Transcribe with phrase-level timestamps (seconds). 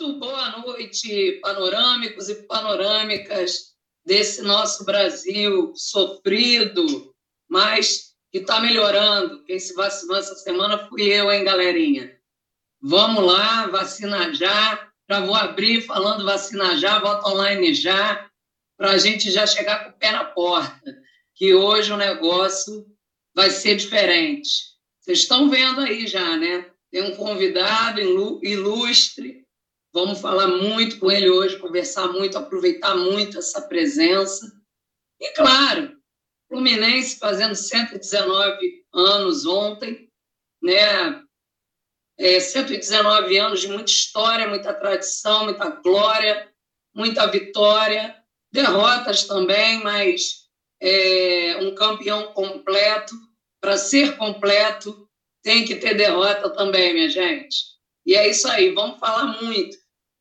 [0.00, 7.14] Boa noite, panorâmicos e panorâmicas desse nosso Brasil sofrido,
[7.46, 9.44] mas que está melhorando.
[9.44, 12.18] Quem se vacinou essa semana fui eu, hein, galerinha?
[12.80, 14.90] Vamos lá, vacina já.
[15.06, 18.26] Já vou abrir falando vacina já, voto online já,
[18.78, 20.96] para a gente já chegar com o pé na porta,
[21.34, 22.86] que hoje o negócio
[23.34, 24.50] vai ser diferente.
[24.98, 26.70] Vocês estão vendo aí já, né?
[26.90, 28.00] Tem um convidado
[28.42, 29.39] ilustre,
[29.92, 34.50] vamos falar muito com ele hoje, conversar muito, aproveitar muito essa presença.
[35.20, 36.00] E, claro,
[36.48, 40.10] Fluminense fazendo 119 anos ontem,
[40.62, 41.22] né?
[42.18, 46.52] É, 119 anos de muita história, muita tradição, muita glória,
[46.94, 48.14] muita vitória,
[48.52, 50.48] derrotas também, mas
[50.80, 53.14] é, um campeão completo.
[53.62, 55.08] Para ser completo,
[55.42, 57.56] tem que ter derrota também, minha gente.
[58.06, 59.76] E é isso aí, vamos falar muito.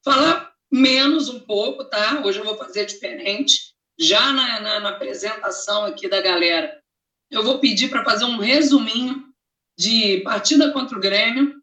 [0.09, 2.23] Falar menos um pouco, tá?
[2.26, 3.75] Hoje eu vou fazer diferente.
[3.95, 6.81] Já na, na, na apresentação aqui da galera,
[7.30, 9.23] eu vou pedir para fazer um resuminho
[9.78, 11.61] de partida contra o Grêmio,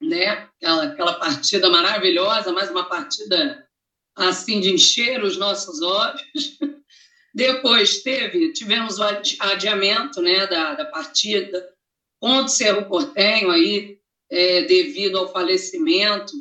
[0.00, 0.48] né?
[0.56, 3.68] Aquela, aquela partida maravilhosa, mais uma partida
[4.16, 6.22] assim de encher os nossos olhos.
[7.34, 9.02] Depois teve, tivemos o
[9.40, 11.68] adiamento né, da, da partida
[12.18, 13.98] contra o Cerro Portenho aí,
[14.30, 16.32] é, devido ao falecimento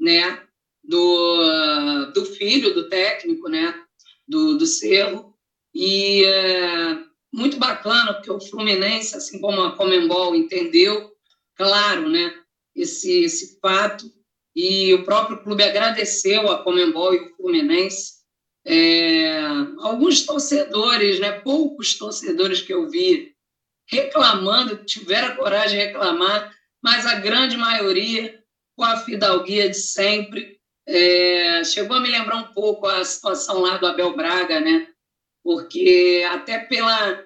[0.00, 0.42] né,
[0.82, 3.74] do, do filho do técnico né,
[4.26, 5.34] do, do Cerro.
[5.74, 6.98] E é,
[7.32, 11.10] muito bacana, porque o Fluminense, assim como a Comembol, entendeu,
[11.54, 12.34] claro, né,
[12.74, 14.04] esse, esse fato,
[14.54, 18.22] e o próprio clube agradeceu a Comembol e o Fluminense.
[18.64, 19.40] É,
[19.80, 23.32] alguns torcedores, né, poucos torcedores que eu vi
[23.88, 28.42] reclamando, tiveram a coragem de reclamar, mas a grande maioria
[28.76, 30.60] com a fidalguia de sempre.
[30.94, 34.88] É, chegou a me lembrar um pouco a situação lá do Abel Braga, né?
[35.42, 37.24] Porque até pela,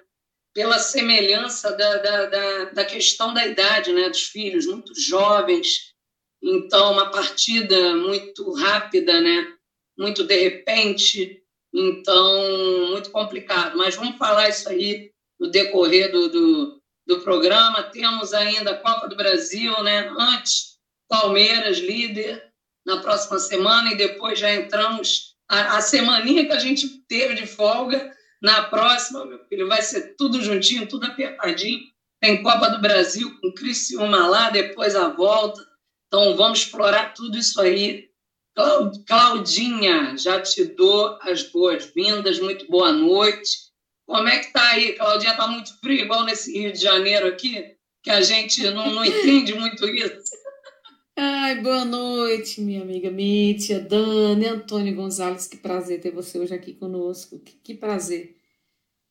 [0.53, 4.07] pela semelhança da, da, da, da questão da idade né?
[4.07, 5.93] dos filhos, muito jovens,
[6.41, 9.53] então uma partida muito rápida, né?
[9.99, 13.77] muito de repente, então muito complicado.
[13.77, 17.83] Mas vamos falar isso aí no decorrer do, do, do programa.
[17.83, 20.07] Temos ainda a Copa do Brasil, né?
[20.17, 20.77] Antes,
[21.09, 22.46] Palmeiras, líder,
[22.87, 25.35] na próxima semana, e depois já entramos.
[25.49, 28.11] A, a semaninha que a gente teve de folga,
[28.41, 31.81] na próxima, meu filho, vai ser tudo juntinho, tudo apertadinho.
[32.21, 35.61] Tem Copa do Brasil com Criciúma lá, depois a volta.
[36.07, 38.07] Então, vamos explorar tudo isso aí.
[39.05, 43.67] Claudinha, já te dou as boas-vindas, muito boa noite.
[44.07, 45.35] Como é que tá aí, Claudinha?
[45.35, 49.53] Tá muito frio, igual nesse Rio de Janeiro aqui, que a gente não, não entende
[49.53, 50.46] muito isso.
[51.19, 56.73] Ai, boa noite, minha amiga Mítia, Dani, Antônio Gonzalez, que prazer ter você hoje aqui
[56.75, 58.35] conosco, que, que prazer.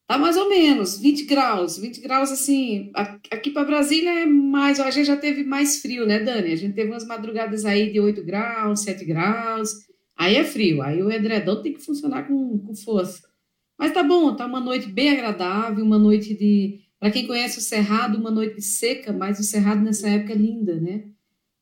[0.06, 4.89] Tá mais ou menos, 20 graus, 20 graus assim, aqui para Brasília é mais, a
[4.93, 6.53] gente já teve mais frio, né, Dani?
[6.53, 9.71] A gente teve umas madrugadas aí de 8 graus, 7 graus,
[10.17, 13.28] aí é frio, aí o edredom tem que funcionar com, com força.
[13.77, 16.83] Mas tá bom, tá uma noite bem agradável, uma noite de.
[17.00, 20.81] Para quem conhece o Cerrado, uma noite seca, mas o Cerrado nessa época é linda,
[20.81, 21.16] né?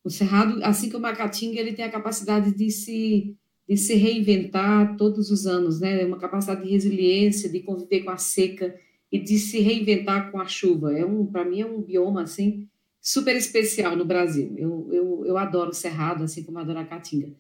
[0.05, 3.35] O Cerrado, assim como a Caatinga, ele tem a capacidade de se,
[3.67, 6.03] de se reinventar todos os anos, né?
[6.03, 8.79] É uma capacidade de resiliência, de conviver com a seca
[9.11, 10.93] e de se reinventar com a chuva.
[10.93, 12.69] É um, para mim é um bioma assim
[13.01, 14.55] super especial no Brasil.
[14.59, 17.35] Eu, eu, eu adoro o Cerrado, assim como adoro a Caatinga.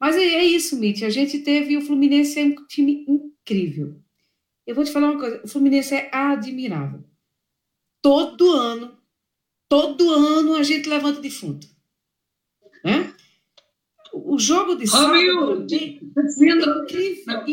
[0.00, 1.02] Mas é, é isso, Mitch.
[1.02, 4.00] A gente teve o Fluminense é um time incrível.
[4.66, 7.04] Eu vou te falar uma coisa: o Fluminense é admirável.
[8.00, 8.96] Todo ano,
[9.68, 11.66] todo ano a gente levanta defunto.
[14.12, 15.76] O jogo de sábado é
[16.82, 17.44] incrível,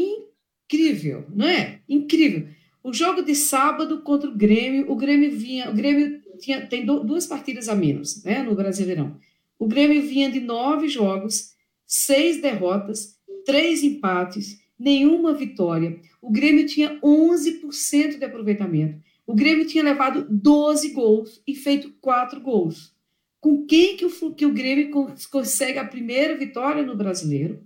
[0.65, 1.81] incrível, não é?
[1.87, 2.47] Incrível.
[2.83, 7.25] O jogo de sábado contra o Grêmio, o Grêmio vinha, o Grêmio tinha, tem duas
[7.25, 9.17] partidas a menos, né, no Brasileirão.
[9.57, 11.55] O Grêmio vinha de nove jogos,
[11.85, 15.99] seis derrotas, três empates, nenhuma vitória.
[16.21, 18.99] O Grêmio tinha 11% de aproveitamento.
[19.25, 22.94] O Grêmio tinha levado 12 gols e feito 4 gols.
[23.45, 24.89] Com quem que o, que o Grêmio
[25.29, 27.63] consegue a primeira vitória no brasileiro?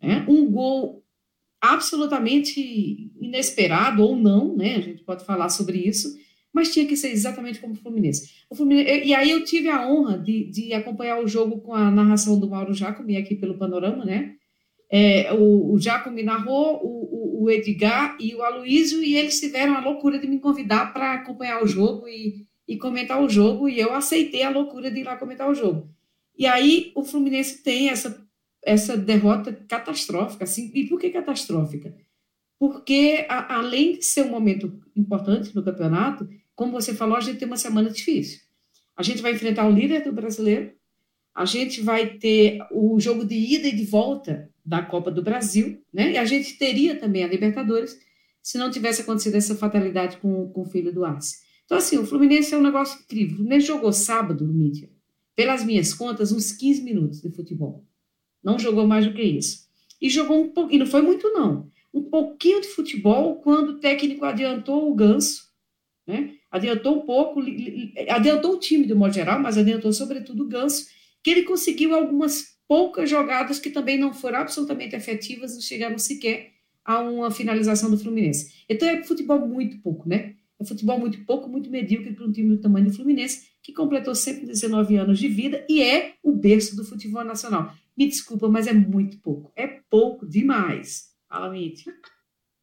[0.00, 1.04] É, um gol
[1.60, 4.74] absolutamente inesperado ou não, né?
[4.74, 6.12] A gente pode falar sobre isso,
[6.52, 8.32] mas tinha que ser exatamente como o Fluminense.
[8.50, 11.88] O Fluminense e aí eu tive a honra de, de acompanhar o jogo com a
[11.88, 14.34] narração do Mauro Jacome aqui pelo Panorama, né?
[14.90, 15.78] É, o, o
[16.24, 20.40] narrou, o, o, o, Edgar e o Aloísio, e eles tiveram a loucura de me
[20.40, 24.90] convidar para acompanhar o jogo e, e comentar o jogo, e eu aceitei a loucura
[24.90, 25.88] de ir lá comentar o jogo.
[26.38, 28.22] E aí o Fluminense tem essa
[28.62, 30.44] essa derrota catastrófica.
[30.44, 31.94] Assim, e por que catastrófica?
[32.58, 37.38] Porque, a, além de ser um momento importante no campeonato, como você falou, a gente
[37.38, 38.40] tem uma semana difícil.
[38.96, 40.72] A gente vai enfrentar o líder do brasileiro,
[41.34, 45.82] a gente vai ter o jogo de ida e de volta da Copa do Brasil,
[45.92, 46.12] né?
[46.12, 47.98] E a gente teria também a Libertadores
[48.40, 51.38] se não tivesse acontecido essa fatalidade com, com o filho do Arce.
[51.64, 53.34] Então, assim, o Fluminense é um negócio incrível.
[53.34, 54.90] O Fluminense jogou sábado no mídia,
[55.34, 57.84] pelas minhas contas, uns 15 minutos de futebol.
[58.42, 59.66] Não jogou mais do que isso.
[60.00, 61.70] E jogou um e não foi muito, não.
[61.94, 65.50] Um pouquinho de futebol quando o técnico adiantou o ganso,
[66.06, 66.34] né?
[66.50, 67.40] Adiantou um pouco,
[68.08, 70.86] adiantou o time de modo geral, mas adiantou sobretudo o ganso,
[71.22, 76.52] que ele conseguiu algumas poucas jogadas que também não foram absolutamente efetivas, não chegaram sequer
[76.84, 78.64] a uma finalização do Fluminense.
[78.68, 80.34] Então é futebol muito pouco, né?
[80.62, 84.14] É futebol muito pouco, muito medíocre para um time do tamanho do Fluminense, que completou
[84.14, 87.74] 119 anos de vida e é o berço do futebol nacional.
[87.96, 89.52] Me desculpa, mas é muito pouco.
[89.56, 91.10] É pouco demais.
[91.28, 91.84] Fala, Mitch.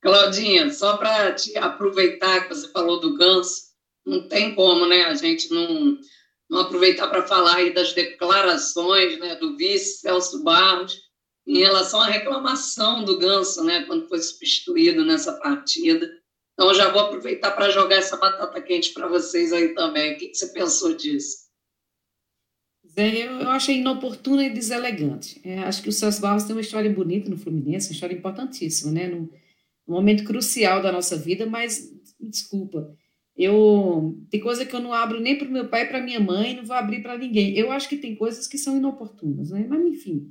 [0.02, 3.70] Claudinha, só para te aproveitar que você falou do Ganso,
[4.06, 5.04] não tem como, né?
[5.04, 5.98] A gente não,
[6.50, 10.98] não aproveitar para falar aí das declarações né, do vice Celso Barros
[11.46, 16.10] em relação à reclamação do Ganso, né, quando foi substituído nessa partida.
[16.60, 20.12] Então, já vou aproveitar para jogar essa batata quente para vocês aí também.
[20.14, 21.48] O que, que você pensou disso?
[22.98, 25.40] Eu, achei inoportuna e deselegante.
[25.46, 28.92] É, acho que o Celso Barros tem uma história bonita no Fluminense, uma história importantíssima,
[28.92, 29.08] né?
[29.08, 29.30] Num,
[29.88, 32.94] num momento crucial da nossa vida, mas, desculpa,
[33.38, 36.58] eu tem coisa que eu não abro nem para o meu pai para minha mãe,
[36.58, 37.58] não vou abrir para ninguém.
[37.58, 39.66] Eu acho que tem coisas que são inoportunas, né?
[39.66, 40.30] Mas, enfim,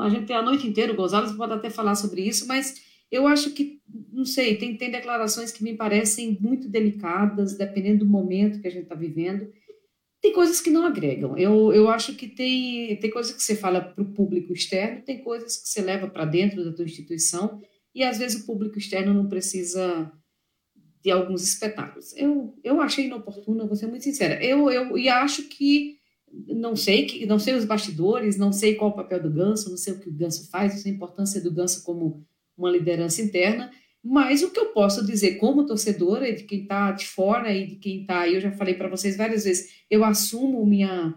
[0.00, 3.26] a gente tem a noite inteira, o Gonzalez pode até falar sobre isso, mas eu
[3.26, 3.78] acho que,
[4.10, 8.70] não sei, tem, tem declarações que me parecem muito delicadas, dependendo do momento que a
[8.70, 9.52] gente está vivendo.
[10.22, 11.36] Tem coisas que não agregam.
[11.36, 15.22] Eu, eu acho que tem, tem coisas que você fala para o público externo, tem
[15.22, 17.60] coisas que você leva para dentro da tua instituição,
[17.94, 20.10] e às vezes o público externo não precisa
[21.04, 22.16] de alguns espetáculos.
[22.16, 24.42] Eu, eu achei inoportuno, vou ser muito sincera.
[24.42, 25.98] Eu, eu e acho que
[26.46, 29.76] não sei que não sei os bastidores, não sei qual o papel do Ganso, não
[29.76, 32.24] sei o que o Ganso faz, não sei a importância do Ganso como
[32.56, 33.70] uma liderança interna,
[34.04, 37.76] mas o que eu posso dizer como torcedora, de quem está de fora e de
[37.76, 41.14] quem está, eu já falei para vocês várias vezes, eu assumo minha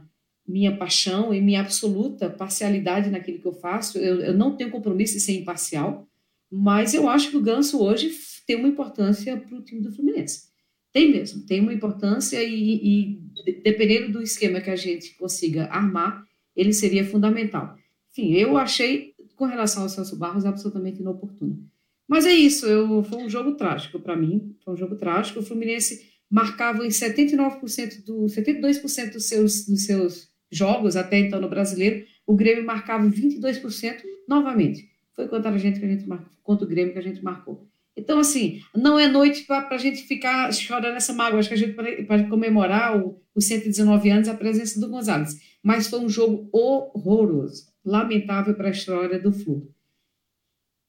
[0.48, 5.16] minha paixão e minha absoluta parcialidade naquilo que eu faço, eu, eu não tenho compromisso
[5.16, 6.08] de ser imparcial,
[6.52, 8.12] mas eu acho que o Ganso hoje
[8.46, 10.50] tem uma importância para o time do Fluminense.
[10.94, 16.24] Tem mesmo, tem uma importância e, e dependendo do esquema que a gente consiga armar,
[16.56, 17.76] ele seria fundamental.
[18.12, 21.64] Enfim, eu achei, com relação ao Celso Barros, absolutamente inoportuno.
[22.08, 25.40] Mas é isso, eu, foi um jogo trágico para mim, foi um jogo trágico.
[25.40, 31.50] O Fluminense marcava em 79% do 72% dos seus, dos seus jogos até então no
[31.50, 34.90] Brasileiro, o Grêmio marcava 22% novamente.
[35.16, 37.68] Foi contra a gente que a gente marcou, contra o Grêmio que a gente marcou.
[37.98, 41.40] Então, assim, não é noite para a gente ficar chorando essa mágoa.
[41.40, 41.74] Acho que a gente
[42.06, 43.02] pode comemorar
[43.34, 45.40] os 119 anos a presença do Gonzalez.
[45.64, 49.72] Mas foi um jogo horroroso, lamentável para a história do Flu.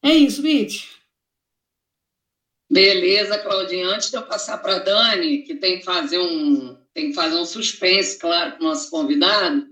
[0.03, 0.87] É isso, Mitch.
[2.71, 3.87] Beleza, Claudinha.
[3.89, 7.37] Antes de eu passar para a Dani, que tem que fazer um, tem que fazer
[7.37, 9.67] um suspense, claro, para o nosso convidado,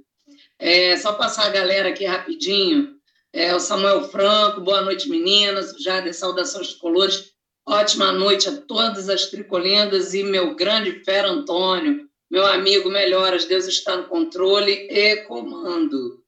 [0.59, 2.95] é só passar a galera aqui rapidinho
[3.37, 5.75] é, o Samuel Franco, boa noite, meninas.
[5.83, 7.33] Jader, saudações tricolores.
[7.67, 13.67] Ótima noite a todas as tricolindas e meu grande fera Antônio, meu amigo, melhoras, Deus
[13.67, 16.23] está no controle e comando.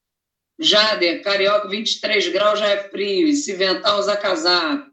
[0.59, 4.91] Jader, Carioca, 23 graus já é frio, e se ventar, usa casaco.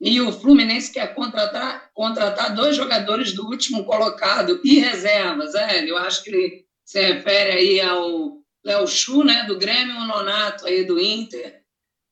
[0.00, 5.54] E o Fluminense quer contratar, contratar dois jogadores do último colocado e reservas.
[5.54, 10.04] É, eu acho que ele se refere aí ao Léo Chu, né, do Grêmio, o
[10.04, 11.62] Nonato aí do Inter.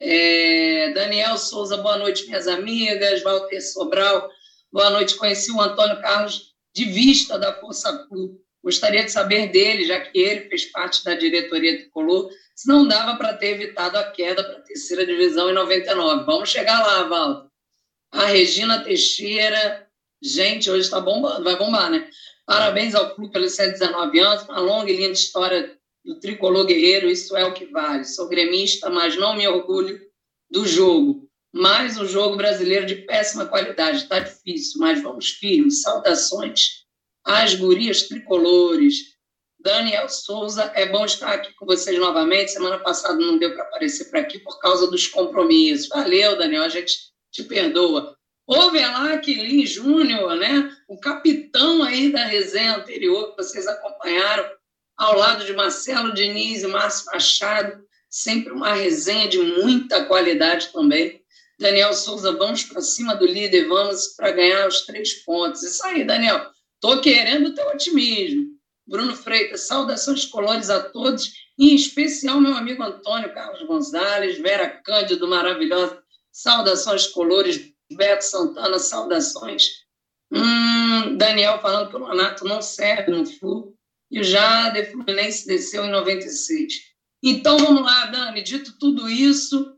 [0.00, 3.22] É, Daniel Souza, boa noite, minhas amigas.
[3.22, 4.28] Walter Sobral,
[4.72, 5.16] boa noite.
[5.16, 8.41] Conheci o Antônio Carlos de vista da Força Clube.
[8.62, 13.16] Gostaria de saber dele, já que ele fez parte da diretoria tricolor, se não dava
[13.16, 16.24] para ter evitado a queda para a terceira divisão em 99.
[16.24, 17.48] Vamos chegar lá, Walter.
[18.12, 19.88] A Regina Teixeira,
[20.22, 22.08] gente, hoje está bombando, vai bombar, né?
[22.46, 27.36] Parabéns ao clube pelos 119 anos, uma longa e linda história do tricolor guerreiro, isso
[27.36, 28.04] é o que vale.
[28.04, 30.00] Sou gremista, mas não me orgulho
[30.50, 31.28] do jogo.
[31.52, 33.98] Mais um jogo brasileiro de péssima qualidade.
[33.98, 35.82] Está difícil, mas vamos firmes.
[35.82, 36.81] Saudações
[37.24, 39.12] às gurias tricolores.
[39.60, 42.52] Daniel Souza, é bom estar aqui com vocês novamente.
[42.52, 45.88] Semana passada não deu para aparecer por aqui por causa dos compromissos.
[45.88, 46.96] Valeu, Daniel, a gente
[47.30, 48.16] te perdoa.
[48.46, 50.70] Ovelac Lin Júnior, né?
[50.88, 54.44] o capitão aí da resenha anterior que vocês acompanharam,
[54.96, 61.22] ao lado de Marcelo Diniz e Márcio Machado, sempre uma resenha de muita qualidade também.
[61.58, 65.62] Daniel Souza, vamos para cima do líder, vamos para ganhar os três pontos.
[65.62, 66.50] Isso aí, Daniel.
[66.84, 68.58] Estou querendo o teu otimismo.
[68.84, 75.28] Bruno Freitas, saudações colores a todos, em especial meu amigo Antônio Carlos Gonzalez, Vera Cândido,
[75.28, 76.02] maravilhosa.
[76.32, 79.68] Saudações colores, Beto Santana, saudações.
[80.32, 83.76] Hum, Daniel falando que o Nonato não serve no Flu
[84.10, 86.80] e o Jade Fluminense desceu em 96.
[87.22, 89.76] Então vamos lá, Dani, dito tudo isso,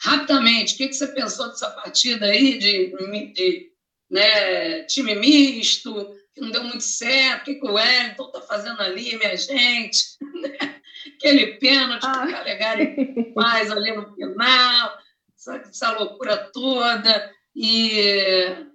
[0.00, 3.75] rapidamente, o que, que você pensou dessa partida aí de, de
[4.10, 8.80] né, time misto, que não deu muito certo, o que, que o Wellington está fazendo
[8.80, 10.16] ali, minha gente?
[11.16, 12.22] Aquele pênalti ah.
[12.22, 14.98] que o Calegari faz ali no final,
[15.34, 17.30] essa, essa loucura toda.
[17.54, 17.90] E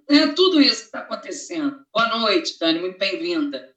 [0.08, 1.76] é tudo isso que está acontecendo.
[1.94, 3.70] Boa noite, Dani, muito bem-vinda.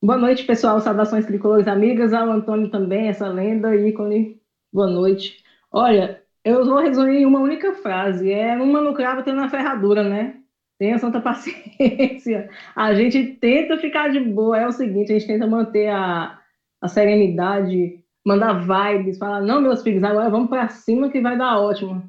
[0.00, 0.80] Boa noite, pessoal.
[0.80, 2.12] Saudações tricolores amigas.
[2.12, 4.40] Ao Antônio também, essa lenda, ícone.
[4.72, 5.42] Boa noite.
[5.72, 8.30] Olha, eu vou resumir em uma única frase.
[8.30, 10.37] É uma no cravo, tem na ferradura, né?
[10.78, 12.48] Tenha santa paciência.
[12.74, 14.58] A gente tenta ficar de boa.
[14.58, 16.38] É o seguinte, a gente tenta manter a,
[16.80, 21.58] a serenidade, mandar vibes, falar, não, meus filhos, agora vamos para cima que vai dar
[21.58, 22.02] ótimo.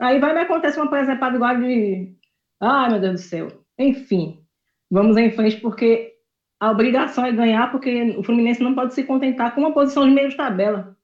[0.00, 2.14] Aí vai me acontecer uma presepada igual de...
[2.60, 3.48] Ai, meu Deus do céu.
[3.78, 4.42] Enfim,
[4.90, 6.14] vamos em frente, porque
[6.60, 10.14] a obrigação é ganhar, porque o Fluminense não pode se contentar com uma posição de
[10.14, 10.96] meio de tabela.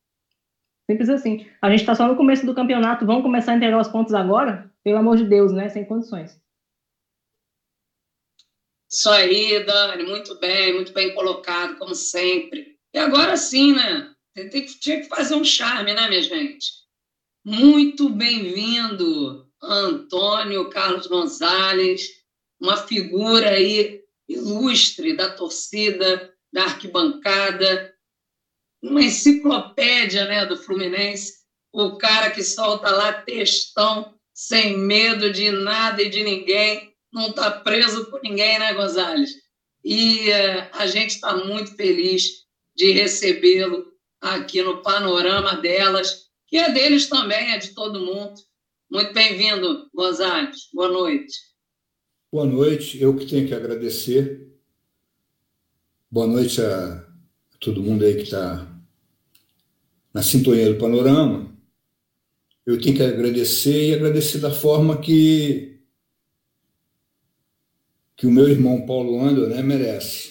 [0.90, 1.46] Simples assim.
[1.60, 4.70] A gente está só no começo do campeonato, vamos começar a entregar os pontos agora?
[4.82, 5.68] Pelo amor de Deus, né?
[5.68, 6.41] Sem condições.
[8.92, 12.76] Isso aí, Dani, muito bem, muito bem colocado, como sempre.
[12.92, 14.14] E agora sim, né?
[14.34, 16.72] Tem, tinha que fazer um charme, né, minha gente?
[17.42, 22.06] Muito bem-vindo, Antônio Carlos Gonzalez,
[22.60, 27.94] uma figura aí ilustre da torcida, da arquibancada,
[28.82, 31.38] uma enciclopédia né, do Fluminense,
[31.72, 37.50] o cara que solta lá textão, sem medo de nada e de ninguém, não está
[37.50, 39.30] preso por ninguém, né, Gonzalez?
[39.84, 46.72] E uh, a gente está muito feliz de recebê-lo aqui no panorama delas, que é
[46.72, 48.34] deles também, é de todo mundo.
[48.90, 50.68] Muito bem-vindo, Gonzalez.
[50.72, 51.38] Boa noite.
[52.30, 54.48] Boa noite, eu que tenho que agradecer.
[56.10, 57.06] Boa noite a
[57.60, 58.68] todo mundo aí que está
[60.14, 61.52] na sintonia do panorama.
[62.64, 65.71] Eu tenho que agradecer e agradecer da forma que
[68.22, 70.30] que o meu irmão Paulo Ando né, merece.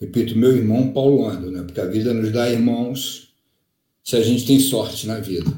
[0.00, 3.34] Repito, meu irmão Paulo Ando, né, porque a vida nos dá irmãos
[4.04, 5.50] se a gente tem sorte na vida.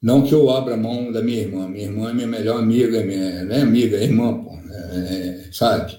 [0.00, 1.66] Não que eu abra mão da minha irmã.
[1.66, 5.48] Minha irmã é minha melhor amiga, minha, não é amiga, é irmã, pô, é, é,
[5.50, 5.98] sabe?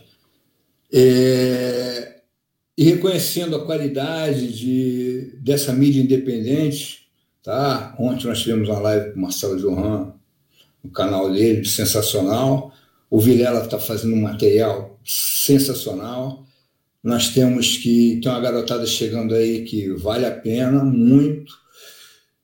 [0.90, 2.22] É,
[2.78, 7.10] e reconhecendo a qualidade de, dessa mídia independente,
[7.44, 7.94] tá?
[8.00, 10.14] Ontem nós tivemos uma live com o Marcelo Johan,
[10.82, 12.73] no canal dele, sensacional.
[13.14, 16.48] O Vilela está fazendo um material sensacional.
[17.04, 21.54] Nós temos que tem uma garotada chegando aí que vale a pena muito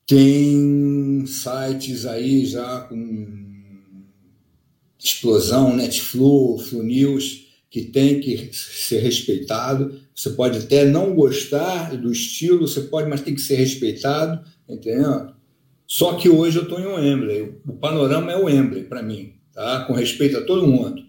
[0.06, 3.50] tem sites aí já com
[4.96, 10.00] explosão, Netflu, Flu News, que tem que ser respeitado.
[10.14, 15.30] Você pode até não gostar do estilo, você pode, mas tem que ser respeitado, entendeu?
[15.84, 17.56] Só que hoje eu estou em Wembley.
[17.66, 19.84] O panorama é o Wembley para mim, tá?
[19.84, 21.02] Com respeito a todo mundo.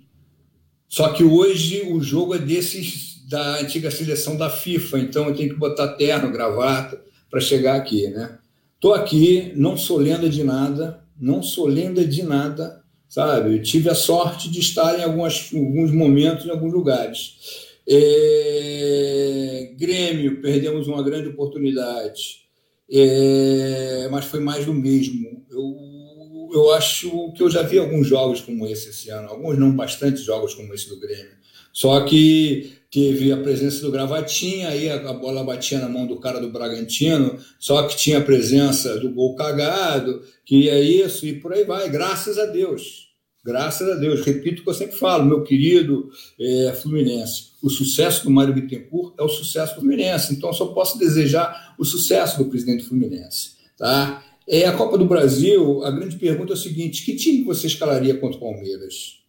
[0.90, 5.54] Só que hoje o jogo é desses da antiga seleção da FIFA, então eu tenho
[5.54, 8.40] que botar terno, gravata para chegar aqui, né?
[8.76, 13.56] Estou aqui, não sou lenda de nada, não sou lenda de nada, sabe?
[13.56, 17.38] Eu tive a sorte de estar em algumas, alguns momentos, em alguns lugares.
[17.88, 19.74] É...
[19.78, 22.42] Grêmio, perdemos uma grande oportunidade,
[22.92, 24.10] é...
[24.12, 25.46] mas foi mais do mesmo.
[25.50, 25.91] Eu,
[26.54, 30.22] eu acho que eu já vi alguns jogos como esse esse ano, alguns não, bastante
[30.22, 31.42] jogos como esse do Grêmio.
[31.74, 36.42] Só que teve a presença do Gravatinha, aí a, bola batia na mão do cara
[36.42, 41.54] do Bragantino, só que tinha a presença do gol cagado, que é isso, e por
[41.54, 43.10] aí vai, graças a Deus.
[43.44, 48.24] Graças a Deus, repito o que eu sempre falo, meu querido é, Fluminense, o sucesso
[48.24, 52.38] do Mário Bittencourt é o sucesso do Fluminense, então eu só posso desejar o sucesso
[52.38, 53.54] do presidente Fluminense.
[53.78, 54.24] Tá?
[54.52, 58.18] É, a Copa do Brasil, a grande pergunta é o seguinte: que time você escalaria
[58.18, 59.22] contra o Palmeiras?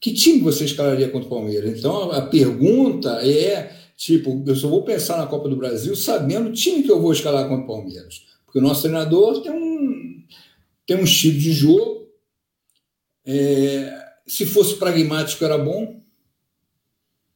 [0.00, 1.78] que time você escalaria contra o Palmeiras?
[1.78, 6.52] Então a pergunta é tipo, eu só vou pensar na Copa do Brasil sabendo o
[6.52, 8.24] time que eu vou escalar contra o Palmeiras.
[8.46, 10.24] Porque o nosso treinador tem um,
[10.86, 12.08] tem um estilo de jogo.
[13.26, 13.94] É,
[14.26, 16.00] se fosse pragmático, era bom.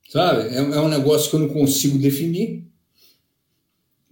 [0.09, 0.49] Sabe?
[0.49, 2.67] É, é um negócio que eu não consigo definir.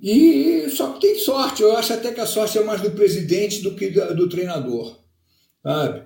[0.03, 1.63] E só que tem sorte.
[1.63, 4.99] Eu acho até que a sorte é mais do presidente do que do, do treinador.
[5.63, 6.03] Sabe?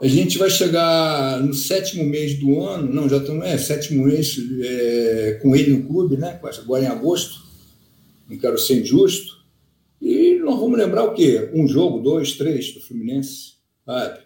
[0.00, 4.36] A gente vai chegar no sétimo mês do ano, não, já estamos, é, sétimo mês
[4.62, 6.40] é, com ele no clube, né?
[6.58, 7.44] Agora em agosto.
[8.28, 9.44] Não quero ser injusto.
[10.00, 11.50] E nós vamos lembrar o quê?
[11.52, 14.20] Um jogo, dois, três do Fluminense, sabe?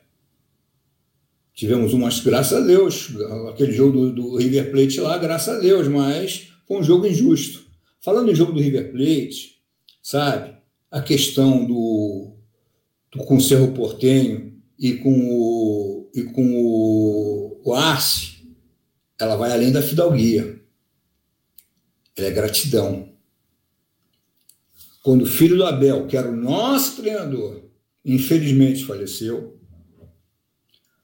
[1.55, 3.11] Tivemos umas, graças a Deus,
[3.49, 7.68] aquele jogo do, do River Plate lá, graças a Deus, mas foi um jogo injusto.
[8.09, 9.61] Falando em jogo do River Plate,
[10.03, 10.57] sabe?
[10.91, 12.33] A questão do,
[13.13, 18.49] do com o Cerro Portenho e com o, e com o, o Arce,
[19.21, 20.59] ela vai além da fidalguia.
[22.17, 23.13] Ela é gratidão.
[25.03, 27.61] Quando o filho do Abel, que era o nosso treinador,
[28.03, 29.61] infelizmente faleceu,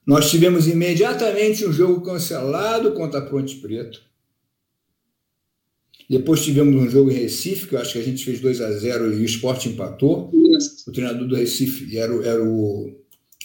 [0.06, 4.00] nós tivemos imediatamente um jogo cancelado contra a Ponte Preta.
[6.08, 8.73] Depois tivemos um jogo em Recife, que eu acho que a gente fez 2 a
[8.73, 10.30] 0 e o esporte empatou.
[10.87, 12.94] O treinador do Recife era, era o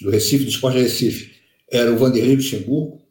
[0.01, 1.33] do Recife, do Esporte Recife,
[1.69, 3.01] era o Vanderlei Luxemburgo,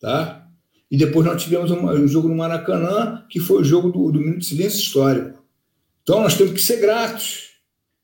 [0.00, 0.48] tá?
[0.90, 4.20] E depois nós tivemos um, um jogo no Maracanã, que foi o jogo do, do
[4.20, 5.44] Minuto de Silêncio Histórico.
[6.02, 7.50] Então nós temos que ser gratos.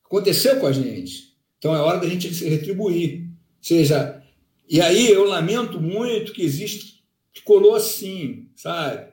[0.05, 1.35] Aconteceu com a gente.
[1.57, 3.23] Então é hora da gente se retribuir.
[3.23, 4.21] Ou seja,
[4.69, 7.03] e aí eu lamento muito que existe,
[7.33, 9.11] que colou assim, sabe?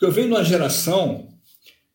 [0.00, 1.28] Porque eu venho de uma geração.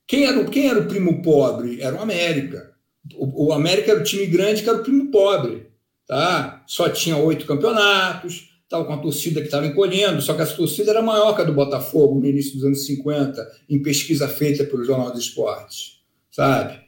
[0.06, 1.82] Quem era, quem era o primo pobre?
[1.82, 2.72] Era o América.
[3.16, 5.72] O, o América era o time grande que era o primo pobre.
[6.06, 6.64] Tá?
[6.68, 10.92] Só tinha oito campeonatos, estava com a torcida que estava encolhendo, só que essa torcida
[10.92, 14.86] era maior que a do Botafogo no início dos anos 50, em pesquisa feita pelo
[14.86, 15.96] Jornal dos Esportes
[16.36, 16.82] sabe?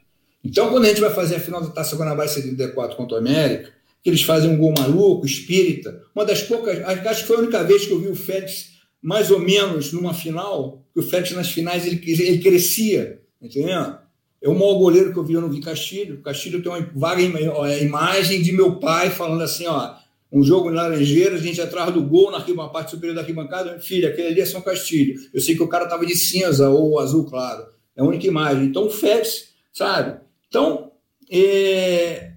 [0.43, 3.71] Então, quando a gente vai fazer a final da Taça Guanabara 74 contra o América,
[4.03, 7.63] que eles fazem um gol maluco, espírita, uma das poucas, acho que foi a única
[7.63, 8.71] vez que eu vi o Félix
[9.01, 13.95] mais ou menos numa final, o Félix nas finais ele, ele crescia, entendeu?
[14.41, 16.21] É o maior goleiro que eu vi, eu não vi Castilho.
[16.21, 19.95] Castilho tem uma vaga é, imagem de meu pai falando assim, ó,
[20.31, 23.79] um jogo em Laranjeiras, a gente atrás do gol na, na parte superior da arquibancada,
[23.79, 25.19] filha, aquele ali é São Castilho.
[25.33, 27.65] Eu sei que o cara estava de cinza ou azul claro.
[27.95, 28.65] É a única imagem.
[28.65, 30.19] Então, o Félix, sabe?
[30.47, 30.91] Então,
[31.29, 32.31] é,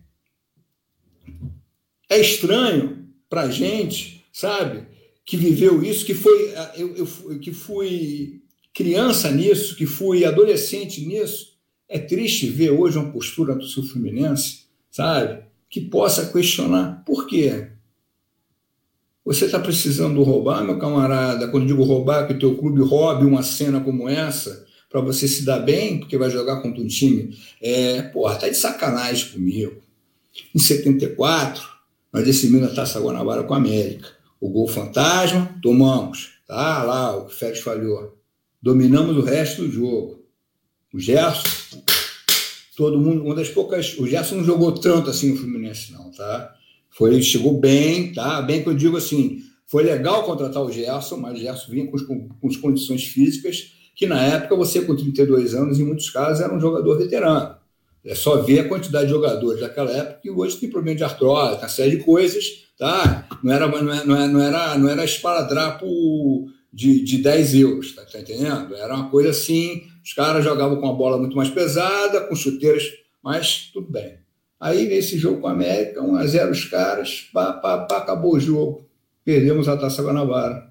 [2.09, 4.87] é estranho para a gente, sabe?
[5.25, 8.40] Que viveu isso, que foi eu, eu, que fui
[8.81, 11.59] criança nisso, que fui adolescente nisso.
[11.87, 15.43] É triste ver hoje uma postura do seu Fluminense, sabe?
[15.69, 17.69] Que possa questionar por quê?
[19.23, 21.49] Você está precisando roubar, meu camarada?
[21.49, 25.45] Quando digo roubar, que o teu clube roube uma cena como essa, para você se
[25.45, 27.37] dar bem, porque vai jogar contra um time.
[27.61, 29.83] É, porra, tá de sacanagem comigo.
[30.55, 31.63] Em 74,
[32.11, 34.09] nós decidimos a Taça Guanabara com a América.
[34.41, 36.31] O gol fantasma, tomamos.
[36.47, 38.20] Tá lá, o Félix falhou.
[38.63, 40.25] Dominamos o resto do jogo.
[40.93, 41.83] O Gerson,
[42.77, 43.97] todo mundo, uma das poucas.
[43.99, 46.55] O Gerson não jogou tanto assim no Fluminense, não, tá?
[46.91, 48.43] Foi, ele chegou bem, tá?
[48.43, 52.29] Bem que eu digo assim, foi legal contratar o Gerson, mas o Gerson vinha com,
[52.29, 56.55] com, as condições físicas que na época você, com 32 anos, em muitos casos, era
[56.55, 57.55] um jogador veterano.
[58.05, 61.59] É só ver a quantidade de jogadores daquela época que hoje tem problema de artrose,
[61.59, 63.29] uma série de coisas, tá?
[63.45, 65.87] Não era, não era, não era, não era esparadrapo
[66.73, 68.75] de, de 10 euros, tá, tá entendendo?
[68.75, 72.85] Era uma coisa assim, os caras jogavam com a bola muito mais pesada, com chuteiras,
[73.23, 74.19] mas tudo bem.
[74.59, 78.35] Aí, nesse jogo com a América, 1 a 0 os caras, pá, pá, pá, acabou
[78.35, 78.89] o jogo.
[79.25, 80.71] Perdemos a Taça Guanabara.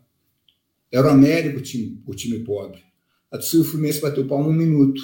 [0.91, 2.83] Era o América o time, o time pobre.
[3.31, 5.01] A torcida do Fluminense bateu pau num minuto.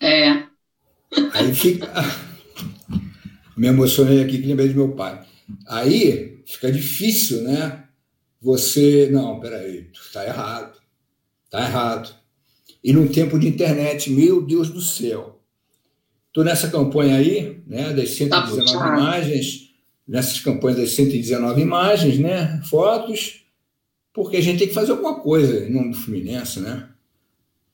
[0.00, 0.46] É.
[1.32, 1.86] Aí fica.
[3.56, 5.24] Me emocionei aqui que lembrei de meu pai.
[5.66, 7.84] Aí fica difícil, né?
[8.40, 9.08] Você.
[9.10, 10.78] Não, peraí, tá errado.
[11.50, 12.14] Tá errado.
[12.82, 15.40] E num tempo de internet, meu Deus do céu.
[16.28, 19.66] Estou nessa campanha aí, né, das 119 tá imagens
[20.06, 23.46] nessas campanhas das 119 imagens, né, fotos,
[24.12, 26.88] porque a gente tem que fazer alguma coisa em nome do Fluminense, né?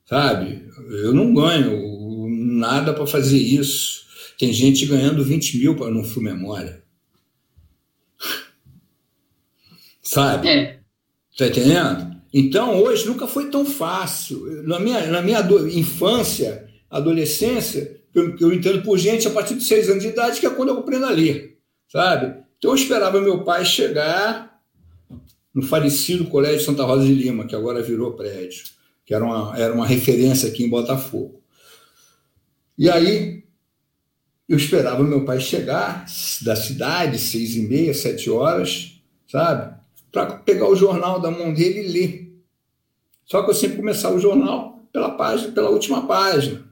[0.05, 0.67] Sabe?
[0.89, 4.03] Eu não ganho nada para fazer isso.
[4.37, 6.82] Tem gente ganhando 20 mil para no Flu Memória.
[10.03, 10.47] Sabe?
[10.47, 10.79] É.
[11.37, 12.13] Tá entendendo?
[12.31, 14.63] Então, hoje nunca foi tão fácil.
[14.63, 15.39] Na minha, na minha
[15.73, 20.45] infância, adolescência, eu, eu entendo por gente a partir de seis anos de idade, que
[20.45, 21.53] é quando eu aprendo a ler
[21.93, 22.43] sabe?
[22.57, 24.59] Então eu esperava meu pai chegar
[25.53, 28.63] no falecido Colégio Santa Rosa de Lima, que agora virou prédio,
[29.05, 31.43] que era uma, era uma referência aqui em Botafogo.
[32.75, 33.43] E aí
[34.49, 36.05] eu esperava meu pai chegar
[36.41, 39.75] da cidade, seis e meia, sete horas, sabe?
[40.13, 42.33] Para pegar o jornal da mão dele e ler.
[43.25, 46.63] Só que eu sempre começava o jornal pela página, pela última página,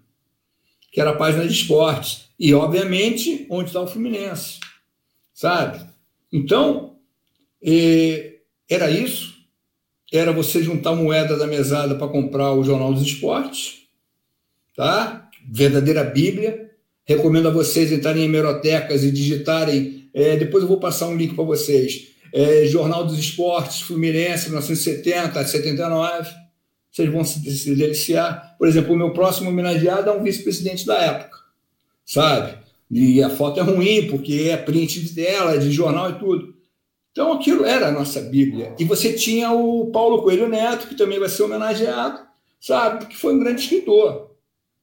[0.92, 2.30] que era a página de esportes.
[2.40, 4.60] E, obviamente, onde está o Fluminense.
[5.34, 5.84] Sabe?
[6.32, 6.98] Então,
[7.64, 9.34] eh, era isso.
[10.14, 13.88] Era você juntar moeda da mesada para comprar o Jornal dos Esportes.
[14.76, 15.30] Tá?
[15.50, 16.72] Verdadeira Bíblia.
[17.06, 20.10] Recomendo a vocês entrarem em hemerotecas e digitarem.
[20.14, 22.12] Eh, depois eu vou passar um link para vocês.
[22.34, 26.42] Eh, Jornal dos Esportes, Fluminense, 1970, 79
[26.92, 28.56] vocês vão se, se deliciar.
[28.58, 31.38] Por exemplo, o meu próximo homenageado é um vice-presidente da época,
[32.06, 32.58] sabe?
[32.90, 36.54] E a foto é ruim, porque é print de tela, de jornal e tudo.
[37.12, 38.76] Então, aquilo era a nossa Bíblia.
[38.78, 42.20] E você tinha o Paulo Coelho Neto, que também vai ser homenageado,
[42.60, 43.00] sabe?
[43.00, 44.32] Porque foi um grande escritor.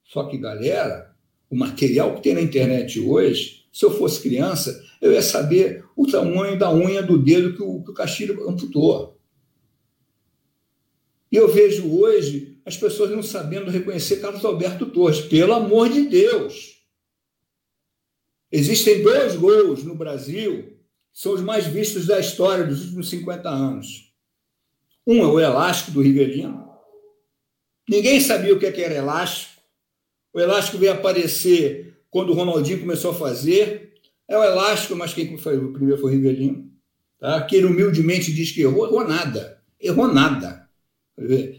[0.05, 1.15] Só que, galera,
[1.51, 6.07] o material que tem na internet hoje, se eu fosse criança, eu ia saber o
[6.07, 9.19] tamanho da unha do dedo que o, que o Castilho amputou.
[11.31, 15.21] E eu vejo hoje as pessoas não sabendo reconhecer Carlos Alberto Torres.
[15.21, 16.79] Pelo amor de Deus!
[18.51, 20.79] Existem dois gols no Brasil
[21.19, 24.15] são os mais vistos da história dos últimos 50 anos.
[25.05, 26.69] Um é o elástico do Rivelino.
[27.89, 29.61] Ninguém sabia o que era elástico.
[30.33, 33.88] O elástico veio aparecer quando o Ronaldinho começou a fazer.
[34.29, 36.71] É o elástico, mas quem foi o primeiro foi o Rivelino.
[37.19, 37.41] Tá?
[37.43, 39.61] Que ele humildemente diz que errou, errou nada.
[39.81, 40.69] Errou nada.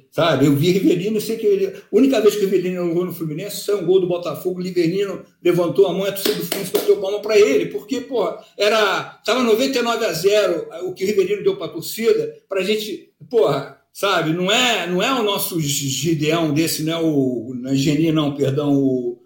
[0.09, 3.05] Sabe, eu vi Rivelino e sei que ele, a única vez que o Rivelino errou
[3.05, 6.35] no Fluminense saiu um gol do Botafogo, o Rivelino levantou a mão e a torcida
[6.35, 11.03] do Fluminense bateu palma para ele, porque, pô, era, tava 99 a 0 o que
[11.03, 15.11] o Rivelino deu para a torcida, para a gente, porra, sabe, não é, não é
[15.13, 19.21] o nosso Gideão desse, não é o, é Geni, não, perdão, o,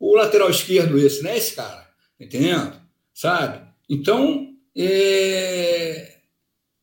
[0.00, 1.86] o lateral esquerdo esse, não é esse cara,
[2.18, 2.85] entendendo?
[3.16, 3.66] Sabe?
[3.88, 6.18] Então, é,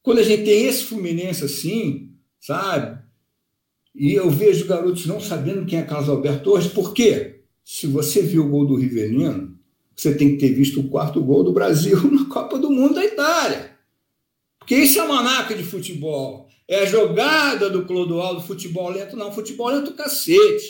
[0.02, 2.10] quando a gente tem esse Fluminense assim,
[2.42, 3.00] sabe?
[3.94, 7.44] E eu vejo garotos não sabendo quem é Carlos Alberto Torres, por quê?
[7.64, 9.56] Se você viu o gol do Rivelino,
[9.96, 13.06] você tem que ter visto o quarto gol do Brasil na Copa do Mundo da
[13.06, 13.78] Itália.
[14.58, 16.50] Porque isso é uma marca de futebol.
[16.68, 20.66] É a jogada do Clodoaldo, futebol lento, não, futebol lento cacete.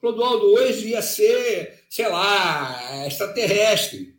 [0.00, 4.13] Clodoaldo hoje ia ser, sei lá, extraterrestre.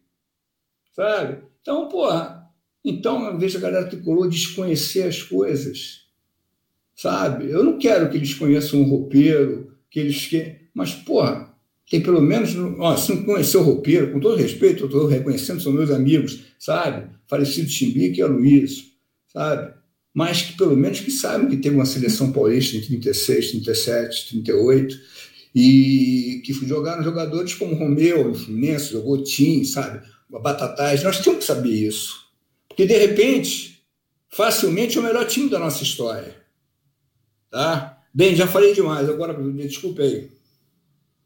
[0.96, 1.44] Sabe?
[1.62, 2.48] Então, porra,
[2.84, 6.06] então eu vejo a galera tricolor desconhecer as coisas
[6.96, 7.50] sabe?
[7.50, 10.56] Eu não quero que eles conheçam um roupeiro, que eles que...
[10.74, 11.54] mas porra,
[11.90, 15.62] tem pelo menos, ó, se não conhecer o roupeiro, com todo respeito, eu estou reconhecendo,
[15.62, 17.10] são meus amigos, sabe?
[17.28, 18.86] Falecido Chimbique e a Luiz,
[19.32, 19.74] sabe?
[20.14, 24.98] Mas que pelo menos que saibam que teve uma seleção paulista em 36, 37, 38,
[25.54, 30.06] e que jogaram jogadores como Romeu, Fluminense, jogou Tim, sabe?
[30.30, 32.26] Batatais, nós temos que saber isso.
[32.68, 33.86] Porque, de repente,
[34.30, 36.36] facilmente é o melhor time da nossa história.
[37.50, 38.02] Tá?
[38.14, 40.32] Bem, já falei demais, agora me desculpe aí.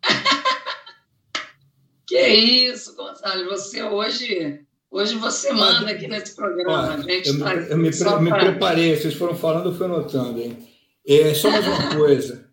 [2.08, 4.66] que isso, Gonçalo, você hoje.
[4.92, 6.94] Hoje você manda aqui nesse programa.
[6.94, 10.40] Olha, gente eu, tá eu me, me preparei, vocês foram falando, eu fui anotando.
[10.40, 10.68] Hein?
[11.08, 12.50] É, só mais uma coisa.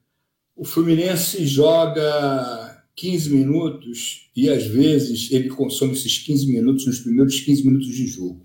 [0.55, 2.66] O Fluminense joga
[2.97, 8.07] 15 minutos e, às vezes, ele consome esses 15 minutos nos primeiros 15 minutos de
[8.07, 8.41] jogo.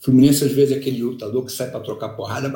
[0.00, 2.52] O Fluminense, às vezes, é aquele lutador que sai para trocar porrada.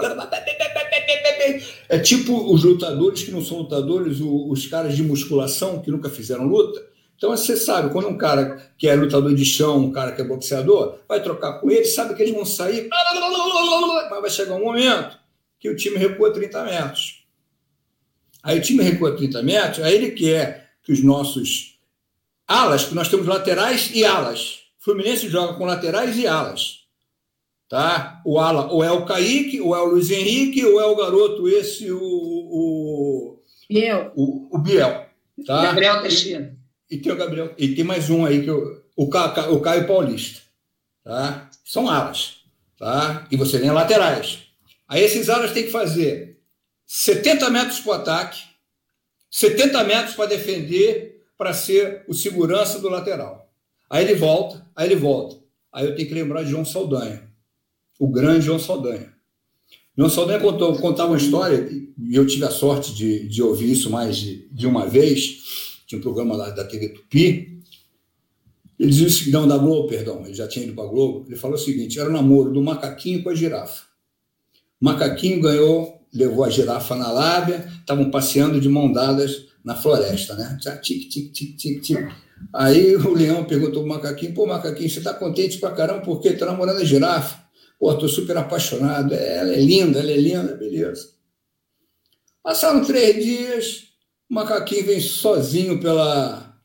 [1.89, 6.45] É tipo os lutadores que não são lutadores, os caras de musculação que nunca fizeram
[6.45, 6.85] luta.
[7.17, 10.25] Então você sabe, quando um cara que é lutador de chão, um cara que é
[10.25, 15.17] boxeador, vai trocar com ele, sabe que eles vão sair, mas vai chegar um momento
[15.59, 17.25] que o time recua 30 metros.
[18.43, 21.81] Aí o time recua 30 metros, aí ele quer que os nossos
[22.47, 24.61] alas, que nós temos laterais e alas.
[24.81, 26.87] O Fluminense joga com laterais e alas.
[27.69, 28.23] Tá?
[28.25, 31.49] O ala ou é o Kaique, ou é o Luiz Henrique, ou é o garoto
[31.49, 31.99] esse, o.
[31.99, 34.13] o Biel.
[34.15, 35.07] O, o Biel.
[35.45, 35.63] Tá?
[35.65, 36.57] Gabriel Teixeira.
[36.89, 37.53] E, e, tem o Gabriel.
[37.59, 40.41] E tem mais um aí, que eu, o, Ca, o Caio Paulista.
[41.03, 41.51] Tá?
[41.65, 42.37] São alas.
[42.79, 43.27] Tá?
[43.29, 44.45] E você tem laterais.
[44.87, 46.39] Aí esses alas têm que fazer
[46.87, 48.41] 70 metros para o ataque,
[49.39, 53.53] 70 metros para defender, para ser o segurança do lateral.
[53.91, 55.37] Aí ele volta, aí ele volta.
[55.71, 57.27] Aí eu tenho que lembrar de João Saldanha
[57.99, 59.13] o grande João Saldanha.
[59.97, 61.69] João Saldanha contou, contava uma história,
[61.99, 65.99] e eu tive a sorte de, de ouvir isso mais de, de uma vez, tinha
[65.99, 67.63] um programa lá da TV Tupi,
[68.79, 71.57] ele disse, não, da Globo, perdão, ele já tinha ido para a Globo, ele falou
[71.57, 73.85] o seguinte, era o namoro do macaquinho com a girafa.
[74.79, 80.35] O macaquinho ganhou, levou a girafa na lábia, estavam passeando de mão dadas na floresta,
[80.35, 80.59] né?
[80.83, 82.09] Tic, tic, tic, tic, tic.
[82.53, 86.47] Aí o leão perguntou pro macaquinho, pô, macaquinho, você está contente pra caramba porque está
[86.47, 87.45] namorando a girafa?
[87.79, 89.15] Pô, estou super apaixonado.
[89.15, 91.11] Ela é linda, ela é linda, beleza.
[92.43, 93.85] Passaram três dias,
[94.31, 96.57] o macaquinho vem sozinho pela,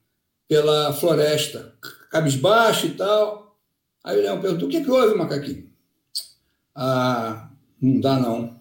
[0.48, 1.74] pela floresta,
[2.12, 3.58] cabisbaixo e tal.
[4.04, 5.70] Aí o leão perguntou: o que, é que houve, macaquinho?
[6.76, 7.50] Ah,
[7.82, 8.61] não dá não.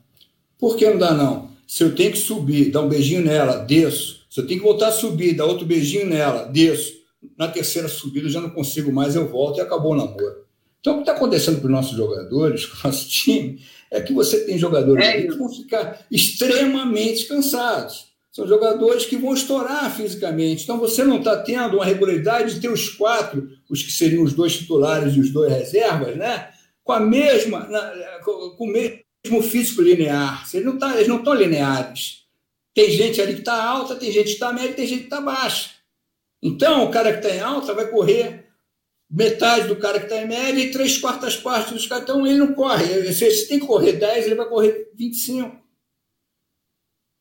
[0.61, 1.51] Por que não dá não?
[1.66, 4.27] Se eu tenho que subir, dar um beijinho nela, desço.
[4.29, 6.94] Se eu tenho que voltar a subir, dar outro beijinho nela, desço.
[7.37, 10.44] Na terceira subida eu já não consigo mais, eu volto e acabou o namoro.
[10.81, 14.12] Então, o que está acontecendo para os nossos jogadores, com o nosso time, é que
[14.12, 18.11] você tem jogadores é que vão ficar extremamente cansados.
[18.33, 20.62] São jogadores que vão estourar fisicamente.
[20.62, 24.33] Então, você não está tendo uma regularidade de ter os quatro, os que seriam os
[24.33, 26.49] dois titulares e os dois reservas, né?
[26.90, 27.68] com a mesma,
[28.25, 28.99] com o mesmo
[29.42, 30.48] físico linear.
[30.52, 32.24] Eles não tá, eles não estão lineares.
[32.74, 35.20] Tem gente ali que está alta, tem gente que está média, tem gente que está
[35.20, 35.70] baixa.
[36.42, 38.46] Então, o cara que está em alta vai correr
[39.11, 42.04] metade do cara que está em média e três quartas partes dos caras.
[42.04, 43.12] Então, ele não corre.
[43.12, 45.59] Se ele tem que correr 10, ele vai correr 25.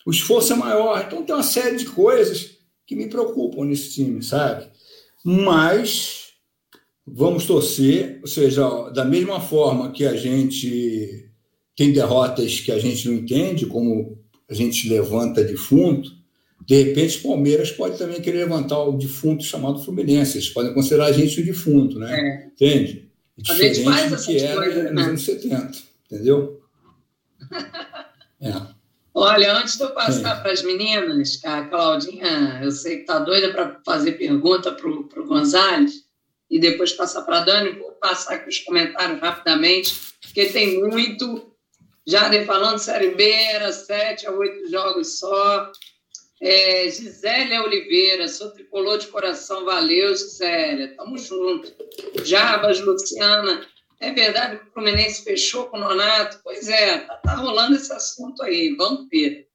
[0.05, 1.03] O esforço é maior.
[1.05, 4.69] Então, tem uma série de coisas que me preocupam nesse time, sabe?
[5.25, 6.33] Mas
[7.05, 11.28] vamos torcer, ou seja, da mesma forma que a gente
[11.79, 16.11] tem derrotas que a gente não entende, como a gente levanta defunto,
[16.67, 20.37] de repente, o Palmeiras pode também querer levantar o defunto chamado Fluminense.
[20.37, 22.19] Eles podem considerar a gente o defunto, né?
[22.19, 22.47] É.
[22.47, 23.09] Entende?
[23.37, 25.01] É diferente do que era coisas, nos né?
[25.03, 25.71] anos 70,
[26.11, 26.61] entendeu?
[28.41, 28.53] é.
[29.13, 33.53] Olha, antes de eu passar para as meninas, a Claudinha, eu sei que está doida
[33.53, 36.03] para fazer pergunta para o Gonzalez,
[36.51, 41.48] e depois passar para a Dani, vou passar aqui os comentários rapidamente, porque tem muito.
[42.09, 45.71] Já falando Série B, era sete a oito jogos só.
[46.41, 51.71] É, Gisélia Oliveira, sou tricolor de coração, valeu, Gisélia, tamo junto.
[52.25, 53.63] Jabas, Luciana,
[53.99, 56.39] é verdade que o Fluminense fechou com o Nonato?
[56.43, 59.47] Pois é, tá, tá rolando esse assunto aí, vamos ver.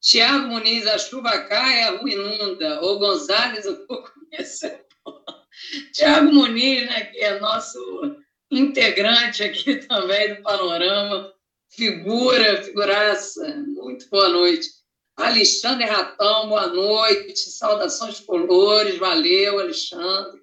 [0.00, 2.80] Tiago Muniz, a chuva cai, a rua inunda.
[2.80, 4.86] O Gonzalez, eu vou conhecer.
[5.92, 8.16] Tiago Muniz, né, que é nosso
[8.52, 11.34] integrante aqui também do Panorama,
[11.70, 14.68] figura, figuraça, muito boa noite.
[15.16, 20.40] Alexandre Ratão, boa noite, saudações colores, valeu, Alexandre.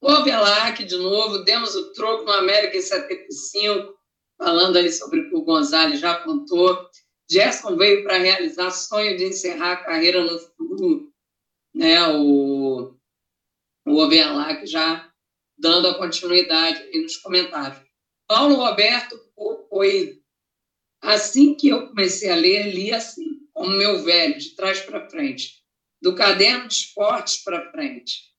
[0.00, 3.94] O Ovelac, de novo, demos o troco no América em 75,
[4.36, 6.86] falando aí sobre o que o Gonzalez já contou.
[7.30, 11.10] Gerson veio para realizar sonho de encerrar a carreira no futuro,
[11.74, 12.06] né?
[12.08, 12.94] O,
[13.86, 14.10] o
[14.66, 15.10] já
[15.56, 17.82] dando a continuidade nos comentários.
[18.28, 19.18] Paulo Roberto
[19.70, 20.22] foi
[21.04, 25.62] assim que eu comecei a ler, li assim como meu velho, de trás para frente,
[26.02, 28.34] do caderno de esportes para frente.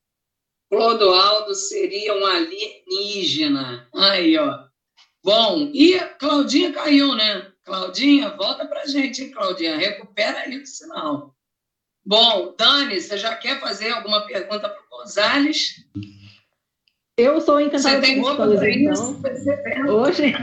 [0.70, 3.88] Clodoaldo seria um alienígena.
[3.94, 4.66] Aí, ó.
[5.24, 7.52] Bom, e Claudinha caiu, né?
[7.64, 9.78] Claudinha, volta para gente, hein, Claudinha?
[9.78, 11.36] Recupera aí o sinal.
[12.06, 15.84] Bom, Dani, você já quer fazer alguma pergunta para o Gonzalez?
[17.18, 19.22] Eu sou encantada Você tem roupa para isso?
[19.88, 20.34] Hoje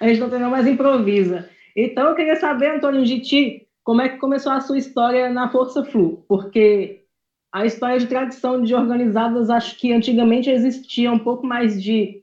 [0.00, 1.50] a gente não tem mais improvisa.
[1.76, 5.50] Então, eu queria saber, Antônio, de ti, como é que começou a sua história na
[5.50, 6.24] Força Flu?
[6.26, 7.04] Porque
[7.52, 12.22] a história de tradição de organizadas, acho que antigamente existia um pouco mais de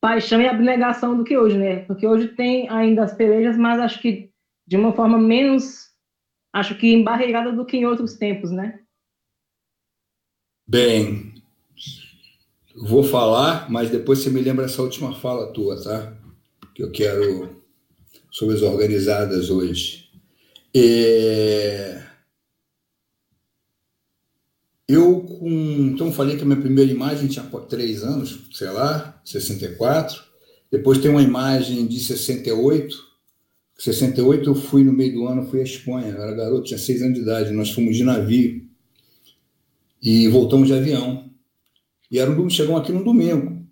[0.00, 1.80] paixão e abnegação do que hoje, né?
[1.84, 4.30] Porque hoje tem ainda as pelejas, mas acho que
[4.66, 5.90] de uma forma menos,
[6.52, 8.80] acho que embarreirada do que em outros tempos, né?
[10.66, 11.33] Bem,
[12.84, 16.14] vou falar, mas depois você me lembra essa última fala tua, tá?
[16.74, 17.62] Que eu quero
[18.30, 20.10] sobre as organizadas hoje.
[20.76, 22.02] É...
[24.86, 25.48] Eu, com...
[25.92, 30.22] então, falei que a minha primeira imagem tinha três anos, sei lá, 64.
[30.70, 33.14] Depois tem uma imagem de 68.
[33.78, 37.00] 68 eu fui no meio do ano, fui à Espanha, eu era garoto, tinha seis
[37.00, 37.50] anos de idade.
[37.52, 38.68] Nós fomos de navio
[40.02, 41.30] e voltamos de avião.
[42.14, 43.66] E era um, aqui no domingo.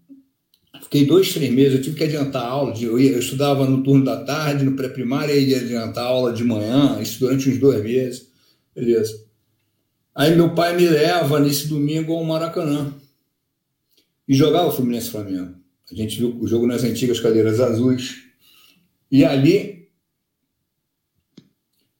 [0.82, 2.72] Fiquei dois, três meses, eu tive que adiantar a aula.
[2.72, 6.32] De, eu, ia, eu estudava no turno da tarde, no pré-primário, ia adiantar a aula
[6.32, 8.28] de manhã, isso durante uns dois meses.
[8.74, 9.24] Beleza.
[10.12, 12.92] Aí meu pai me leva nesse domingo ao Maracanã.
[14.26, 15.54] E jogava o Fluminense Flamengo.
[15.88, 18.24] A gente viu o jogo nas antigas cadeiras azuis.
[19.08, 19.88] E ali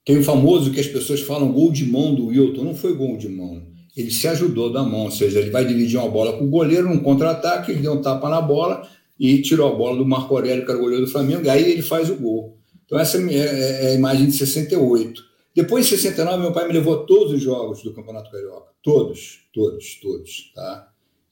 [0.05, 2.65] tem o famoso que as pessoas falam gol de mão do Wilton.
[2.65, 5.99] Não foi gol de mão ele se ajudou da mão, ou seja, ele vai dividir
[5.99, 9.71] uma bola com o goleiro num contra-ataque, ele deu um tapa na bola e tirou
[9.71, 12.09] a bola do Marco Aurélio, que era o goleiro do Flamengo, e aí ele faz
[12.09, 12.57] o gol.
[12.85, 15.23] Então, essa é, é, é a imagem de 68.
[15.55, 18.73] Depois, em 69, meu pai me levou todos os jogos do Campeonato Carioca.
[18.83, 20.53] Todos, todos, todos.
[20.55, 20.89] Tá?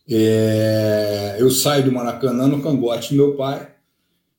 [0.09, 3.75] É, eu saio do Maracanã no cangote do meu pai.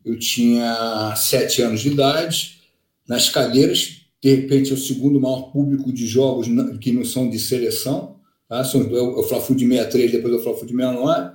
[0.06, 2.62] Eu tinha sete anos de idade.
[3.08, 6.48] Nas cadeiras de repente é o segundo maior público de jogos
[6.80, 8.64] que não são de seleção, tá?
[8.64, 11.32] São, é o Fla-Flu de 63, depois é o Fla-Flu de 69,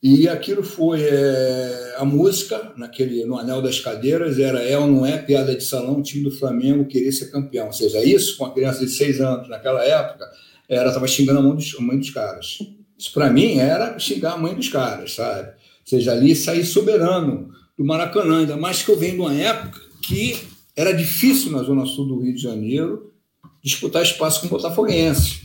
[0.00, 5.04] e aquilo foi é, a música, naquele, no Anel das Cadeiras, era é ou não
[5.04, 7.66] é piada de salão, time do Flamengo querer ser campeão.
[7.66, 10.24] Ou seja, isso com a criança de seis anos naquela época,
[10.68, 12.58] era estava xingando a mãe dos, a mãe dos caras.
[12.96, 15.48] Isso para mim era xingar a mãe dos caras, sabe?
[15.48, 19.80] Ou seja, ali sair soberano do Maracanã, ainda mais que eu venho de uma época
[20.02, 20.38] que
[20.78, 23.12] era difícil na zona sul do Rio de Janeiro
[23.60, 25.40] disputar espaço com o Botafoguense.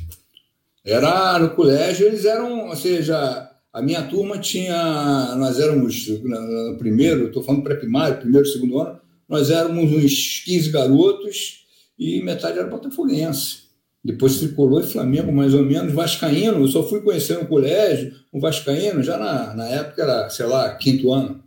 [0.85, 7.25] Era no colégio, eles eram, ou seja, a minha turma tinha, nós éramos, no primeiro,
[7.25, 11.65] estou falando pré-primário, primeiro, segundo ano, nós éramos uns 15 garotos
[11.97, 13.63] e metade era botafoguense.
[14.05, 15.93] Depois tricolor e Flamengo, mais ou menos.
[15.93, 20.45] Vascaíno, eu só fui conhecer no colégio, o Vascaíno, já na, na época era, sei
[20.45, 21.41] lá, quinto ano.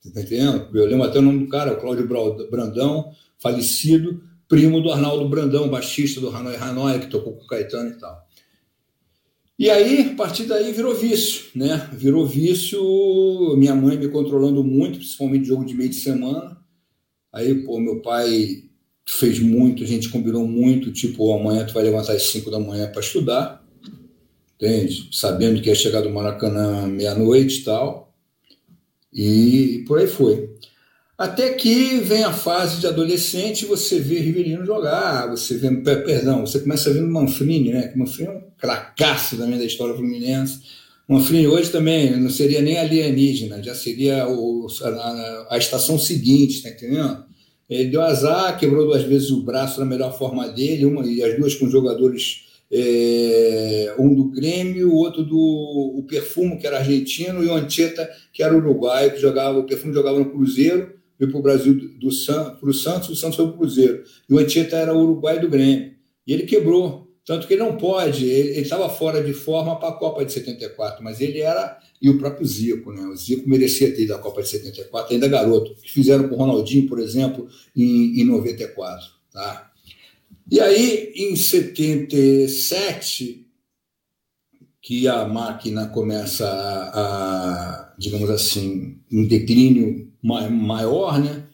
[0.00, 0.66] Você está entendendo?
[0.74, 2.08] Eu lembro até o nome do cara, o Cláudio
[2.50, 7.90] Brandão, falecido, primo do Arnaldo Brandão, baixista do Hanoi Hanoi, que tocou com o Caetano
[7.90, 8.26] e tal.
[9.58, 11.88] E aí, a partir daí, virou vício, né?
[11.92, 12.80] Virou vício,
[13.56, 16.56] minha mãe me controlando muito, principalmente jogo de meio de semana.
[17.32, 18.64] Aí, pô, meu pai
[19.04, 22.88] fez muito, a gente combinou muito, tipo, amanhã tu vai levantar às 5 da manhã
[22.90, 23.66] para estudar,
[24.54, 25.08] entende?
[25.10, 28.14] Sabendo que ia chegar do Maracanã meia-noite e tal.
[29.12, 30.57] E por aí foi.
[31.18, 36.60] Até que vem a fase de adolescente, você vê Rivelino jogar, você vê, perdão, você
[36.60, 37.92] começa vendo Manfrini, né?
[37.96, 40.60] Manfrini é um cracaço também da história fluminense.
[41.08, 46.68] Manfrini hoje também não seria nem alienígena, já seria o, a, a, estação seguinte, tá
[46.68, 47.24] entendendo?
[47.68, 51.36] Ele deu azar, quebrou duas vezes o braço na melhor forma dele, uma, e as
[51.36, 57.42] duas com jogadores, é, um do Grêmio, o outro do o Perfumo, que era argentino,
[57.42, 61.40] e o Antieta, que era uruguaio, que jogava, o Perfumo jogava no Cruzeiro, veio para
[61.40, 62.08] o Brasil do,
[62.60, 64.04] para o Santos, o Santos foi para o Cruzeiro.
[64.28, 65.94] E o Antieta era o Uruguai do Grêmio.
[66.26, 67.08] E ele quebrou.
[67.24, 71.04] Tanto que ele não pode, ele estava fora de forma para a Copa de 74,
[71.04, 73.02] mas ele era, e o próprio Zico, né?
[73.02, 76.38] O Zico merecia ter ido à Copa de 74, ainda garoto, que fizeram com o
[76.38, 79.04] Ronaldinho, por exemplo, em, em 94.
[79.30, 79.70] Tá?
[80.50, 83.46] E aí, em 77,
[84.80, 91.44] que a máquina começa a, a digamos assim, um declínio maior, né?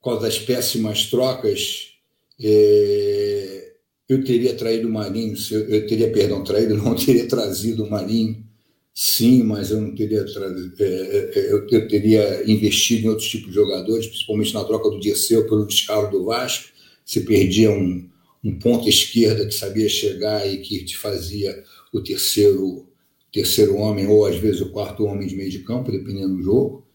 [0.00, 1.90] Por causa das péssimas trocas,
[2.40, 3.72] é,
[4.08, 8.44] eu teria traído o Marinho, eu teria, perdão, traído, não teria trazido o Marinho,
[8.94, 13.48] sim, mas eu não teria trazido, é, é, eu, eu, teria investido em outros tipos
[13.48, 16.70] de jogadores, principalmente na troca do Dirceu pelo descaro do Vasco,
[17.04, 18.08] você perdia um,
[18.42, 22.86] um ponto esquerda que sabia chegar e que te fazia o terceiro
[23.32, 26.86] terceiro homem ou às vezes o quarto homem de meio de campo, dependendo do jogo.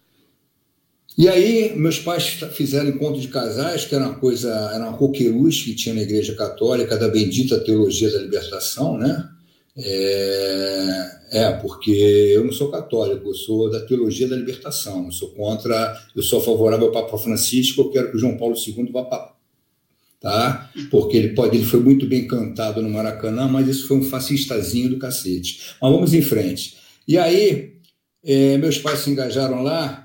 [1.17, 5.65] E aí, meus pais fizeram encontro de casais, que era uma coisa, era uma coqueluche
[5.65, 9.30] que tinha na Igreja Católica, da bendita teologia da libertação, né?
[9.78, 15.30] É, é, porque eu não sou católico, eu sou da teologia da libertação, eu sou
[15.30, 19.04] contra, eu sou favorável ao Papa Francisco, eu quero que o João Paulo II vá
[19.04, 19.36] para
[20.25, 20.71] tá?
[20.89, 24.89] Porque ele pode, ele foi muito bem cantado no Maracanã, mas isso foi um fascistazinho
[24.89, 25.75] do cacete.
[25.80, 26.78] Mas vamos em frente.
[27.08, 27.73] E aí,
[28.23, 30.05] é, meus pais se engajaram lá,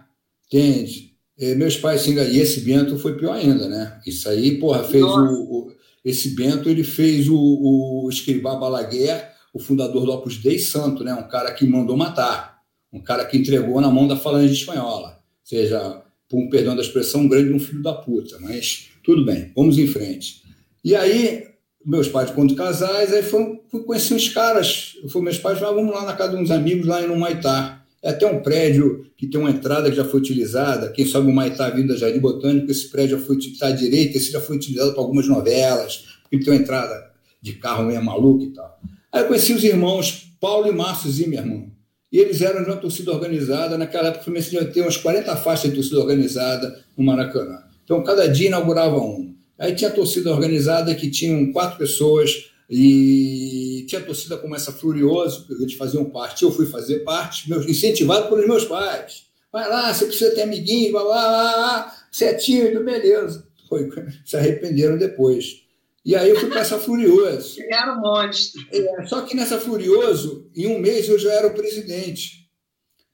[0.53, 1.11] Entende?
[1.39, 4.01] É, meus pais se E esse Bento foi pior ainda, né?
[4.07, 5.73] Isso aí, porra, fez o, o,
[6.05, 11.15] Esse Bento, ele fez o, o Escrivá Balaguer, o fundador do Opus Dei Santo, né?
[11.15, 12.59] Um cara que mandou matar.
[12.93, 15.11] Um cara que entregou na mão da falange espanhola.
[15.11, 18.37] Ou seja, por um perdão da expressão, um grande um filho da puta.
[18.41, 20.43] Mas tudo bem, vamos em frente.
[20.85, 21.47] E aí,
[21.85, 24.97] meus pais, quando casais, aí foram, fui conhecer uns caras.
[25.09, 27.80] Fui, meus pais, ah, vamos lá na casa de uns amigos lá em Humaitá.
[28.03, 30.91] É até um prédio que tem uma entrada que já foi utilizada.
[30.91, 34.17] Quem sabe o Maitá vindo da Jardim Botânico, esse prédio já foi está à direita,
[34.17, 37.11] esse já foi utilizado para algumas novelas, porque tem uma entrada
[37.43, 38.81] de carro meio maluco e tal.
[39.13, 41.71] Aí eu conheci os irmãos Paulo e Márcio Zimmermann.
[42.11, 43.79] E eles eram de uma torcida organizada.
[43.79, 47.63] Naquela época, o Fluminense devia ter umas 40 faixas de torcida organizada no Maracanã.
[47.85, 49.35] Então, cada dia inaugurava um.
[49.59, 55.45] Aí tinha a torcida organizada que tinham quatro pessoas, e tinha torcida como essa Furioso,
[55.47, 59.25] que eles faziam parte, eu fui fazer parte, incentivado pelos meus pais.
[59.53, 63.45] Vai lá, você precisa ter amiguinho, blá, blá, blá, você é tímido, beleza.
[63.69, 63.89] Foi,
[64.25, 65.65] se arrependeram depois.
[66.05, 67.61] E aí eu fui para essa Furioso.
[67.69, 68.63] Era um monstro.
[68.73, 72.49] É, só que nessa Furioso, em um mês eu já era o presidente.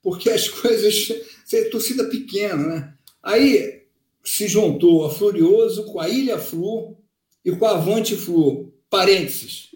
[0.03, 1.13] Porque as coisas.
[1.45, 2.95] Você é torcida pequena, né?
[3.23, 3.85] Aí
[4.23, 6.97] se juntou a Furioso com a Ilha Flu
[7.45, 8.76] e com a Avante Flu.
[8.91, 9.71] Parênteses.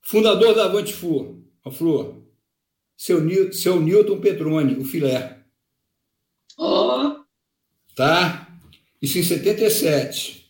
[0.00, 2.26] Fundador da Avante Flu, a Flu,
[2.96, 5.38] seu, seu Newton Petroni, o filé.
[6.58, 7.16] Oh.
[7.94, 8.48] Tá?
[9.00, 10.42] Isso em 77.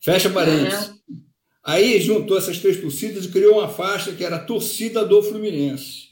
[0.00, 0.90] Fecha parênteses.
[0.90, 0.96] É.
[1.64, 6.10] Aí juntou essas três torcidas e criou uma faixa que era a torcida do Fluminense.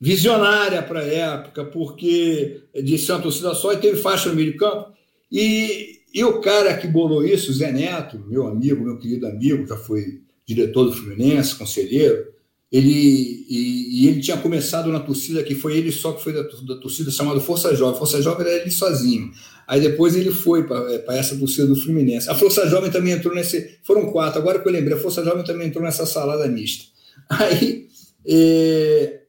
[0.00, 4.58] Visionária para a época, porque de uma torcida só e teve faixa no meio de
[4.58, 4.92] campo.
[5.30, 9.76] E, e o cara que bolou isso, Zé Neto, meu amigo, meu querido amigo, já
[9.76, 12.32] foi diretor do Fluminense, conselheiro,
[12.70, 16.42] ele, e, e, ele tinha começado na torcida, que foi ele só que foi da,
[16.42, 17.98] da torcida chamada Força Jovem.
[17.98, 19.30] Força Jovem era ele sozinho.
[19.66, 22.28] Aí depois ele foi para é, essa torcida do Fluminense.
[22.28, 23.78] A Força Jovem também entrou nesse.
[23.84, 26.84] Foram quatro, agora que eu lembrei, a Força Jovem também entrou nessa salada mista.
[27.30, 27.86] Aí.
[28.26, 29.23] É,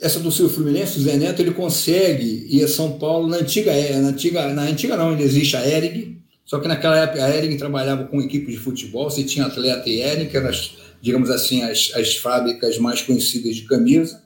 [0.00, 3.98] essa do Fluminense, o Zé Neto, ele consegue ir a São Paulo na antiga, é,
[3.98, 6.18] na antiga, na antiga não, ainda existe a ERG,
[6.48, 10.26] só que naquela época a Ering trabalhava com equipe de futebol, você tinha atleta e
[10.26, 14.22] que eram, as, digamos assim, as, as fábricas mais conhecidas de camisa,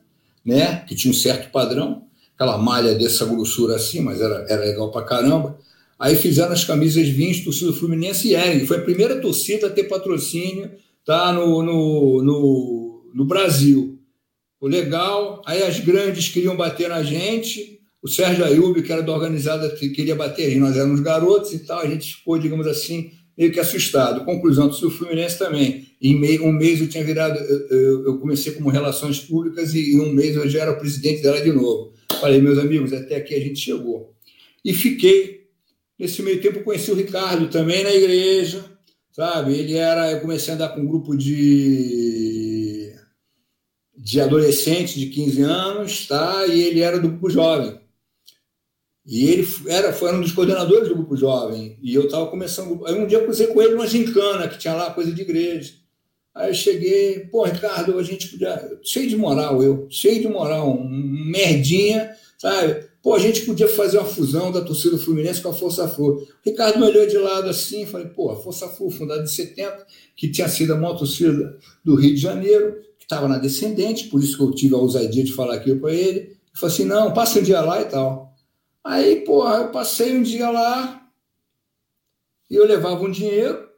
[0.46, 0.84] né?
[0.86, 2.04] que tinha um certo padrão,
[2.36, 5.58] aquela malha dessa grossura assim, mas era, era legal pra caramba.
[5.98, 8.66] Aí fizeram as camisas 20, torcida Fluminense e Ering.
[8.66, 10.70] Foi a primeira torcida a ter patrocínio
[11.04, 13.91] tá, no, no, no, no Brasil.
[14.62, 19.12] O legal, aí as grandes queriam bater na gente, o Sérgio Ayub, que era da
[19.12, 23.50] organizada, que queria bater nós éramos garotos e tal, a gente ficou, digamos assim, meio
[23.50, 24.24] que assustado.
[24.24, 25.88] Conclusão, do Fluminense também.
[26.00, 30.00] Em meio, um mês eu tinha virado, eu, eu, comecei como relações públicas e em
[30.00, 31.92] um mês eu já era presidente dela de novo.
[32.20, 34.14] Falei, meus amigos, até aqui a gente chegou.
[34.64, 35.42] E fiquei.
[35.98, 38.64] Nesse meio tempo conheci o Ricardo também na igreja,
[39.10, 39.54] sabe?
[39.54, 42.51] Ele era, eu comecei a andar com um grupo de
[44.02, 46.44] de adolescentes de 15 anos, tá?
[46.48, 47.78] E ele era do grupo jovem.
[49.06, 51.78] E ele era, foi um dos coordenadores do grupo jovem.
[51.80, 52.84] E eu estava começando.
[52.84, 55.74] Aí um dia eu cruzei com ele numa gincana, que tinha lá coisa de igreja.
[56.34, 58.76] Aí eu cheguei, pô, Ricardo, a gente podia.
[58.82, 62.84] Cheio de moral, eu, cheio de moral, um merdinha, sabe?
[63.00, 66.26] Pô, a gente podia fazer uma fusão da torcida Fluminense com a Força Flu.
[66.44, 69.86] Ricardo me olhou de lado assim, falei, pô, a Força Flu, fundada em 70,
[70.16, 74.22] que tinha sido a maior torcida do Rio de Janeiro, que estava na descendente, por
[74.22, 76.20] isso que eu tive a ousadia de falar aquilo para ele.
[76.20, 78.32] Ele falou assim: não, passa um dia lá e tal.
[78.84, 81.04] Aí, porra, eu passei um dia lá
[82.48, 83.68] e eu levava um dinheiro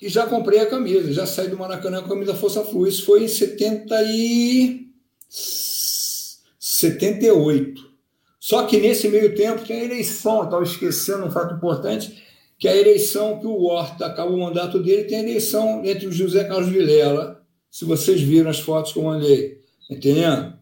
[0.00, 2.86] e já comprei a camisa, já saí do Maracanã com a camisa Força Flu.
[2.86, 4.88] Isso foi em 70 e...
[5.28, 7.90] 78.
[8.38, 12.22] Só que nesse meio tempo tem a eleição, estava esquecendo um fato importante,
[12.58, 16.06] que é a eleição que o Horta acabou o mandato dele, tem a eleição entre
[16.06, 17.39] o José Carlos Vilela,
[17.70, 20.58] se vocês viram as fotos que eu mandei, entendendo?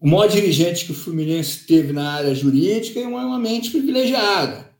[0.00, 4.70] O maior dirigente que o Fluminense teve na área jurídica é uma, mente privilegiada.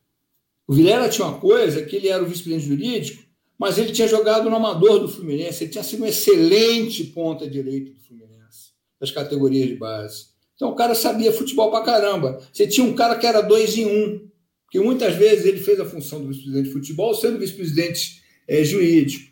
[0.67, 3.23] O Vilela tinha uma coisa, que ele era o vice-presidente jurídico,
[3.59, 7.93] mas ele tinha jogado no amador do Fluminense, ele tinha sido um excelente ponta direito
[7.93, 10.29] do Fluminense, das categorias de base.
[10.55, 12.41] Então o cara sabia futebol pra caramba.
[12.53, 14.29] Você tinha um cara que era dois em um,
[14.65, 19.30] porque muitas vezes ele fez a função do vice-presidente de futebol sendo vice-presidente é, jurídico.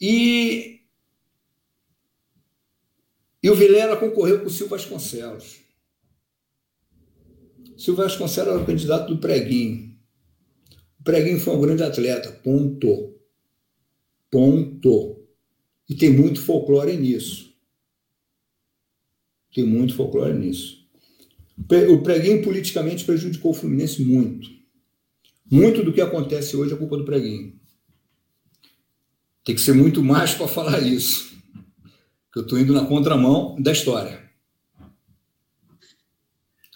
[0.00, 0.76] E
[3.46, 5.60] e o Vilela concorreu com o Silvio Vasconcelos.
[7.76, 9.96] Silvio Vasconcelos era o candidato do Preguinho.
[10.98, 13.14] O Preguinho foi um grande atleta, ponto.
[14.28, 15.24] Ponto.
[15.88, 17.54] E tem muito folclore nisso.
[19.54, 20.84] Tem muito folclore nisso.
[21.88, 24.50] O Preguinho politicamente prejudicou o Fluminense muito.
[25.48, 27.55] Muito do que acontece hoje é culpa do Preguinho.
[29.46, 31.32] Tem que ser muito mais para falar isso
[32.32, 34.28] que eu estou indo na contramão da história.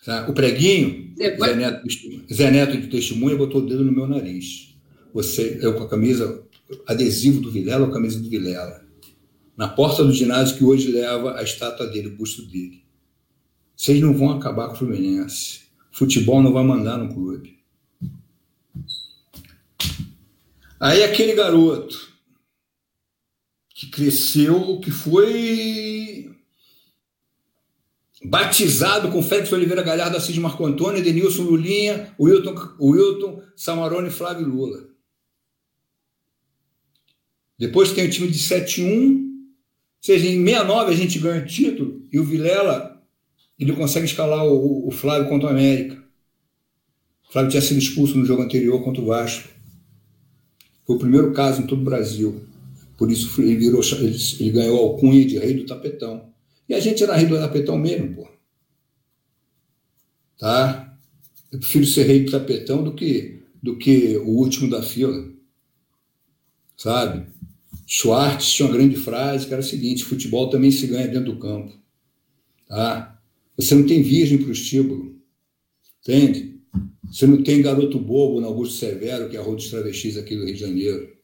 [0.04, 0.28] Tá?
[0.30, 1.88] O preguinho, Zé Neto,
[2.32, 4.72] Zé Neto de testemunha botou o dedo no meu nariz.
[5.12, 6.44] Você, eu com a camisa,
[6.86, 8.86] adesivo do Vilela, a camisa do Vilela.
[9.56, 12.84] Na porta do ginásio que hoje leva a estátua dele, o busto dele.
[13.76, 15.62] Vocês não vão acabar com o Fluminense.
[15.90, 17.58] Futebol não vai mandar no clube.
[20.78, 22.09] Aí aquele garoto
[23.80, 26.30] que cresceu, que foi
[28.22, 34.46] batizado com Félix Oliveira Galhardo, Assis Marco Antônio, Edenilson Lulinha, Wilton, Wilton Samarone e Flávio
[34.46, 34.86] Lula.
[37.58, 39.24] Depois tem o time de 7-1, ou
[40.02, 43.02] seja, em 69 a gente ganha o título e o Vilela
[43.58, 45.96] ele consegue escalar o, o Flávio contra o América.
[47.26, 49.48] O Flávio tinha sido expulso no jogo anterior contra o Vasco.
[50.86, 52.49] Foi o primeiro caso em todo o Brasil.
[53.00, 56.34] Por isso ele, virou, ele, ele ganhou a alcunha de rei do tapetão.
[56.68, 58.28] E a gente era rei do tapetão mesmo, pô.
[60.36, 60.98] Tá?
[61.50, 65.32] Eu prefiro ser rei do tapetão do que, do que o último da fila.
[66.76, 67.26] Sabe?
[67.86, 71.38] Schwartz tinha uma grande frase que era a seguinte: futebol também se ganha dentro do
[71.38, 71.72] campo.
[72.68, 73.18] Tá?
[73.56, 75.18] Você não tem virgem para o estíbulo.
[76.02, 76.60] Entende?
[77.10, 80.36] Você não tem garoto bobo no Augusto Severo, que é a rua dos travestis aqui
[80.36, 81.19] do Rio de Janeiro.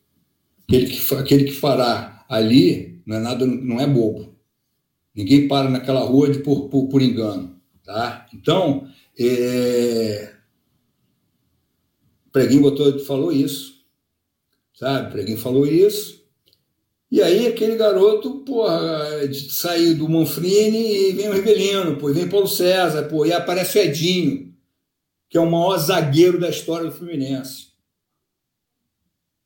[0.66, 4.34] Aquele que, aquele que fará ali não é nada, não é bobo.
[5.14, 7.60] Ninguém para naquela rua de, por, por, por engano.
[7.84, 8.26] Tá?
[8.34, 8.88] Então,
[9.18, 10.34] é...
[12.32, 13.84] Preguinho botou, falou isso.
[14.74, 15.12] Sabe?
[15.12, 16.26] Preguinho falou isso.
[17.10, 22.48] E aí aquele garoto, porra, saiu do Manfrini e vem o Rivelino, pô, vem Paulo
[22.48, 24.52] César, pô, e aparece o Edinho,
[25.30, 27.68] que é o maior zagueiro da história do Fluminense.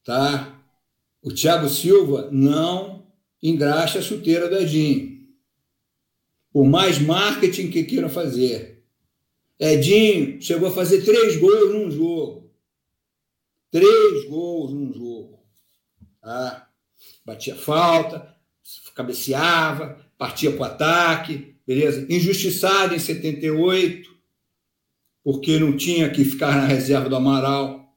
[0.02, 0.59] Tá?
[1.22, 3.06] O Thiago Silva não
[3.42, 5.28] engraxa a chuteira do Edinho.
[6.52, 8.84] Por mais marketing que queiram fazer.
[9.58, 12.50] Edinho chegou a fazer três gols num jogo.
[13.70, 15.38] Três gols num jogo.
[16.20, 16.70] Tá?
[17.24, 18.34] batia falta,
[18.94, 22.06] cabeceava, partia para o ataque, beleza?
[22.12, 24.10] Injustiçado em 78,
[25.22, 27.89] porque não tinha que ficar na reserva do Amaral.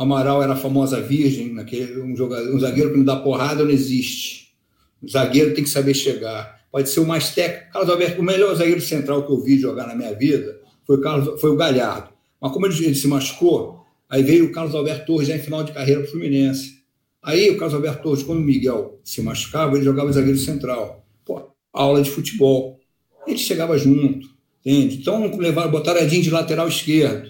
[0.00, 3.70] Amaral era a famosa virgem, naquele, um, jogador, um zagueiro que não dá porrada não
[3.70, 4.54] existe.
[5.02, 6.58] O zagueiro tem que saber chegar.
[6.72, 7.70] Pode ser o mais técnico.
[7.70, 11.02] Carlos Alberto, o melhor zagueiro central que eu vi jogar na minha vida foi o,
[11.02, 12.14] Carlos, foi o Galhardo.
[12.40, 15.62] Mas como ele, ele se machucou, aí veio o Carlos Alberto Torres já em final
[15.64, 16.80] de carreira para o Fluminense.
[17.22, 21.04] Aí o Carlos Alberto Torres, quando o Miguel se machucava, ele jogava zagueiro central.
[21.26, 22.80] Pô, aula de futebol.
[23.26, 24.26] Ele chegava junto,
[24.64, 24.96] entende?
[24.96, 27.28] Então levaram, botaram Edinho de lateral esquerdo,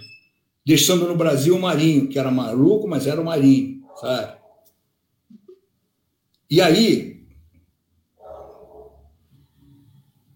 [0.71, 4.41] deixando no Brasil o Marinho, que era maluco, mas era o Marinho, sabe?
[6.49, 7.27] E aí,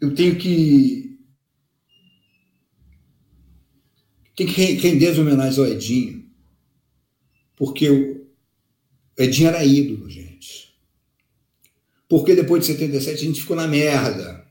[0.00, 1.16] eu tenho que.
[4.34, 6.28] Tem que render as homenagens ao Edinho,
[7.54, 8.26] porque
[9.16, 10.76] Edinho era ídolo, gente.
[12.08, 14.44] Porque depois de 77 a gente ficou na merda.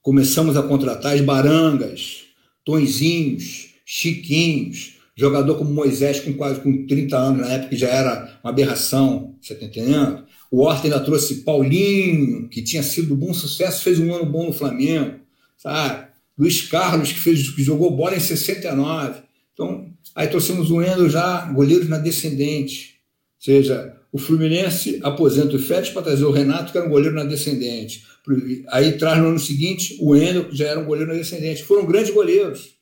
[0.00, 2.31] Começamos a contratar as barangas,
[2.64, 8.50] tonzinhos, chiquinhos, jogador como Moisés com quase com 30 anos, na época já era uma
[8.50, 10.24] aberração, você está entendendo?
[10.50, 14.52] O Horta ainda trouxe Paulinho, que tinha sido bom sucesso, fez um ano bom no
[14.52, 15.20] Flamengo,
[15.56, 16.08] sabe?
[16.38, 19.20] Luiz Carlos, que, fez, que jogou bola em 69.
[19.52, 22.96] Então, Aí trouxemos o Endo já, goleiros na descendente.
[23.38, 27.14] Ou seja, o Fluminense aposenta o Félix para trazer o Renato, que era um goleiro
[27.14, 28.04] na descendente.
[28.68, 31.64] Aí traz no ano seguinte o Endo, que já era um goleiro descendente.
[31.64, 32.76] Foram grandes goleiros.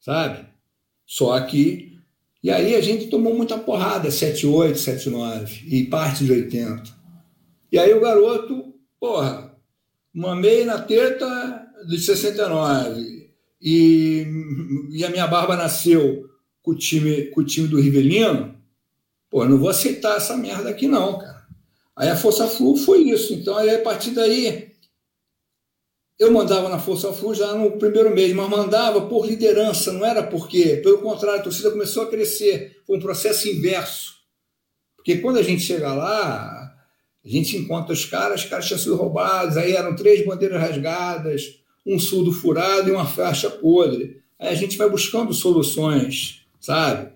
[0.00, 0.46] Sabe?
[1.06, 1.98] Só que.
[2.42, 6.82] E aí a gente tomou muita porrada, 7-8, 7-9, e parte de 80.
[7.72, 9.56] E aí o garoto, porra,
[10.12, 14.26] mamei na teta de 69 e,
[14.90, 16.28] e a minha barba nasceu
[16.62, 18.54] com o time, com o time do Rivelino,
[19.30, 21.33] pô, não vou aceitar essa merda aqui não, cara.
[21.96, 23.32] Aí a Força Flu foi isso.
[23.34, 24.72] Então, aí, a partir daí,
[26.18, 30.22] eu mandava na Força Flu já no primeiro mês, mas mandava por liderança, não era
[30.22, 34.14] porque, pelo contrário, a torcida começou a crescer, foi um processo inverso.
[34.96, 36.74] Porque quando a gente chega lá,
[37.24, 41.58] a gente encontra os caras, os caras tinham sido roubados, aí eram três bandeiras rasgadas,
[41.86, 44.22] um surdo furado e uma faixa podre.
[44.38, 47.12] Aí a gente vai buscando soluções, sabe?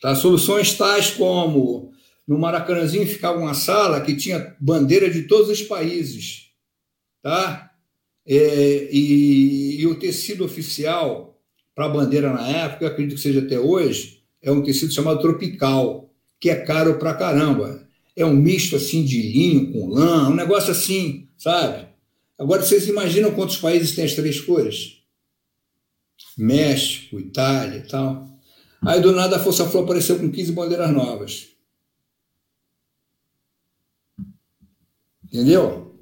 [0.00, 0.14] Tá?
[0.14, 1.92] Soluções tais como
[2.28, 6.50] no Maracanãzinho ficava uma sala que tinha bandeira de todos os países,
[7.22, 7.70] tá?
[8.26, 11.40] É, e, e, o tecido oficial
[11.74, 16.12] para a bandeira na época, acredito que seja até hoje, é um tecido chamado tropical,
[16.38, 17.88] que é caro pra caramba.
[18.14, 21.88] É um misto assim de linho com lã, um negócio assim, sabe?
[22.38, 24.98] Agora, vocês imaginam quantos países têm as três cores?
[26.36, 28.28] México, Itália e tal.
[28.82, 31.57] Aí, do nada, a Força Flor apareceu com 15 bandeiras novas.
[35.32, 35.94] Entendeu?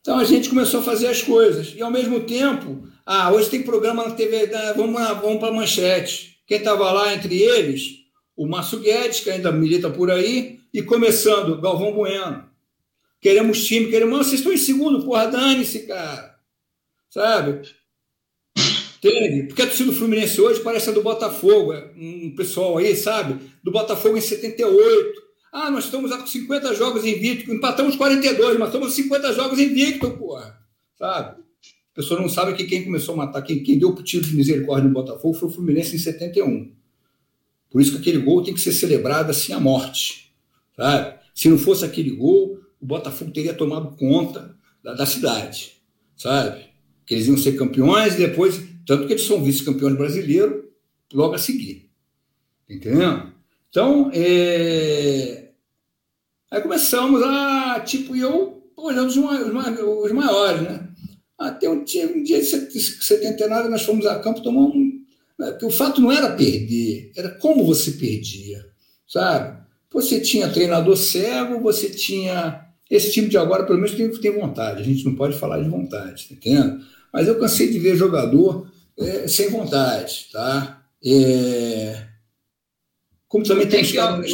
[0.00, 1.74] Então, a gente começou a fazer as coisas.
[1.74, 6.38] E, ao mesmo tempo, ah, hoje tem programa na TV, vamos, vamos para a manchete.
[6.46, 7.98] Quem estava lá entre eles?
[8.36, 12.48] O Márcio Guedes, que ainda milita por aí, e começando, Galvão Bueno.
[13.20, 14.18] Queremos time, queremos.
[14.18, 16.36] Vocês estão em segundo, porra, dane-se, cara.
[17.10, 17.68] Sabe?
[18.98, 19.48] Entende?
[19.48, 21.72] Porque a torcida do Fluminense hoje parece a do Botafogo.
[21.72, 23.38] É um pessoal aí, sabe?
[23.62, 25.27] Do Botafogo em 78.
[25.52, 30.58] Ah, nós estamos com 50 jogos invicto, empatamos 42, mas estamos 50 jogos invicto, porra.
[30.98, 31.40] Sabe?
[31.40, 34.36] A pessoa não sabe que quem começou a matar, quem, quem deu o tiro de
[34.36, 36.72] misericórdia no Botafogo foi o Fluminense em 71.
[37.70, 40.32] Por isso que aquele gol tem que ser celebrado assim à morte.
[40.76, 41.18] Sabe?
[41.34, 45.72] Se não fosse aquele gol, o Botafogo teria tomado conta da, da cidade,
[46.16, 46.66] sabe?
[47.04, 50.64] Que eles iam ser campeões e depois, tanto que eles são vice-campeões brasileiros
[51.12, 51.90] logo a seguir.
[52.68, 53.37] Entendeu?
[53.70, 55.50] Então, é...
[56.50, 60.88] aí começamos a, tipo, eu olhando os, os, maiores, né?
[61.38, 64.98] Até um dia, um dia de 79 nós fomos a campo tomar um.
[65.38, 68.64] Né, o fato não era perder, era como você perdia,
[69.06, 69.58] sabe?
[69.92, 72.66] Você tinha treinador cego, você tinha.
[72.90, 74.80] Esse time de agora, pelo menos, tem, tem vontade.
[74.80, 76.82] A gente não pode falar de vontade, tá entendendo?
[77.12, 80.82] Mas eu cansei de ver jogador é, sem vontade, tá?
[81.04, 82.07] É...
[83.28, 84.24] Como também tem estado.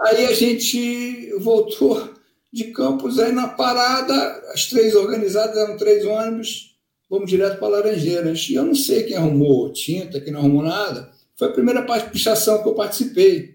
[0.00, 2.14] Aí a gente voltou
[2.52, 4.14] de Campos, aí na parada,
[4.52, 6.76] as três organizadas eram três ônibus,
[7.10, 8.48] vamos direto para Laranjeiras.
[8.48, 11.10] E eu não sei quem arrumou tinta, quem não arrumou nada.
[11.36, 13.54] Foi a primeira pichação que eu participei.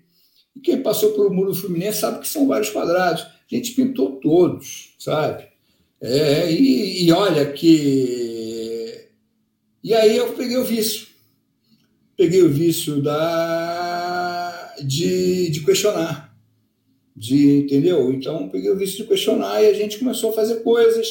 [0.56, 3.22] E quem passou pelo Muro Fluminense sabe que são vários quadrados.
[3.24, 5.48] A gente pintou todos, sabe?
[6.02, 9.08] É, e, e olha que.
[9.84, 11.08] E aí eu peguei o vício.
[12.18, 13.79] Peguei o vício da...
[14.84, 16.30] de, de questionar
[17.20, 18.14] de entendeu?
[18.14, 21.10] Então peguei o vício de questionar e a gente começou a fazer coisas.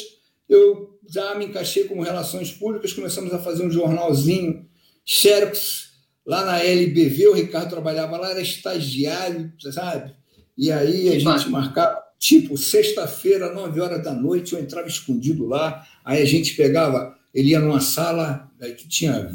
[0.48, 4.66] Eu já me encaixei com relações públicas, começamos a fazer um jornalzinho,
[5.04, 5.90] Xerox,
[6.26, 10.14] lá na LBV, o Ricardo trabalhava lá, era estagiário, sabe?
[10.56, 15.86] E aí a gente marcava, tipo, sexta-feira, nove horas da noite, eu entrava escondido lá,
[16.02, 19.30] aí a gente pegava, ele ia numa sala que tinha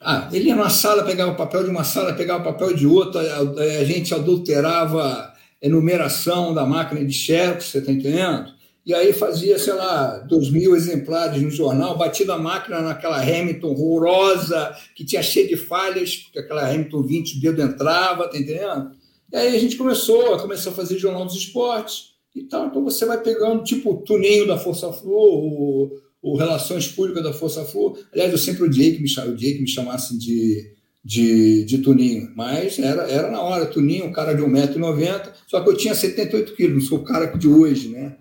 [0.00, 2.86] ah, ele ia numa sala, pegava o papel de uma sala, pegava o papel de
[2.86, 5.30] outra, a, gente adulterava
[5.60, 8.50] enumeração da máquina de Xerox, você está entendendo?
[8.86, 13.68] E aí fazia, sei lá, dois mil exemplares no jornal, batida a máquina naquela Hamilton
[13.68, 18.92] horrorosa, que tinha cheio de falhas, porque aquela Hamilton 20 o dedo entrava, tá entendendo?
[19.30, 22.66] E aí a gente começou, começou a fazer jornal dos esportes e tal.
[22.66, 25.90] Então você vai pegando, tipo, o Tuninho da Força Flu, o,
[26.22, 27.96] o Relações Públicas da Força Flu.
[28.12, 32.78] Aliás, eu sempre odiei que me, odiei que me chamassem de de, de Tuninho, mas
[32.78, 33.66] era, era na hora.
[33.66, 37.26] Tuninho, um cara de 1,90m, só que eu tinha 78 quilos, não sou o cara
[37.26, 38.16] de hoje, né?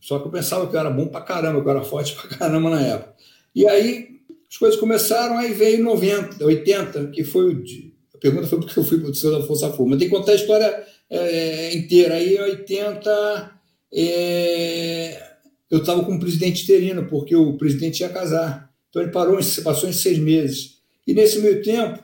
[0.00, 2.38] Só que eu pensava que eu era bom pra caramba, que eu era forte pra
[2.38, 3.14] caramba na época.
[3.54, 4.08] E aí
[4.48, 7.64] as coisas começaram, aí veio 90, 80, que foi o.
[8.14, 10.36] A pergunta foi porque eu fui produtor da Força Fogo, mas tem que contar a
[10.36, 12.14] história é, inteira.
[12.14, 13.52] Aí em 80,
[13.92, 15.29] é,
[15.70, 18.70] eu estava com o presidente interino, porque o presidente ia casar.
[18.88, 20.78] Então ele parou, passou em seis meses.
[21.06, 22.02] E nesse meio tempo,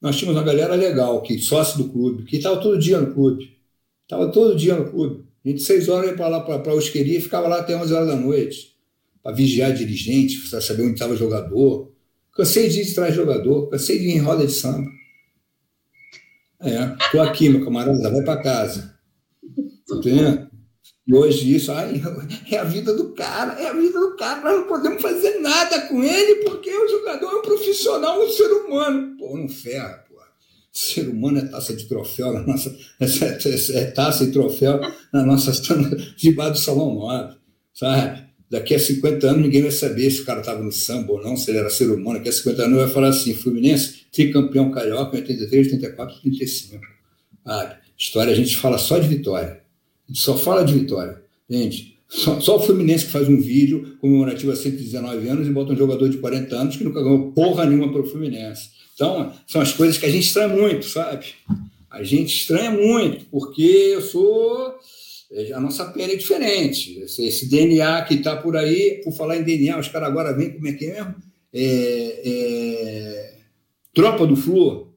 [0.00, 3.58] nós tínhamos uma galera legal, que sócio do clube, que estava todo dia no clube.
[4.04, 5.24] Estava todo dia no clube.
[5.44, 7.92] A gente, seis horas, ia para lá para a Osqueria e ficava lá até 11
[7.92, 8.74] horas da noite,
[9.22, 11.92] para vigiar dirigente, para saber onde estava jogador.
[12.32, 14.88] Cansei de ir atrás de jogador, cansei de ir em roda de samba.
[16.60, 18.98] É, tô aqui, meu camarada, vai para casa.
[19.90, 20.47] Entendendo?
[21.08, 24.68] E hoje isso é a vida do cara, é a vida do cara, nós não
[24.68, 29.16] podemos fazer nada com ele porque o jogador é um profissional, um ser humano.
[29.16, 30.16] Pô, não ferra, pô.
[30.70, 32.76] Ser humano é taça de troféu na nossa.
[33.72, 34.80] É, taça e troféu
[35.10, 35.50] na nossa
[36.18, 37.36] debaixo do Salão 9,
[37.72, 38.28] sabe?
[38.50, 41.38] Daqui a 50 anos ninguém vai saber se o cara estava no samba ou não,
[41.38, 42.18] se ele era ser humano.
[42.18, 46.80] Daqui a 50 anos vai falar assim: Fluminense, tricampeão carioca em 83, 84, 35.
[47.46, 47.76] Sabe?
[47.96, 49.67] História a gente fala só de vitória
[50.12, 51.22] só fala de vitória.
[51.48, 55.72] Gente, só, só, o Fluminense que faz um vídeo comemorativo a 119 anos e bota
[55.72, 58.70] um jogador de 40 anos que nunca ganhou porra nenhuma para o Fluminense.
[58.94, 61.26] Então, são as coisas que a gente estranha muito, sabe?
[61.90, 64.74] A gente estranha muito, porque eu sou.
[65.30, 66.98] É, a nossa pele é diferente.
[67.00, 70.50] Esse, esse DNA que está por aí, por falar em DNA, os caras agora vêm
[70.50, 71.14] como é que é mesmo?
[71.52, 73.34] É, é,
[73.94, 74.87] tropa do Flu.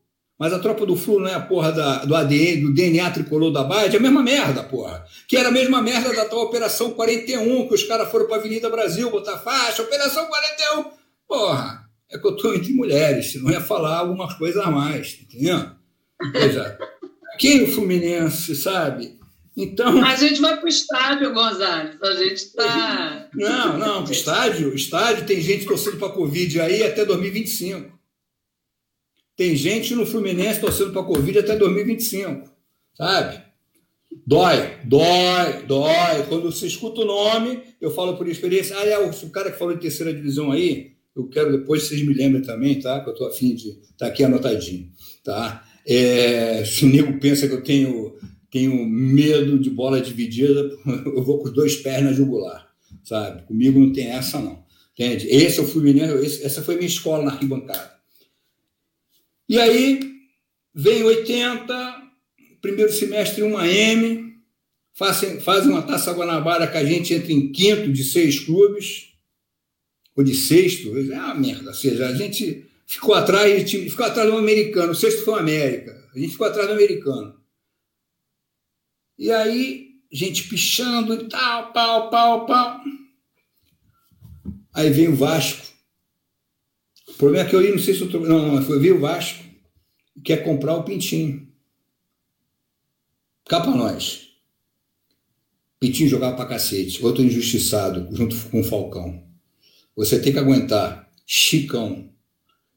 [0.41, 3.51] Mas a tropa do Flu não é a porra da, do ADN, do DNA tricolor
[3.51, 5.05] da Bahia, é a mesma merda, porra.
[5.27, 8.67] Que era a mesma merda da tal Operação 41, que os caras foram para Avenida
[8.67, 10.85] Brasil botar faixa, Operação 41.
[11.27, 15.63] Porra, é que eu estou entre mulheres, não ia falar algumas coisas a mais, entendeu?
[16.33, 16.75] Veja,
[17.37, 19.19] quem é o Fluminense, sabe?
[19.55, 20.03] Então.
[20.03, 22.01] A gente vai para o estádio, Gonzalez.
[22.01, 23.29] A gente está.
[23.35, 28.00] Não, não, estádio, estádio tem gente torcendo para a Covid aí até 2025.
[29.41, 32.47] Tem gente no Fluminense torcendo para a Covid até 2025,
[32.95, 33.41] sabe?
[34.23, 36.23] Dói, dói, dói.
[36.29, 38.77] Quando você escuta o nome, eu falo por experiência.
[38.77, 42.05] Ah, é o cara que falou de terceira divisão aí, eu quero depois que vocês
[42.07, 42.99] me lembrem também, tá?
[42.99, 44.91] Que eu estou afim de tá aqui anotadinho,
[45.23, 45.65] tá?
[45.87, 48.13] É, se o nego pensa que eu tenho,
[48.51, 50.69] tenho medo de bola dividida,
[51.03, 52.67] eu vou com dois pés na jugular,
[53.03, 53.41] sabe?
[53.47, 54.63] Comigo não tem essa, não.
[54.93, 55.25] Entende?
[55.29, 57.90] Esse é o Fluminense, esse, essa foi minha escola na arquibancada.
[59.51, 59.99] E aí
[60.73, 62.09] vem 80,
[62.61, 64.33] primeiro semestre uma M,
[64.93, 69.09] fazem, fazem uma taça Guanabara que a gente entra em quinto de seis clubes,
[70.15, 71.67] ou de sexto, é uma merda.
[71.67, 76.01] Ou seja, a gente ficou atrás, ficou atrás do americano, o sexto foi o América,
[76.15, 77.35] a gente ficou atrás do americano.
[79.19, 82.81] E aí, gente pichando e tal, pau, pau, pau.
[84.73, 85.70] Aí vem o Vasco.
[87.21, 89.43] Problema é que eu não sei se eu tô, não, não, foi ver o Vasco
[90.23, 91.47] quer comprar o Pintinho.
[93.47, 94.29] Cá para nós.
[95.79, 97.05] Pintinho jogava pra cacete.
[97.05, 99.21] Outro injustiçado, junto com o Falcão.
[99.95, 102.09] Você tem que aguentar Chicão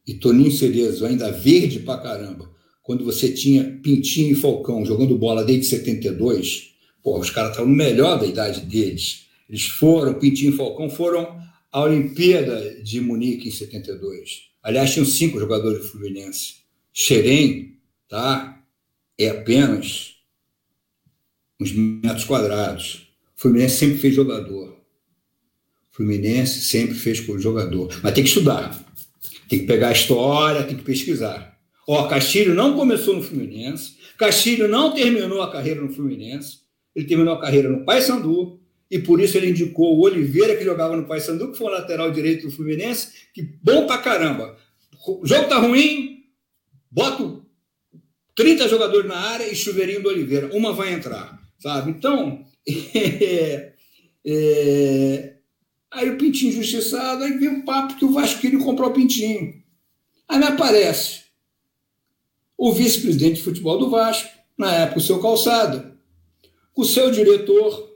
[0.05, 2.47] e Toninho Cerezo, ainda verde pra caramba,
[2.83, 8.19] quando você tinha Pintinho e Falcão jogando bola desde 72, pô, os caras estavam melhor
[8.19, 9.25] da idade deles.
[9.49, 11.43] Eles foram, Pintinho e Falcão foram
[11.75, 14.43] à Olimpíada de Munique em 72.
[14.63, 16.61] Aliás, tinham cinco jogadores do Fluminense.
[16.93, 18.63] Xerém, tá?
[19.19, 20.15] É apenas
[21.59, 23.09] uns metros quadrados.
[23.37, 24.69] O Fluminense sempre fez jogador.
[25.91, 27.99] O Fluminense sempre fez jogador.
[28.01, 28.71] Mas tem que estudar.
[29.49, 31.59] Tem que pegar a história, tem que pesquisar.
[31.85, 36.59] Ó, Castilho não começou no Fluminense, Castilho não terminou a carreira no Fluminense,
[36.95, 38.61] ele terminou a carreira no Paysandu,
[38.95, 42.09] e por isso ele indicou o Oliveira, que jogava no Paysandu, que foi o lateral
[42.11, 44.57] direito do Fluminense, que bom pra caramba.
[45.05, 46.23] O jogo tá ruim,
[46.89, 47.45] boto
[48.35, 51.91] 30 jogadores na área e chuveirinho do Oliveira, uma vai entrar, sabe?
[51.91, 53.73] Então, é,
[54.25, 55.35] é,
[55.91, 59.61] Aí o Pintinho injustiçado, aí vem um papo que o Vasco queria comprar o Pintinho.
[60.25, 61.23] Aí me aparece
[62.57, 65.97] o vice-presidente de futebol do Vasco, na época o seu Calçada,
[66.73, 67.94] o seu diretor,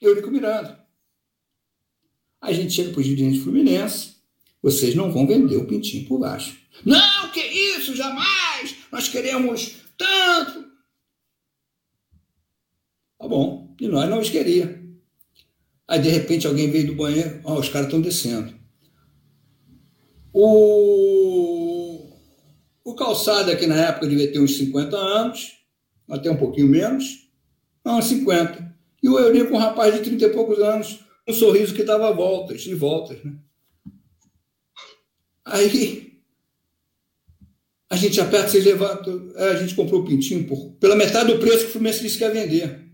[0.00, 0.84] Eurico Miranda.
[2.40, 4.16] A gente chega para o dirigente Fluminense,
[4.62, 6.56] vocês não vão vender o Pintinho para o Vasco.
[6.84, 8.76] Não, que isso, jamais!
[8.92, 10.68] Nós queremos tanto.
[13.18, 14.78] Tá bom, e nós não os queríamos.
[15.88, 18.54] Aí, de repente, alguém veio do banheiro, ó, os caras estão descendo.
[20.32, 22.12] O,
[22.84, 25.54] o calçado aqui na época devia ter uns 50 anos,
[26.08, 27.28] até um pouquinho menos,
[27.84, 28.67] não, 50.
[29.02, 32.66] E o Eurico, um rapaz de 30 e poucos anos, um sorriso que dava voltas
[32.66, 33.22] e voltas.
[33.22, 33.34] Né?
[35.44, 36.08] Aí
[37.90, 39.32] a gente aperta, vocês levantam.
[39.34, 42.18] É, a gente comprou o pintinho por, pela metade do preço que o Fluminense disse
[42.18, 42.86] que ia vender.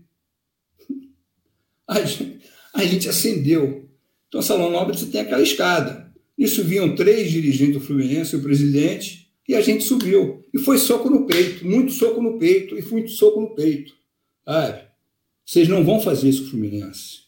[1.87, 2.39] A gente,
[2.73, 3.89] a gente acendeu.
[4.27, 6.13] Então, Salão Nobre você tem aquela escada.
[6.37, 10.43] Isso vinham três dirigentes do Fluminense, o presidente, e a gente subiu.
[10.53, 13.93] E foi soco no peito, muito soco no peito, e muito soco no peito.
[14.43, 14.84] Sabe?
[15.45, 17.25] Vocês não vão fazer isso com o Fluminense.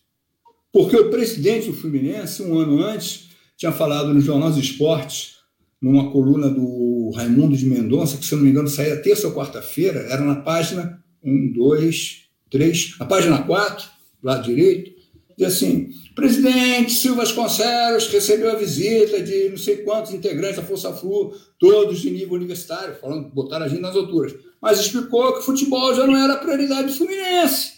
[0.74, 5.38] Porque o presidente do Fluminense, um ano antes, tinha falado no Jornal dos Esportes,
[5.82, 9.34] numa coluna do Raimundo de Mendonça, que se eu não me engano saía terça ou
[9.34, 13.88] quarta-feira, era na página 1, 2, 3, a página 4,
[14.24, 14.92] lado direito,
[15.38, 20.92] diz assim: presidente Silva Vasconcelos recebeu a visita de não sei quantos integrantes da Força
[20.94, 25.44] Flu, todos de nível universitário, falando, botaram a gente nas alturas, mas explicou que o
[25.44, 27.77] futebol já não era prioridade do Fluminense.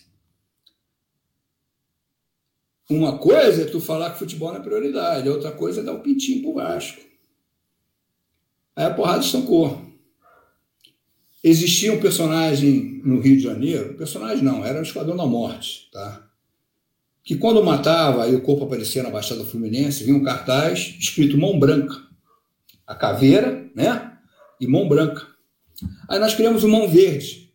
[2.90, 5.98] Uma coisa é tu falar que futebol não é prioridade, outra coisa é dar o
[5.98, 7.02] um pintinho pro Vasco.
[8.76, 9.80] Aí a porrada estancou.
[11.44, 16.30] Existia um personagem no Rio de Janeiro, personagem não, era o Esquadrão da Morte, tá?
[17.30, 21.60] que quando matava e o corpo aparecia na Baixada Fluminense, vinha um cartaz escrito Mão
[21.60, 21.96] Branca.
[22.88, 24.18] A caveira, né?
[24.60, 25.28] E Mão Branca.
[26.08, 27.54] Aí nós criamos o Mão Verde.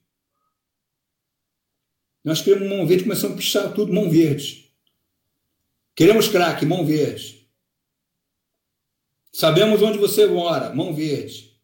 [2.22, 4.63] Nós criamos Mão Verde, começamos a pichar tudo Mão Verde.
[5.94, 7.48] Queremos craque, Mão Verde.
[9.32, 11.54] Sabemos onde você mora, Mão Verde.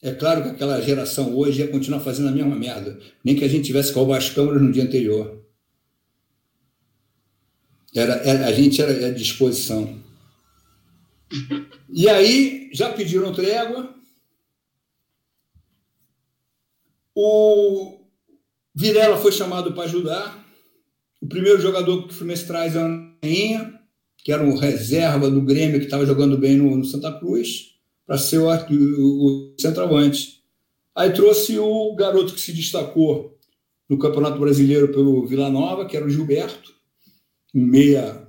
[0.00, 3.48] É claro que aquela geração hoje ia continuar fazendo a mesma merda, nem que a
[3.48, 5.44] gente tivesse com as câmeras no dia anterior.
[7.94, 10.02] Era, era, a gente era à disposição.
[11.88, 13.94] E aí já pediram trégua.
[17.14, 17.98] O
[18.74, 20.47] Virela foi chamado para ajudar.
[21.20, 23.80] O primeiro jogador que o Fluminense traz é o Rainha,
[24.18, 27.74] que era um reserva do Grêmio que estava jogando bem no, no Santa Cruz,
[28.06, 30.42] para ser o, o, o centroavante.
[30.94, 33.38] Aí trouxe o garoto que se destacou
[33.88, 36.78] no Campeonato Brasileiro pelo Vila Nova, que era o Gilberto
[37.54, 38.28] um meia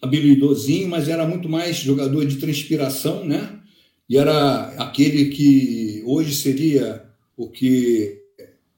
[0.00, 3.60] habilidosinho, mas era muito mais jogador de transpiração, né?
[4.08, 7.04] E era aquele que hoje seria
[7.36, 8.20] o que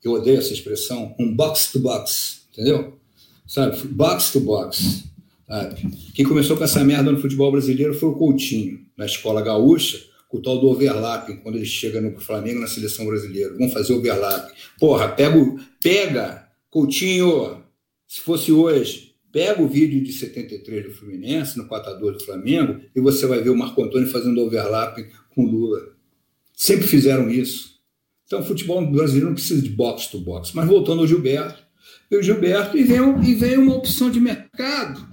[0.03, 2.99] eu odeio essa expressão, um box to box, entendeu?
[3.47, 3.77] Sabe?
[3.89, 5.05] Box to box.
[5.47, 5.91] Sabe?
[6.15, 10.39] Quem começou com essa merda no futebol brasileiro foi o Coutinho, na escola gaúcha, com
[10.39, 13.53] o tal do overlapping, quando ele chega no Flamengo na seleção brasileira.
[13.53, 14.55] Vamos fazer overlapping.
[14.81, 17.63] Porra, pega, pega, Coutinho,
[18.09, 23.01] se fosse hoje, Pega o vídeo de 73 do Fluminense, no 4 do Flamengo, e
[23.01, 24.97] você vai ver o Marco Antônio fazendo overlap
[25.35, 25.81] com Lula.
[26.53, 27.81] Sempre fizeram isso.
[28.25, 30.53] Então, o futebol brasileiro não precisa de box to box.
[30.55, 31.64] Mas voltando ao Gilberto,
[32.11, 35.07] o Gilberto e vem, e vem uma opção de mercado,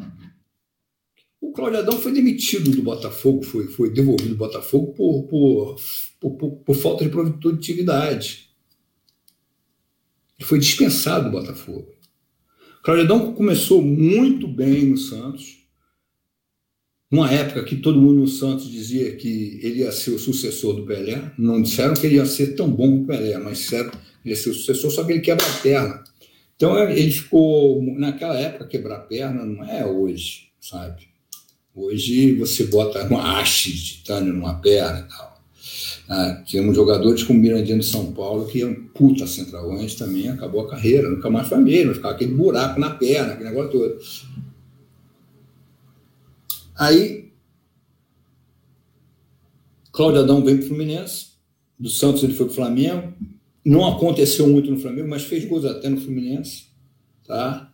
[1.42, 5.76] o Cláudio Adão foi demitido do Botafogo, foi, foi devolvido do Botafogo por, por,
[6.20, 8.50] por, por, por falta de produtividade.
[10.40, 11.92] Ele foi dispensado do Botafogo.
[12.80, 15.62] O Cláudio Adão começou muito bem no Santos,
[17.12, 20.86] uma época que todo mundo no Santos dizia que ele ia ser o sucessor do
[20.86, 21.34] Pelé.
[21.38, 24.34] Não disseram que ele ia ser tão bom como o Pelé, mas disseram que ele
[24.34, 26.04] ia ser o sucessor, só que ele quebra a perna.
[26.62, 31.08] Então ele ficou, naquela época, quebrar perna não é hoje, sabe?
[31.74, 35.42] Hoje você bota uma haste de titânio numa perna e tal.
[36.08, 40.62] Ah, temos jogadores como Mirandinho de São Paulo, que é um puta centroavante, também acabou
[40.62, 44.00] a carreira, nunca mais foi mesmo, ficava aquele buraco na perna, aquele negócio todo.
[46.78, 47.32] Aí,
[49.92, 51.30] Cláudio Adão vem para o Fluminense,
[51.80, 53.14] do Santos ele foi para o Flamengo,
[53.64, 56.66] não aconteceu muito no Flamengo, mas fez gols até no Fluminense,
[57.26, 57.74] tá?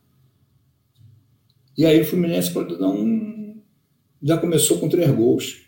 [1.78, 3.56] E aí o Fluminense, Cláudio Adão
[4.22, 5.68] já começou com três gols.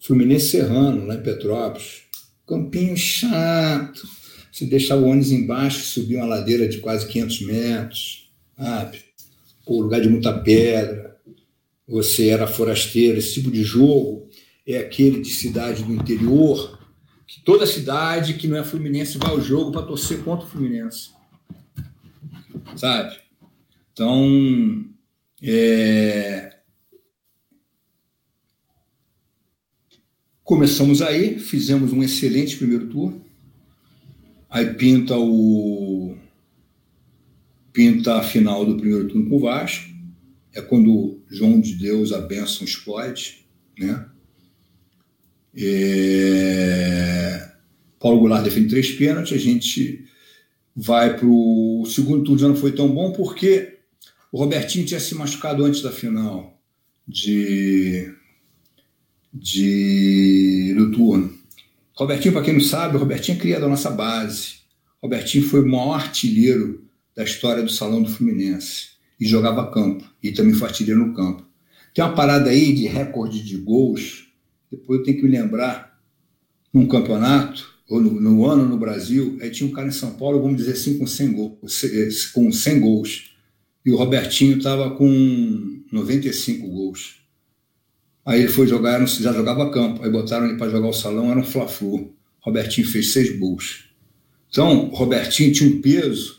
[0.00, 2.02] Fluminense Serrano, lá em Petrópolis.
[2.46, 4.08] Campinho chato.
[4.50, 8.32] Você deixava o ônibus embaixo subia uma ladeira de quase 500 metros.
[8.56, 9.04] Sabe?
[9.66, 11.08] Pô, lugar de muita pedra
[11.88, 14.28] você era forasteiro, esse tipo de jogo
[14.66, 16.77] é aquele de cidade do interior,
[17.28, 21.10] que toda cidade que não é fluminense vai ao jogo para torcer contra o Fluminense.
[22.74, 23.18] Sabe?
[23.92, 24.86] Então,
[25.42, 26.56] é...
[30.42, 33.22] começamos aí, fizemos um excelente primeiro turno.
[34.48, 36.16] Aí pinta o
[37.70, 39.86] pinta a final do primeiro turno com o Vasco
[40.54, 43.46] é quando João de Deus, a bênção explode,
[43.78, 44.08] né?
[45.60, 47.48] É...
[47.98, 50.04] Paulo Goulart defende três pênaltis, a gente
[50.74, 53.78] vai para o segundo turno, já não foi tão bom, porque
[54.30, 56.56] o Robertinho tinha se machucado antes da final
[57.06, 58.12] de,
[59.34, 61.36] de do turno.
[61.94, 64.58] Robertinho, para quem não sabe, o Robertinho é criado da nossa base.
[65.02, 66.84] Robertinho foi o maior artilheiro
[67.16, 71.44] da história do Salão do Fluminense e jogava campo, e também foi artilheiro no campo.
[71.92, 74.27] Tem uma parada aí de recorde de gols,
[74.70, 75.98] depois eu tenho que me lembrar,
[76.72, 80.42] num campeonato, ou no, no ano no Brasil, aí tinha um cara em São Paulo,
[80.42, 83.30] vamos dizer assim, com 100 gols, com 100 gols
[83.84, 87.16] e o Robertinho estava com 95 gols.
[88.26, 91.40] Aí ele foi jogar, já jogava campo, aí botaram ele para jogar o salão, era
[91.40, 92.14] um Fla-Flu.
[92.40, 93.88] Robertinho fez seis gols.
[94.50, 96.38] Então, Robertinho tinha um peso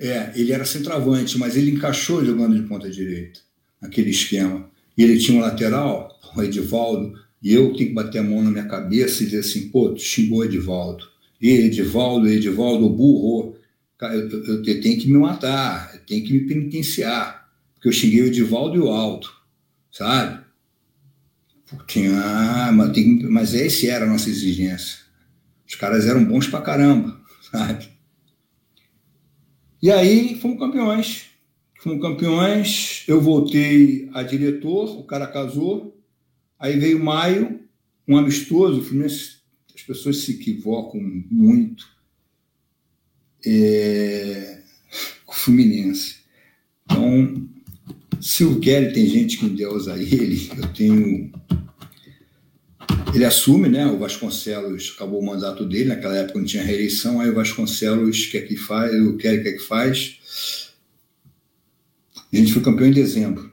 [0.00, 3.38] é, ele era centroavante, mas ele encaixou jogando de ponta direita,
[3.82, 4.66] naquele esquema.
[4.96, 7.12] E ele tinha um lateral, o Edivaldo,
[7.42, 10.00] e eu tenho que bater a mão na minha cabeça e dizer assim, pô, tu
[10.00, 11.08] xingou Edivaldo.
[11.40, 13.56] E Edivaldo, Edivaldo, burro.
[14.00, 18.22] Eu, eu, eu, tenho que me matar, eu tenho que me penitenciar, porque eu xinguei
[18.22, 19.30] o Edivaldo e o Alto,
[19.92, 20.42] sabe?
[21.66, 25.00] Porque, ah, mas, tem, mas essa era a nossa exigência.
[25.68, 27.20] Os caras eram bons pra caramba,
[27.52, 27.88] sabe?
[29.82, 31.26] E aí fomos campeões.
[31.78, 35.99] Fomos campeões, eu voltei a diretor, o cara casou.
[36.60, 37.60] Aí veio maio,
[38.06, 38.86] um amistoso,
[39.74, 41.00] as pessoas se equivocam
[41.30, 41.88] muito.
[43.44, 44.60] É,
[45.26, 46.16] o Fluminense.
[46.84, 47.48] Então,
[48.20, 51.32] se o Kelly tem gente que endeusa ele, eu tenho
[53.14, 53.86] ele assume, né?
[53.86, 58.42] O Vasconcelos acabou o mandato dele, naquela época não tinha reeleição, aí o Vasconcelos quer
[58.42, 60.70] que faz, o Kelly quer que faz.
[62.32, 63.50] A gente foi campeão em dezembro.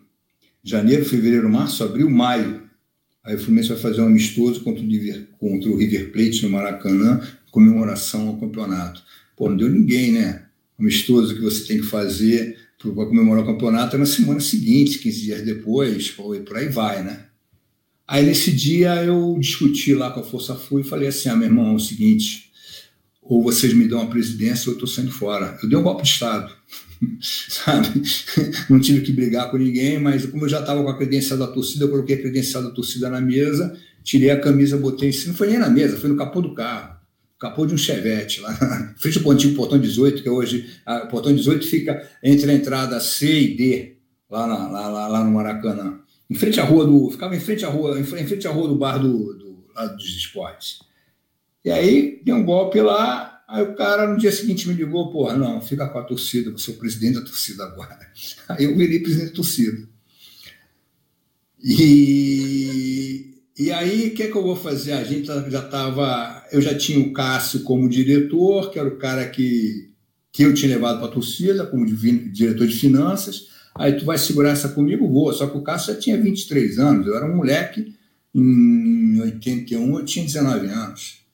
[0.64, 2.67] Janeiro, fevereiro, março, abril, maio.
[3.28, 6.50] Aí o Fluminense vai fazer um amistoso contra o, River, contra o River Plate no
[6.50, 7.22] Maracanã,
[7.52, 9.04] comemoração ao campeonato.
[9.36, 10.46] Pô, não deu ninguém, né?
[10.80, 15.22] Amistoso que você tem que fazer para comemorar o campeonato é na semana seguinte, 15
[15.22, 17.26] dias depois, e por aí vai, né?
[18.08, 21.48] Aí nesse dia eu discuti lá com a Força Flu e falei assim: ah, meu
[21.48, 22.50] irmão, é o seguinte,
[23.22, 25.58] ou vocês me dão a presidência ou eu estou saindo fora.
[25.62, 26.50] Eu dei um golpe de Estado,
[27.22, 28.02] sabe?
[28.70, 31.48] Não tive que brigar com ninguém, mas como eu já estava com a credencial da
[31.48, 35.30] torcida, eu coloquei a credencial da torcida na mesa, tirei a camisa, botei em cima,
[35.30, 36.98] não foi nem na mesa, foi no capô do carro.
[37.40, 38.52] Capô de um Chevette, lá,
[38.98, 40.68] frente ao antigo portão 18, que hoje,
[41.04, 45.24] o portão 18 fica entre a entrada C e D, lá, na, lá, lá, lá
[45.24, 47.10] no Maracanã em frente à rua do.
[47.10, 50.06] Ficava em frente à rua, em frente à rua do bar do, do lado dos
[50.06, 50.80] esportes.
[51.64, 55.38] E aí deu um golpe lá, aí o cara no dia seguinte me ligou, porra,
[55.38, 57.98] não, fica com a torcida, você é o presidente da torcida agora.
[58.50, 59.88] Aí eu virei presidente da torcida.
[61.64, 64.94] E, e aí, o que é que eu vou fazer?
[64.94, 66.46] A gente já estava.
[66.52, 69.90] Eu já tinha o Cássio como diretor, que era o cara que,
[70.32, 73.48] que eu tinha levado para a torcida, como diretor de finanças.
[73.76, 75.10] Aí tu vai segurar essa comigo?
[75.10, 75.34] Vou.
[75.34, 77.96] Só que o Cássio já tinha 23 anos, eu era um moleque.
[78.34, 81.27] Em 81 eu tinha 19 anos.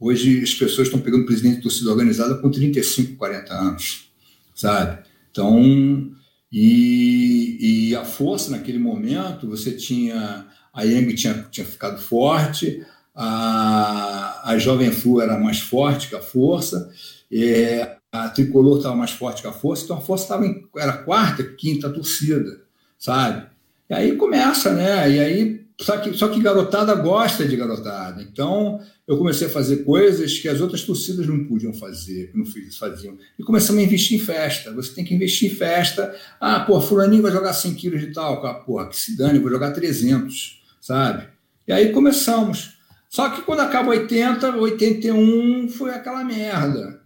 [0.00, 4.10] Hoje as pessoas estão pegando presidente de torcida organizada com 35, 40 anos,
[4.54, 5.04] sabe?
[5.30, 6.10] Então,
[6.50, 10.46] e, e a força naquele momento, você tinha.
[10.72, 16.22] A Yang tinha, tinha ficado forte, a, a Jovem Flu era mais forte que a
[16.22, 16.90] força,
[17.30, 20.92] é, a Tricolor estava mais forte que a força, então a força tava em, era
[20.92, 22.62] quarta, quinta torcida,
[22.96, 23.46] sabe?
[23.88, 25.10] E aí começa, né?
[25.10, 28.22] E aí, só que, só que garotada gosta de garotada.
[28.22, 32.44] Então, eu comecei a fazer coisas que as outras torcidas não podiam fazer, não
[32.78, 33.16] faziam.
[33.38, 34.72] E começamos a investir em festa.
[34.74, 36.14] Você tem que investir em festa.
[36.38, 38.44] Ah, pô, fulaninho vai jogar 100 quilos de tal.
[38.44, 41.28] Ah, porra, que se dane, vou jogar 300, sabe?
[41.66, 42.78] E aí começamos.
[43.08, 47.00] Só que quando acaba 80, 81 foi aquela merda.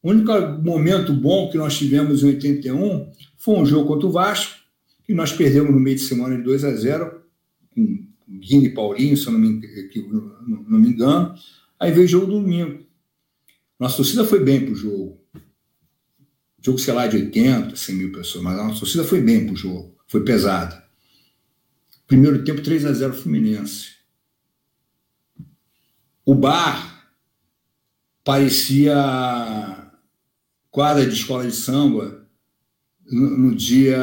[0.00, 0.30] O único
[0.62, 4.54] momento bom que nós tivemos em 81 foi um jogo contra o Vasco,
[5.04, 7.23] que nós perdemos no meio de semana de 2 a 0
[7.74, 9.60] com Guine Paulinho, se eu não me,
[10.68, 11.34] não, me engano.
[11.78, 12.84] Aí veio o jogo domingo.
[13.78, 15.20] Nossa torcida foi bem para o jogo.
[16.62, 19.52] Jogo, sei lá, de 80, 100 mil pessoas, mas a nossa torcida foi bem para
[19.52, 19.94] o jogo.
[20.06, 20.82] Foi pesada.
[22.06, 23.94] Primeiro tempo, 3 a 0 Fluminense.
[26.24, 27.12] O bar
[28.22, 28.94] parecia
[30.70, 32.26] quadra de escola de samba
[33.06, 33.98] no, no dia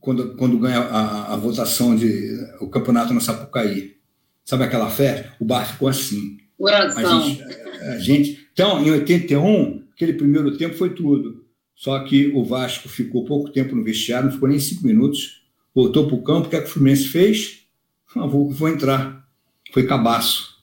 [0.00, 3.96] quando, quando ganha a, a, votação de o campeonato no Sapucaí.
[4.44, 5.34] Sabe aquela festa?
[5.40, 6.38] O bar ficou assim.
[6.56, 7.18] Coração.
[7.18, 11.44] A gente, a gente, então, em 81, aquele primeiro tempo foi tudo.
[11.74, 15.42] Só que o Vasco ficou pouco tempo no vestiário, não ficou nem cinco minutos.
[15.74, 17.66] Voltou para o campo, o que, é que o Fluminense fez?
[18.14, 19.28] Ah, vou, vou entrar.
[19.72, 20.56] Foi cabaço.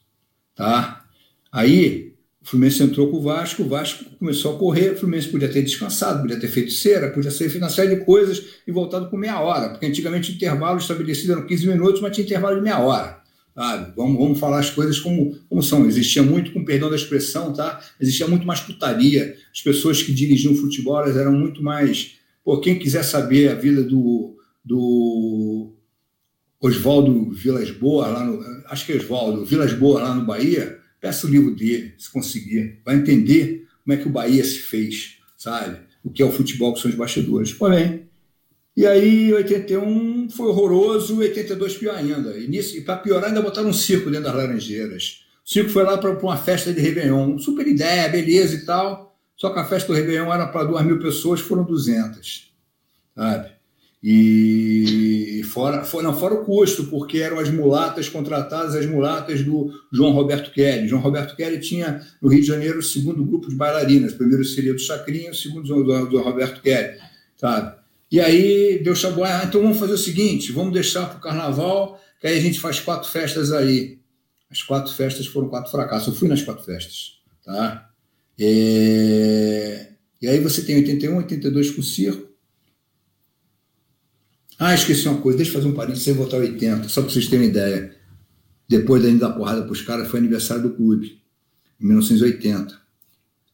[0.56, 1.04] Tá?
[1.52, 2.03] Aí
[2.44, 5.62] o Fluminense entrou com o Vasco, o Vasco começou a correr, o Fluminense podia ter
[5.62, 9.16] descansado, podia ter feito cera, podia ter feito uma série de coisas e voltado com
[9.16, 12.78] meia hora, porque antigamente o intervalo estabelecido eram 15 minutos, mas tinha intervalo de meia
[12.80, 13.24] hora.
[13.54, 13.94] Sabe?
[13.96, 15.86] Vamos, vamos falar as coisas como, como são.
[15.86, 17.80] Existia muito, com perdão da expressão, tá?
[17.98, 19.36] Existia muito mais putaria.
[19.50, 22.16] As pessoas que dirigiam futebol elas eram muito mais.
[22.44, 25.72] Pô, quem quiser saber a vida do, do
[26.60, 31.26] Oswaldo Vilas Boas, lá no, acho que é Oswaldo, Vilas Boas, lá no Bahia, Peça
[31.26, 32.80] o livro dele, se conseguir.
[32.82, 35.76] Vai entender como é que o Bahia se fez, sabe?
[36.02, 37.52] O que é o futebol, que são os bastidores.
[37.52, 38.08] Porém,
[38.74, 42.34] e aí 81 foi horroroso, 82 pior ainda.
[42.38, 45.26] E, e para piorar, ainda botaram um circo dentro das Laranjeiras.
[45.44, 47.38] O circo foi lá para uma festa de Réveillon.
[47.38, 49.14] Super ideia, beleza e tal.
[49.36, 52.50] Só que a festa do Réveillon era para duas mil pessoas, foram 200.
[53.14, 53.50] Sabe?
[54.06, 60.12] E fora, não, fora o custo, porque eram as mulatas contratadas, as mulatas do João
[60.12, 60.86] Roberto Kelly.
[60.86, 64.12] João Roberto Kelly tinha no Rio de Janeiro o segundo grupo de bailarinas.
[64.12, 66.98] O primeiro seria do Chacrinha, o segundo do, do, Roberto Kelly.
[67.34, 67.78] Sabe?
[68.12, 71.98] E aí deu chabu, ah, então vamos fazer o seguinte: vamos deixar para o carnaval,
[72.20, 74.00] que aí a gente faz quatro festas aí.
[74.50, 76.08] As quatro festas foram quatro fracassos.
[76.08, 77.20] Eu fui nas quatro festas.
[77.42, 77.88] Tá?
[78.38, 79.88] É...
[80.20, 82.33] E aí você tem 81, 82 com o circo.
[84.58, 87.26] Ah, esqueci uma coisa, deixa eu fazer um parênteses sem voltar 80, só para vocês
[87.26, 87.94] terem uma ideia.
[88.68, 91.20] Depois da dar porrada para os caras, foi aniversário do clube,
[91.80, 92.78] em 1980.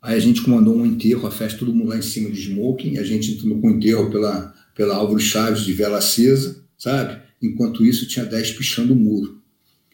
[0.02, 2.98] Aí a gente comandou um enterro, a festa, todo mundo lá em cima de smoking,
[2.98, 7.20] a gente entrou com o enterro pela, pela Álvaro Chaves de vela acesa, sabe?
[7.42, 9.40] Enquanto isso, tinha 10 pichando o muro.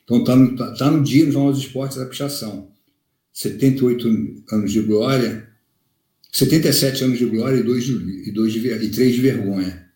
[0.04, 2.68] Então tá no, tá, tá no dia nos novos esportes da pichação.
[3.32, 4.08] 78
[4.52, 5.48] anos de glória,
[6.32, 9.88] 77 anos de glória e 2 de, e dois de, e 3 de vergonha,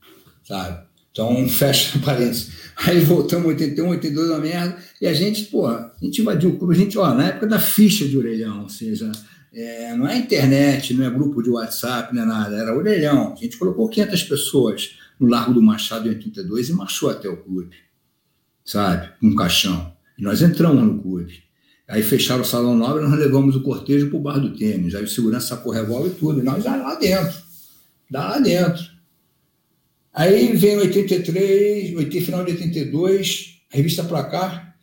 [0.45, 0.90] sabe?
[1.21, 2.49] Então, fecha parênteses.
[2.77, 6.75] Aí voltamos 81, 82, uma merda, e a gente, pô, a gente invadiu o clube,
[6.75, 9.13] a gente, ó, na época da ficha de orelhão, ou seja,
[9.53, 13.35] é, não é internet, não é grupo de WhatsApp, não é nada, era orelhão.
[13.35, 17.37] A gente colocou 500 pessoas no Largo do Machado em 82 e marchou até o
[17.37, 17.77] clube,
[18.65, 19.11] sabe?
[19.23, 19.93] Um caixão.
[20.19, 21.43] E nós entramos no clube.
[21.87, 24.95] Aí fecharam o Salão Nobre nós levamos o cortejo para o Bar do Tênis.
[24.95, 26.39] Aí o segurança sacou revólver e tudo.
[26.39, 27.37] E nós lá dentro.
[28.09, 28.90] Dá lá dentro.
[30.13, 34.77] Aí vem 83, 80, final de 82, a revista Placar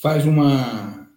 [0.00, 1.08] faz uma.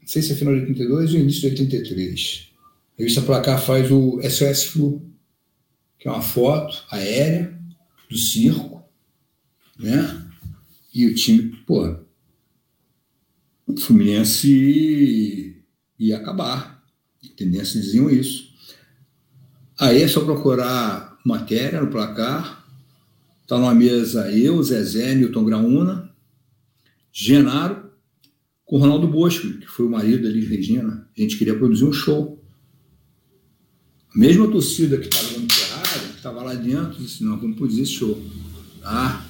[0.00, 2.50] Não sei se é final de 82 ou início de 83.
[2.94, 5.10] A revista Placar faz o SOS Flu,
[5.98, 7.56] que é uma foto aérea
[8.08, 8.82] do circo,
[9.78, 10.26] né?
[10.92, 11.96] E o time, pô,
[13.64, 15.62] o Fluminense
[15.98, 16.84] ia acabar.
[17.36, 18.50] Tendências diziam isso.
[19.78, 22.66] Aí é só procurar matéria no placar.
[23.42, 26.14] Está numa mesa eu, Zezé, Newton Graúna,
[27.12, 27.90] Genaro,
[28.64, 31.08] com Ronaldo Bosco, que foi o marido da Liz Regina.
[31.16, 32.40] A gente queria produzir um show.
[34.14, 37.92] A mesma torcida que estava dando Ferrari estava lá dentro, disse, não, vamos produzir esse
[37.92, 38.22] show.
[38.80, 39.26] Tá?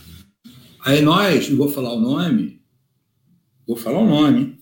[0.80, 2.62] Aí nós, não vou falar o nome,
[3.66, 4.58] vou falar o nome,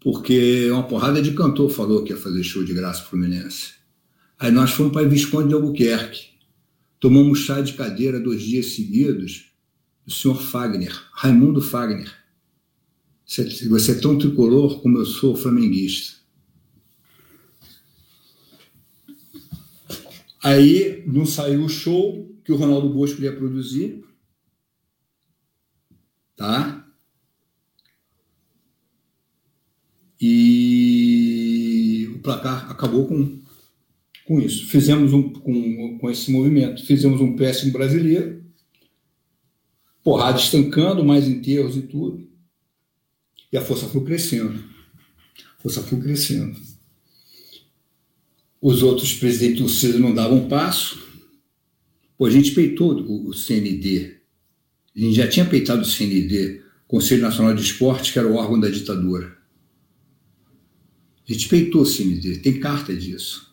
[0.00, 3.81] porque uma porrada de cantor falou que ia fazer show de graça Fluminense.
[4.42, 6.30] Aí nós fomos para Visconde de Albuquerque.
[6.98, 9.52] Tomamos chá de cadeira dois dias seguidos
[10.04, 12.12] do senhor Fagner, Raimundo Fagner.
[13.24, 16.16] Você é tão tricolor como eu sou flamenguista.
[20.42, 24.04] Aí não saiu o show que o Ronaldo Bosco ia produzir.
[26.34, 26.84] Tá?
[30.20, 33.40] E o placar acabou com,
[34.24, 34.66] com isso.
[34.66, 38.42] Fizemos um com, com esse movimento, fizemos um péssimo brasileiro,
[40.02, 42.26] porrada estancando, mais enterros e tudo.
[43.52, 44.58] E a força foi crescendo.
[45.58, 46.58] A força foi crescendo.
[48.60, 51.02] Os outros presidentes do CISA não davam passo.
[52.16, 54.18] Pô, a gente peitou o CND.
[54.94, 58.60] A gente já tinha peitado o CND, Conselho Nacional de Esportes, que era o órgão
[58.60, 59.36] da ditadura.
[61.28, 63.51] A gente peitou o CND, tem carta disso.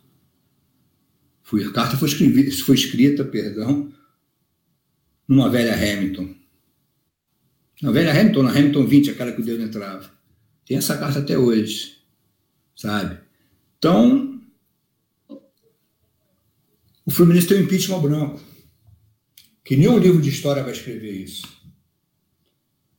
[1.50, 3.92] Foi, a carta foi escrita, foi escrita, perdão,
[5.28, 6.36] numa velha Hamilton.
[7.82, 10.12] Na velha Hamilton, na Hamilton 20, aquela que o dedo entrava.
[10.64, 11.98] Tem essa carta até hoje,
[12.76, 13.18] sabe?
[13.80, 14.40] Então,
[17.04, 18.40] o Fluminense tem um impeachment branco,
[19.66, 21.48] que nenhum livro de história vai escrever isso.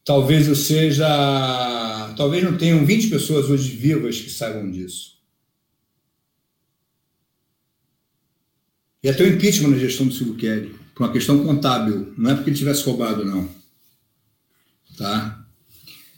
[0.05, 1.07] Talvez eu seja
[2.17, 5.20] talvez não tenham 20 pessoas hoje vivas que saibam disso.
[9.03, 12.35] E até o impeachment na gestão do Silvio Kelly, por uma questão contábil, não é
[12.35, 13.49] porque ele tivesse roubado, não.
[14.97, 15.47] Tá?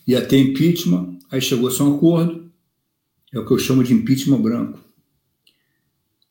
[0.06, 2.50] E até impeachment, aí chegou-se a um acordo,
[3.32, 4.80] é o que eu chamo de impeachment branco.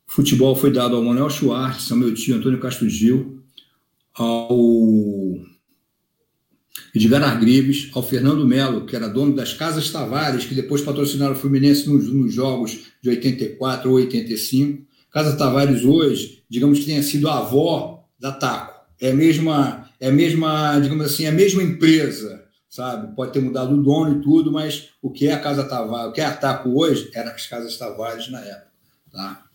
[0.08, 3.42] O futebol foi dado ao Manuel Schwartz, ao meu tio Antônio Castro Gil,
[4.14, 4.50] ao
[6.94, 11.38] Edgar Argrives, ao Fernando Melo, que era dono das Casas Tavares, que depois patrocinaram o
[11.38, 14.86] Fluminense nos, nos jogos de 84 ou 85.
[15.12, 18.86] Casa Tavares hoje, digamos que tenha sido a avó da Taco.
[19.00, 23.14] É a mesma, é a mesma, digamos assim, é a mesma empresa, sabe?
[23.14, 26.14] Pode ter mudado o dono e tudo, mas o que é a Casa Tavares, o
[26.14, 28.72] que é a Taco hoje, era as Casas Tavares na época,
[29.12, 29.46] tá?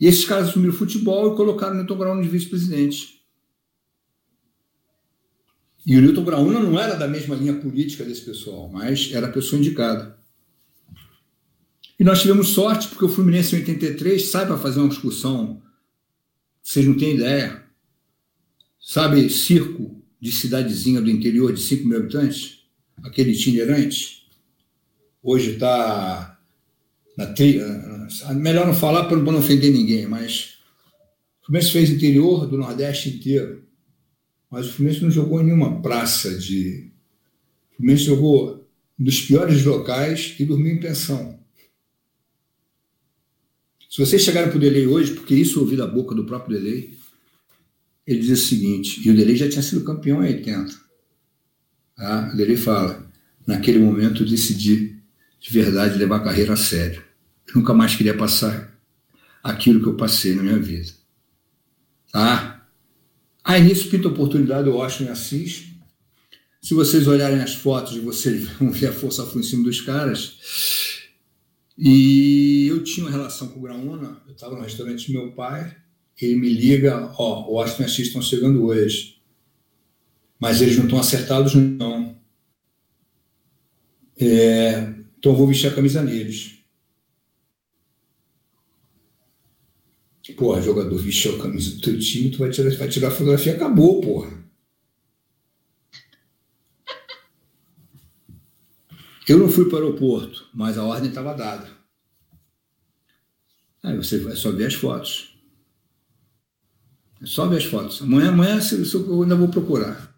[0.00, 3.18] E esses caras assumiram o futebol e colocaram o Newton Brown de vice-presidente.
[5.86, 9.32] E o Newton Graúna não era da mesma linha política desse pessoal, mas era a
[9.32, 10.17] pessoa indicada.
[11.98, 15.60] E nós tivemos sorte, porque o Fluminense em 83 sabe fazer uma excursão,
[16.62, 17.64] vocês não têm ideia.
[18.80, 22.60] Sabe, circo de cidadezinha do interior de 5 mil habitantes?
[23.02, 24.26] Aquele itinerante?
[25.22, 26.38] Hoje está
[27.16, 27.66] na trilha.
[28.34, 30.58] Melhor não falar para não ofender ninguém, mas
[31.42, 33.68] o Fluminense fez interior do Nordeste inteiro
[34.50, 36.90] mas o Fluminense não jogou em nenhuma praça de.
[37.72, 38.66] O Fluminense jogou
[38.98, 41.37] nos piores locais e dormiu em pensão.
[43.88, 46.58] Se vocês chegarem para o Delay hoje, porque isso eu ouvi da boca do próprio
[46.58, 46.96] Delay,
[48.06, 50.74] ele diz o seguinte, e o Delay já tinha sido campeão em 80.
[51.96, 52.30] Tá?
[52.32, 53.10] O Delay fala,
[53.46, 54.96] naquele momento eu decidi
[55.40, 57.02] de verdade levar a carreira a sério.
[57.46, 58.78] Eu nunca mais queria passar
[59.42, 60.90] aquilo que eu passei na minha vida.
[62.12, 62.66] Tá?
[63.42, 65.64] Aí nisso pinta a oportunidade o Washington Assis.
[66.60, 70.97] Se vocês olharem as fotos, vocês vão ver a força flu em cima dos caras.
[71.78, 75.76] E eu tinha uma relação com o Graúna, eu estava no restaurante do meu pai,
[76.20, 79.22] ele me liga, ó, o Washington Assis estão chegando hoje.
[80.40, 82.16] Mas eles não estão acertados, não.
[84.20, 86.58] É, então eu vou vestir a camisa neles.
[90.36, 93.54] Porra, jogador vestiu a camisa do teu time, tu vai tirar, vai tirar a fotografia,
[93.54, 94.30] acabou, porra.
[99.28, 101.68] Eu não fui para o aeroporto, mas a ordem estava dada.
[103.82, 105.38] Aí você vai só ver as fotos.
[107.22, 108.00] É só ver as fotos.
[108.00, 108.58] Amanhã, amanhã
[108.92, 110.14] eu ainda vou procurar.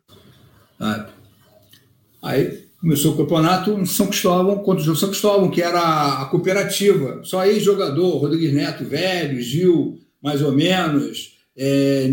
[2.23, 7.21] Aí começou o campeonato em São Cristóvão contra o São Cristóvão, que era a cooperativa.
[7.25, 12.05] Só aí jogador, Rodrigues Neto, velho, Gil, mais ou menos, é,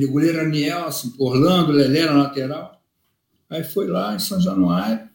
[0.41, 2.81] Anielson, Orlando, Lelé na lateral.
[3.49, 5.07] Aí foi lá em São Januário.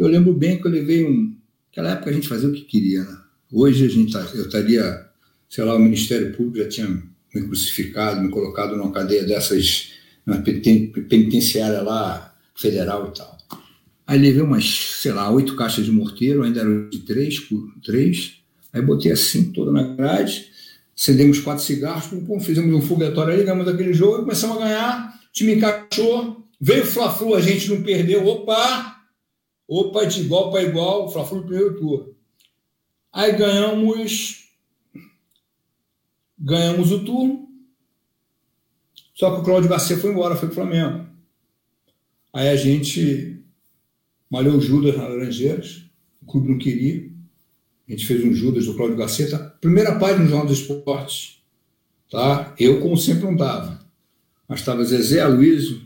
[0.00, 1.36] Eu lembro bem que eu levei um.
[1.68, 3.18] Naquela época a gente fazia o que queria, né?
[3.52, 5.06] Hoje a gente tá, eu estaria,
[5.46, 6.88] sei lá, o Ministério Público já tinha
[7.34, 9.90] me crucificado, me colocado numa cadeia dessas,
[10.24, 13.36] numa penitenciária lá, federal e tal.
[14.06, 14.64] Aí levei umas,
[15.02, 17.38] sei lá, oito caixas de morteiro, ainda eram de três,
[17.84, 18.36] três.
[18.72, 20.46] Aí botei assim, toda na grade,
[20.96, 25.32] acendemos quatro cigarros, pum, fizemos um foguetório ali, ganhamos aquele jogo, começamos a ganhar, o
[25.32, 28.89] time encaixou, veio o Fla-Flu, a gente não perdeu, opa,
[29.70, 32.14] opa, de igual para igual, Fla-Flu primeiro turno.
[33.12, 34.50] Aí ganhamos,
[36.36, 37.48] ganhamos o turno,
[39.14, 41.06] só que o Cláudio Garcia foi embora, foi para o Flamengo.
[42.32, 43.44] Aí a gente
[44.28, 45.84] malhou o Judas na Laranjeiras,
[46.20, 47.08] o clube não queria,
[47.88, 49.38] a gente fez um Judas do Cláudio Garcia, tá?
[49.38, 51.40] primeira página do Jornal dos Esportes.
[52.10, 52.54] Tá?
[52.58, 53.80] Eu, como sempre, não estava.
[54.48, 55.80] Mas estava Zezé Aloysio,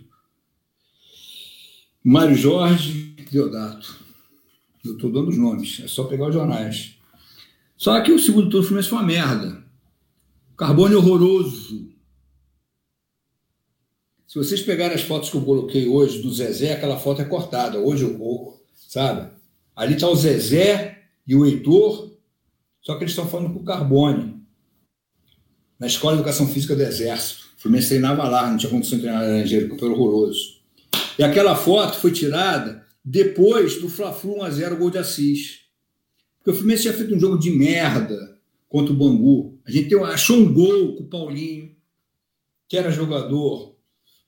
[2.02, 3.03] Mário Jorge,
[3.34, 3.98] Deodato.
[4.84, 6.94] Eu estou dando os nomes, é só pegar os jornais.
[7.76, 9.64] Só que o segundo turno Fluminense foi uma merda.
[10.56, 11.88] Carbono horroroso.
[14.24, 17.80] Se vocês pegarem as fotos que eu coloquei hoje do Zezé, aquela foto é cortada.
[17.80, 19.32] Hoje eu vou, sabe?
[19.74, 22.16] Ali está o Zezé e o Heitor,
[22.82, 24.46] só que eles estão falando com o Carbone,
[25.76, 27.46] na Escola de Educação Física do Exército.
[27.58, 30.60] O Fluminense treinava lá, não tinha condição de treinar na Laranjeira, porque foi horroroso.
[31.18, 35.64] E aquela foto foi tirada depois do Fla-Flu 1x0 gol de Assis.
[36.38, 39.58] Porque o Fluminense tinha feito um jogo de merda contra o Bangu.
[39.66, 41.74] A gente achou um gol com o Paulinho,
[42.68, 43.76] que era jogador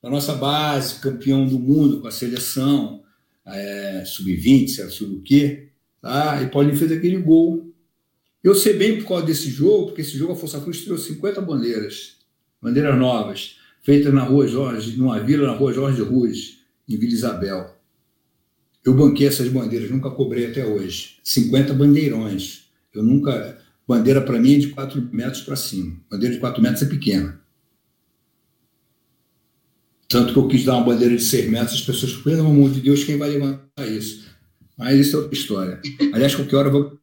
[0.02, 3.02] da nossa base, campeão do mundo com a seleção,
[3.46, 5.68] é, sub-20, sei lá, o quê.
[6.00, 6.42] Tá?
[6.42, 7.74] E Paulinho fez aquele gol.
[8.44, 11.40] Eu sei bem por causa desse jogo, porque esse jogo a Força Cruz tirou 50
[11.40, 12.18] bandeiras,
[12.62, 16.58] bandeiras novas, feitas na rua Jorge, numa vila na rua Jorge Ruz,
[16.88, 17.75] em Vila Isabel.
[18.86, 21.16] Eu banquei essas bandeiras, nunca cobrei até hoje.
[21.24, 22.66] 50 bandeirões.
[22.94, 23.58] Eu nunca.
[23.86, 25.96] Bandeira para mim é de 4 metros para cima.
[26.08, 27.40] Bandeira de 4 metros é pequena.
[30.08, 32.80] Tanto que eu quis dar uma bandeira de 6 metros, as pessoas, pelo amor de
[32.80, 34.24] Deus, quem vai levantar isso?
[34.78, 35.80] Mas isso é outra história.
[36.12, 36.98] Aliás, qualquer hora eu vou,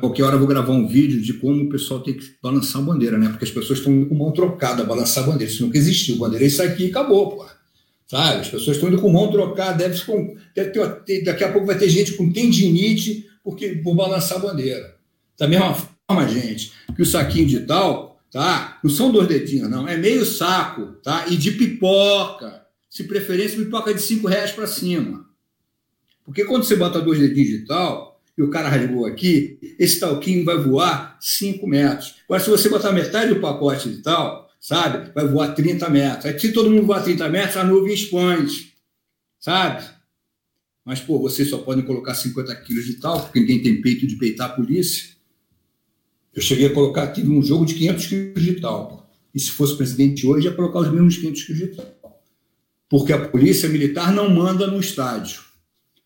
[0.00, 2.84] qualquer hora eu vou gravar um vídeo de como o pessoal tem que balançar a
[2.84, 3.28] bandeira, né?
[3.28, 5.52] Porque as pessoas estão com mão trocada a balançar a bandeira.
[5.52, 6.16] Isso nunca existiu.
[6.16, 7.57] Bandeira é isso aqui e acabou, pô.
[8.08, 8.40] Sabe?
[8.40, 9.86] As pessoas estão indo com mão trocada.
[9.86, 10.02] Deve,
[10.54, 10.70] deve
[11.04, 14.96] ter, daqui a pouco vai ter gente com tendinite porque, por balançar a bandeira.
[15.38, 18.78] Da mesma forma, gente, que o saquinho de tal, tá?
[18.82, 19.86] Não são dois dedinhos, não.
[19.86, 21.26] É meio saco, tá?
[21.28, 22.66] E de pipoca.
[22.88, 25.26] Se preferência, pipoca de cinco reais para cima.
[26.24, 30.44] Porque quando você bota dois dedinhos de tal, e o cara rasgou aqui, esse talquinho
[30.44, 32.14] vai voar 5 metros.
[32.24, 36.26] Agora, se você botar metade do pacote de tal, sabe, vai voar 30 metros.
[36.26, 38.74] Aí, se todo mundo voar 30 metros, a nuvem expande,
[39.38, 39.84] sabe?
[40.84, 44.16] Mas, pô, vocês só podem colocar 50 quilos de tal, porque ninguém tem peito de
[44.16, 45.16] peitar a polícia.
[46.34, 49.10] Eu cheguei a colocar aqui num jogo de 500 quilos de tal.
[49.34, 52.22] E se fosse presidente hoje, ia colocar os mesmos 500 quilos de tal.
[52.88, 55.42] Porque a polícia militar não manda no estádio.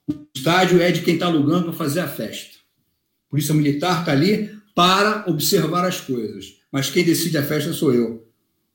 [0.09, 2.59] O estádio é de quem está alugando para fazer a festa.
[3.27, 6.57] A polícia militar está ali para observar as coisas.
[6.73, 8.32] Mas quem decide a festa sou eu.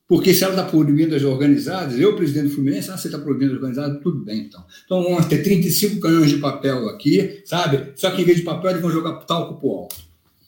[0.08, 3.50] Porque se ela está proibindo as organizadas, eu, presidente do Fluminense, ah, você está proibindo
[3.50, 4.64] as organizadas, tudo bem, então.
[4.84, 7.92] Então vamos ter 35 canhões de papel aqui, sabe?
[7.94, 9.96] Só que em vez de papel, eles vão jogar talco para o alto.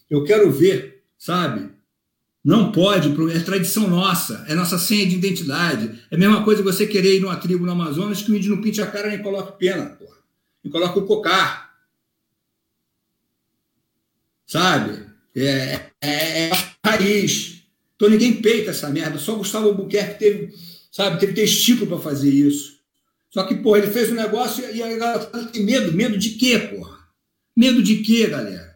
[0.09, 1.69] Eu quero ver, sabe?
[2.43, 5.91] Não pode, é tradição nossa, é nossa senha de identidade.
[6.11, 8.63] É a mesma coisa você querer ir numa tribo no Amazonas que o índio não
[8.63, 10.11] pinte a cara nem coloque pena, porra
[10.65, 11.71] e coloca o cocar.
[14.47, 15.07] Sabe?
[15.35, 17.60] É, é, é a raiz.
[18.01, 19.19] Então ninguém peita essa merda.
[19.19, 20.55] Só Gustavo Albuquerque teve,
[20.91, 22.81] sabe, teve testículo para fazer isso.
[23.29, 25.93] Só que, porra, ele fez um negócio e a galera tem medo.
[25.93, 26.99] Medo de quê, porra?
[27.55, 28.71] Medo de quê, galera?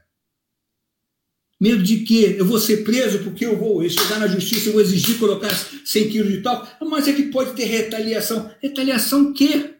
[1.58, 2.36] Medo de quê?
[2.38, 5.50] Eu vou ser preso porque eu vou chegar na justiça, eu vou exigir colocar
[5.84, 6.68] 100 quilos de tal.
[6.82, 8.50] Mas é que pode ter retaliação.
[8.60, 9.74] Retaliação quê?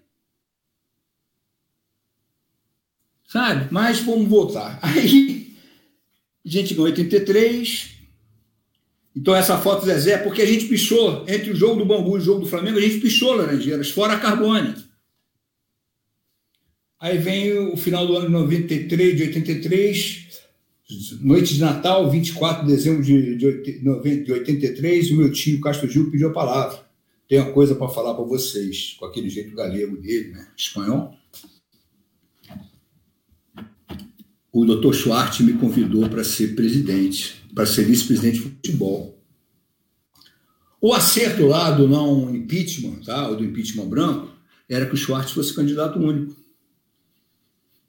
[3.35, 3.66] sabe?
[3.73, 4.79] Mas vamos voltar.
[4.81, 5.53] Aí,
[6.45, 7.94] gente ganhou 83.
[9.16, 12.20] Então, essa foto Zezé, é porque a gente pichou, entre o jogo do Bangu e
[12.20, 14.74] o jogo do Flamengo, a gente pichou Laranjeiras, fora a Carbone.
[17.01, 20.28] Aí vem o final do ano de 93, de 83,
[21.20, 26.11] noite de Natal, 24 de dezembro de, de, de 83, o meu tio Castro Gil
[26.11, 26.82] pediu a palavra.
[27.28, 30.49] Tem uma coisa para falar para vocês, com aquele jeito galego dele, né?
[30.57, 31.15] espanhol.
[34.55, 34.95] o Dr.
[34.95, 39.23] Schwartz me convidou para ser presidente, para ser vice-presidente de futebol.
[40.81, 43.29] O acerto lá do não impeachment, tá?
[43.29, 44.35] ou do impeachment branco,
[44.69, 46.37] era que o Schwartz fosse candidato único.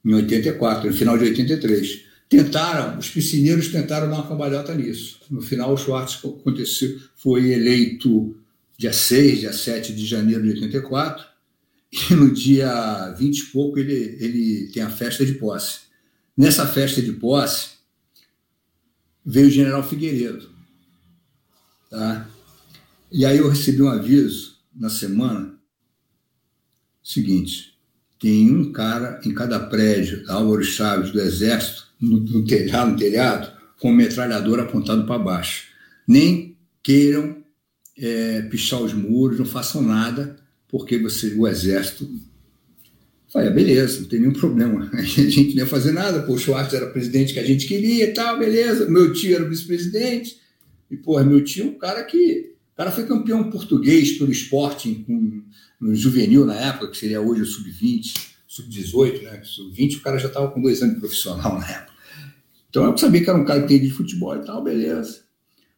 [0.04, 2.06] Em 84, no final de 83.
[2.30, 5.20] Tentaram, os piscineiros tentaram dar uma cambalhota nisso.
[5.30, 8.36] No final, o Schwartz aconteceu, foi eleito
[8.78, 11.26] dia 6, dia 7 de janeiro de 84,
[11.92, 15.80] e no dia 20 e pouco ele, ele tem a festa de posse.
[16.38, 17.75] Nessa festa de posse,
[19.26, 20.50] veio o general Figueiredo.
[21.90, 22.30] Tá?
[23.12, 25.56] E aí eu recebi um aviso na semana
[27.04, 27.78] seguinte:
[28.20, 33.52] tem um cara em cada prédio, Álvaro Chaves, do Exército, no, no telhado, no telhado,
[33.80, 35.68] com um metralhador apontado para baixo.
[36.08, 37.44] Nem queiram
[37.98, 40.36] é, pichar os muros, não façam nada,
[40.68, 42.10] porque você, o Exército.
[43.36, 44.90] Falei, beleza, não tem nenhum problema.
[44.96, 48.06] A gente não ia fazer nada, pô, o Schwartz era presidente que a gente queria
[48.06, 48.90] e tal, beleza.
[48.90, 50.40] Meu tio era vice-presidente.
[50.90, 52.56] E, pô, meu tio é um cara que.
[52.72, 55.44] O cara foi campeão português pelo Sporting com,
[55.82, 58.14] no juvenil na época, que seria hoje o sub-20,
[58.48, 59.42] sub-18, né?
[59.44, 61.94] Sub-20, o cara já estava com dois anos de profissional na época.
[62.70, 65.24] Então eu sabia que era um cara que tem de futebol e tal, beleza.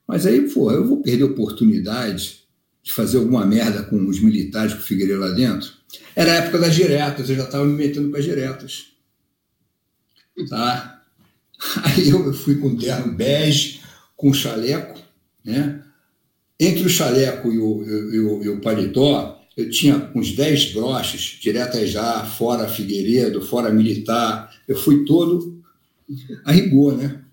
[0.07, 2.43] Mas aí, pô, eu vou perder a oportunidade
[2.83, 5.76] de fazer alguma merda com os militares, com o Figueiredo lá dentro.
[6.15, 8.87] Era a época das diretas, eu já estava me metendo para as diretas.
[10.49, 11.01] Tá?
[11.83, 13.81] Aí eu fui com o terno bege,
[14.15, 14.99] com o chaleco,
[15.43, 15.83] né?
[16.59, 21.39] Entre o chaleco e o, e o, e o paletó, eu tinha uns 10 broches,
[21.41, 24.55] diretas já, fora Figueiredo, fora militar.
[24.67, 25.61] Eu fui todo
[26.45, 27.23] a rigor, né?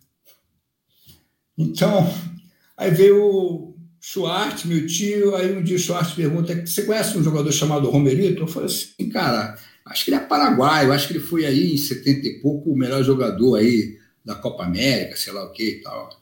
[1.57, 2.13] Então,
[2.77, 3.74] aí veio
[4.07, 8.43] Schwartz, meu tio, aí um dia o Schwartz pergunta, você conhece um jogador chamado Romerito?
[8.43, 11.79] Eu falei assim, cara, acho que ele é paraguaio, acho que ele foi aí em
[11.79, 15.81] 70 e pouco o melhor jogador aí da Copa América, sei lá o que e
[15.81, 16.21] tal.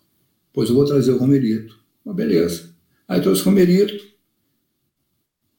[0.53, 1.77] Pois eu vou trazer o Romerito.
[2.05, 2.73] Mas beleza.
[3.09, 3.95] Aí trouxe o Romerito.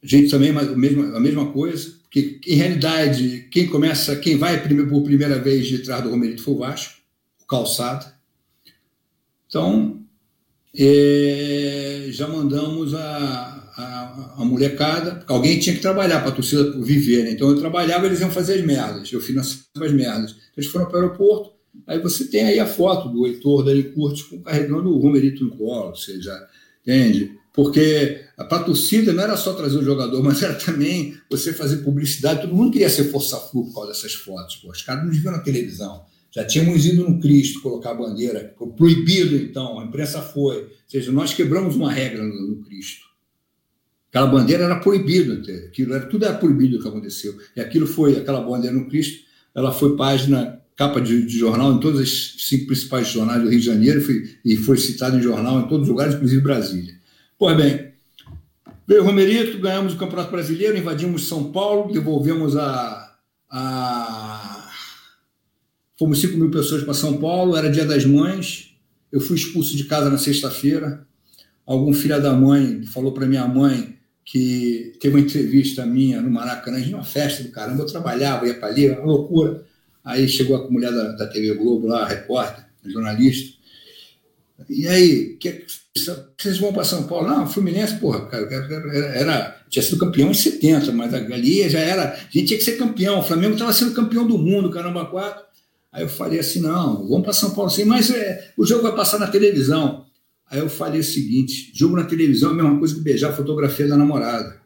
[0.01, 4.61] A gente também, a mesma, a mesma coisa, que em realidade, quem começa, quem vai
[4.61, 7.01] por primeira vez de trás do Romerito foi o Vasco,
[7.41, 8.05] o calçado.
[9.45, 10.02] Então,
[10.75, 12.99] é, já mandamos a,
[13.77, 17.31] a, a, molecada, alguém tinha que trabalhar para a torcida viver, né?
[17.31, 20.31] Então eu trabalhava, eles iam fazer as merdas, eu financiava as merdas.
[20.31, 21.51] Então, eles foram para o aeroporto,
[21.87, 25.89] aí você tem aí a foto do Heitor Dali Curtis carregando o Romerito no colo,
[25.89, 26.35] ou seja,
[26.81, 27.31] entende?
[27.53, 31.77] Porque para a torcida não era só trazer o jogador, mas era também você fazer
[31.77, 32.41] publicidade.
[32.41, 34.55] Todo mundo queria ser força flu por causa dessas fotos.
[34.55, 34.71] Pô.
[34.71, 36.03] Os caras não viam na televisão.
[36.35, 38.53] Já tínhamos ido no Cristo colocar a bandeira.
[38.57, 39.79] Foi proibido, então.
[39.79, 40.63] A imprensa foi.
[40.63, 43.05] Ou seja, nós quebramos uma regra no, no Cristo.
[44.09, 45.33] Aquela bandeira era proibida.
[45.67, 47.37] Aquilo era, tudo era proibido o que aconteceu.
[47.55, 49.23] E aquilo foi, aquela bandeira no Cristo,
[49.53, 53.59] ela foi página, capa de, de jornal em todos os cinco principais jornais do Rio
[53.59, 56.95] de Janeiro foi, e foi citado em jornal em todos os lugares, inclusive Brasília.
[57.37, 57.91] Pois bem,
[58.87, 63.15] veio Romerito, ganhamos o Campeonato Brasileiro, invadimos São Paulo, devolvemos a.
[63.49, 64.52] a...
[66.03, 68.75] Fomos 5 mil pessoas para São Paulo, era dia das mães.
[69.09, 71.07] Eu fui expulso de casa na sexta-feira.
[71.65, 76.77] Algum filho da mãe falou para minha mãe que teve uma entrevista minha no Maracanã,
[76.89, 77.83] uma festa do caramba.
[77.83, 79.63] Eu trabalhava, ia para ali, uma loucura.
[80.03, 83.57] Aí chegou a mulher da, da TV Globo lá, repórter, jornalista.
[84.69, 85.65] E aí, que,
[86.37, 87.29] vocês vão para São Paulo?
[87.29, 88.45] Não, Fluminense, porra, cara,
[89.15, 92.11] era, tinha sido campeão em 70, mas ali já era.
[92.11, 93.19] A gente tinha que ser campeão.
[93.19, 95.52] O Flamengo estava sendo campeão do mundo, caramba, quatro.
[95.93, 98.95] Aí eu falei assim: não, vamos para São Paulo sim, mas é, o jogo vai
[98.95, 100.05] passar na televisão.
[100.49, 103.35] Aí eu falei o seguinte: jogo na televisão é a mesma coisa que beijar a
[103.35, 104.59] fotografia da namorada.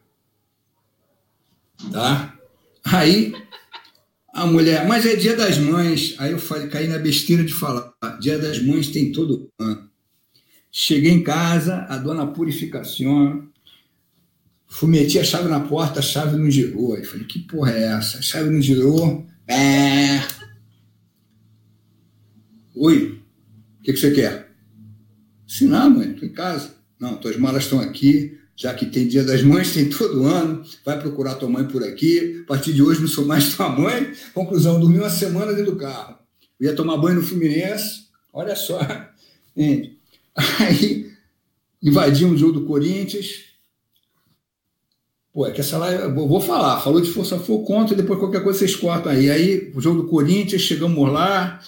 [1.92, 2.34] Tá?
[2.82, 3.34] Aí
[4.32, 6.14] a mulher, mas é dia das mães.
[6.18, 9.86] Aí eu falei, caí na besteira de falar: dia das mães tem todo ano.
[10.72, 13.48] Cheguei em casa, a dona Purificação,
[14.66, 16.94] fui meter a chave na porta, a chave não girou.
[16.94, 18.18] Aí falei, que porra é essa?
[18.18, 19.26] A chave não girou.
[19.46, 20.37] É...
[22.80, 23.20] Oi,
[23.80, 24.52] o que, que você quer?
[25.48, 26.76] Se não, mãe, estou em casa.
[27.00, 30.96] Não, tuas malas estão aqui, já que tem dia das mães, tem todo ano, vai
[30.96, 32.42] procurar tua mãe por aqui.
[32.44, 34.12] A partir de hoje não sou mais tua mãe.
[34.32, 36.18] Conclusão, dormi uma semana dentro do carro.
[36.60, 38.78] Eu ia tomar banho no Fluminense, olha só.
[40.60, 41.10] Aí
[41.82, 43.46] invadimos o jogo do Corinthians.
[45.32, 48.42] Pô, é que essa lá, eu vou falar, falou de força for contra, depois qualquer
[48.44, 49.28] coisa vocês cortam aí.
[49.28, 51.60] Aí, o jogo do Corinthians, chegamos lá,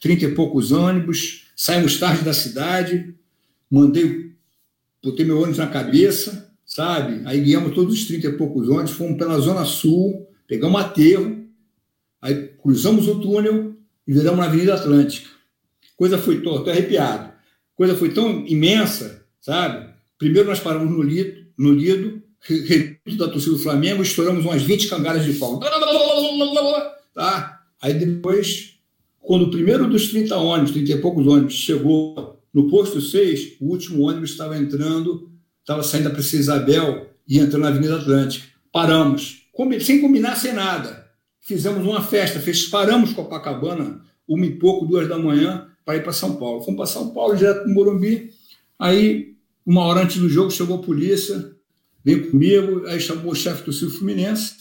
[0.00, 3.14] trinta e poucos ônibus, saímos tarde da cidade,
[3.70, 4.32] mandei,
[5.02, 7.22] botei meu ônibus na cabeça, sabe?
[7.24, 11.44] Aí guiamos todos os trinta e poucos ônibus, fomos pela Zona Sul, pegamos aterro,
[12.20, 13.76] aí cruzamos o túnel
[14.06, 15.28] e viramos na Avenida Atlântica.
[15.96, 17.28] Coisa foi, tô, tô arrepiado
[17.78, 19.88] coisa foi tão imensa, sabe?
[20.18, 24.88] Primeiro nós paramos no Lido, no Lido, reduto da torcida do Flamengo, estouramos umas 20
[24.88, 25.60] cangaras de fogo.
[27.14, 27.62] Tá?
[27.80, 28.77] Aí depois,
[29.28, 33.66] quando o primeiro dos 30 ônibus, 30 e poucos ônibus, chegou no posto 6, o
[33.66, 35.30] último ônibus estava entrando,
[35.60, 38.46] estava saindo da Princesa Isabel e entrando na Avenida Atlântica.
[38.72, 39.42] Paramos,
[39.82, 41.06] sem combinar, sem nada.
[41.42, 46.12] Fizemos uma festa, fez, paramos Copacabana, uma e pouco, duas da manhã, para ir para
[46.14, 46.62] São Paulo.
[46.62, 48.30] Fomos para São Paulo, direto para o Morumbi.
[48.78, 49.36] Aí
[49.66, 51.54] Uma hora antes do jogo chegou a polícia,
[52.02, 54.56] veio comigo, aí chamou o chefe do Sil Fluminense.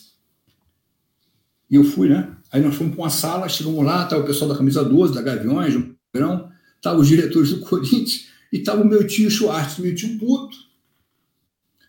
[1.72, 2.37] E eu fui, né?
[2.52, 5.22] Aí nós fomos para uma sala, chegamos lá, estava o pessoal da camisa 12, da
[5.22, 9.94] Gaviões, do Grão, estavam os diretores do Corinthians, e estava o meu tio Schwartz, meu
[9.94, 10.57] tio puto,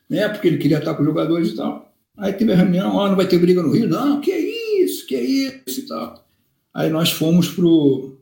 [0.09, 0.29] né?
[0.29, 1.95] Porque ele queria estar com os jogadores e tal.
[2.17, 3.89] Aí teve a reunião, ó, oh, não vai ter briga no Rio?
[3.89, 6.27] Não, que é isso, que é isso e tal.
[6.75, 8.19] Aí nós fomos pro.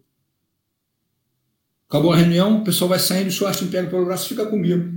[1.89, 4.45] Acabou a reunião, o pessoal vai saindo, o Schwartz me pega pelo braço e fica
[4.45, 4.93] comigo.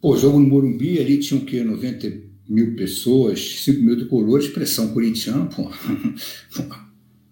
[0.00, 1.64] Pô, jogo no Morumbi, ali tinha o quê?
[1.64, 5.70] 90 mil pessoas, 5 mil tricolores, pressão corintiana, pô.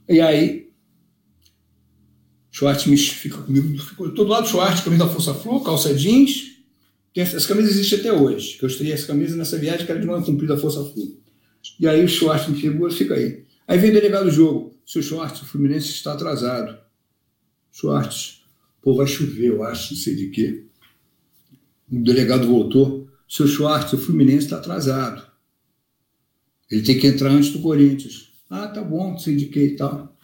[0.07, 0.69] E aí,
[2.51, 6.53] Schwartz fica comigo, fico, todo lado Schwartz, camisa da Força Flu, calça jeans.
[7.17, 10.07] Essa camisa existe até hoje, que eu estreiei essa camisa nessa viagem que era de
[10.07, 11.21] uma cumprida da Força Flu.
[11.81, 13.45] E aí o Schwartz me figura, fica aí.
[13.67, 14.79] Aí vem o delegado do jogo.
[14.85, 16.79] Seu Schwartz, o Fluminense está atrasado.
[17.73, 18.43] Schwartz,
[18.83, 20.65] pô, vai chover, eu acho, não sei de quê.
[21.91, 23.04] O delegado voltou.
[23.29, 25.25] Seu Schwartz, o Fluminense está atrasado.
[26.71, 28.33] Ele tem que entrar antes do Corinthians.
[28.49, 30.17] Ah, tá bom, quê e tal.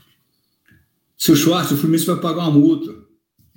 [1.16, 2.94] Seu Schwartz, o Fluminense vai pagar uma multa.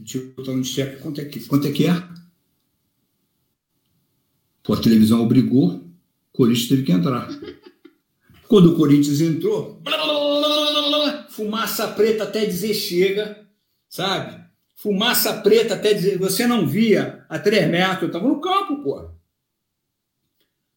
[0.03, 2.03] Tipo, botar no cheque, quanto é que, quanto é que é?
[4.63, 5.83] Pô, a televisão obrigou, o
[6.31, 7.29] Corinthians teve que entrar.
[8.47, 13.47] Quando o Corinthians entrou, blá, blá, blá, fumaça preta até dizer chega,
[13.89, 14.43] sabe?
[14.75, 16.17] Fumaça preta até dizer.
[16.17, 19.09] Você não via a 3 metros, eu estava no campo, pô.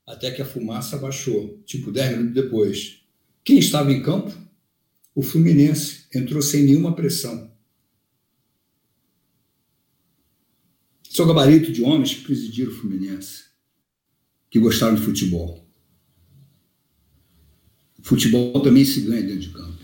[0.07, 3.01] Até que a fumaça baixou, tipo 10 minutos depois.
[3.43, 4.33] Quem estava em campo?
[5.15, 7.51] O Fluminense entrou sem nenhuma pressão.
[11.03, 13.45] Sou gabarito de homens que presidiram o Fluminense,
[14.51, 15.67] que gostaram de futebol.
[18.03, 19.79] Futebol também se ganha dentro de campo.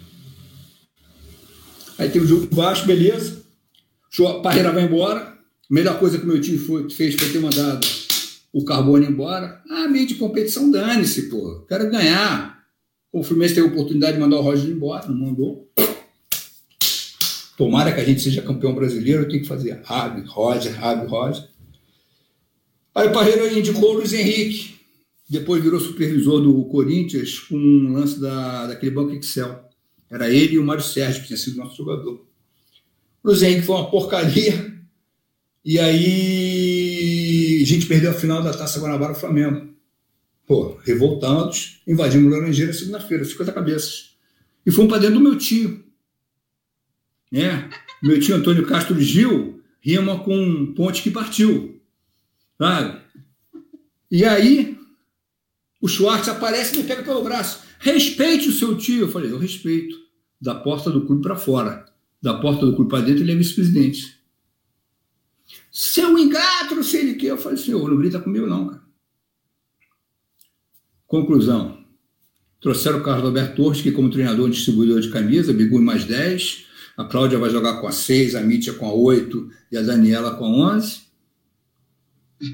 [1.99, 3.43] Aí tem o jogo baixo, beleza.
[4.29, 5.21] A Parreira vai embora.
[5.21, 5.39] A
[5.69, 7.85] melhor coisa que meu time foi, fez foi ter mandado
[8.53, 9.63] o Carbone embora.
[9.69, 11.65] Ah, meio de competição, dane-se, pô.
[11.69, 12.63] Quero ganhar.
[13.13, 15.71] O Fluminense teve a oportunidade de mandar o Roger embora, não mandou.
[17.57, 21.49] Tomara que a gente seja campeão brasileiro, tenho que fazer Rabi, Roger, Rabi, Roger.
[22.95, 24.73] Aí o Parreira indicou o Luiz Henrique
[25.33, 29.65] depois virou supervisor do Corinthians com um lance da, daquele banco Excel.
[30.11, 32.27] Era ele e o Mário Sérgio, que tinha sido nosso jogador.
[33.25, 34.71] O Luiz Henrique foi uma porcaria.
[35.65, 36.42] E aí
[37.63, 39.73] a gente perdeu a final da Taça Guanabara Flamengo.
[40.47, 44.17] Pô, revoltados, invadimos Laranjeira segunda-feira, 50 cabeças.
[44.65, 45.85] E fomos para dentro do meu tio.
[47.31, 47.71] Né?
[48.03, 51.81] Meu tio Antônio Castro Gil rima com ponte que partiu.
[52.59, 53.01] Sabe?
[54.11, 54.79] E aí
[55.81, 57.65] o Schwartz aparece e me pega pelo braço.
[57.81, 59.03] Respeite o seu tio.
[59.03, 59.97] Eu falei, eu respeito.
[60.41, 61.85] Da porta do clube para fora.
[62.21, 64.22] Da porta do clube para dentro, ele é vice-presidente.
[65.73, 67.29] Seu ingrato, não sei de quê.
[67.29, 68.83] Eu falei, senhor, não grita comigo não, cara.
[71.07, 71.83] Conclusão.
[72.61, 76.67] Trouxeram o Carlos Alberto Torres, que como treinador distribuidor de camisa, Bigu mais 10.
[76.97, 80.37] A Cláudia vai jogar com a 6, a Mítia com a 8 e a Daniela
[80.37, 81.01] com a 11.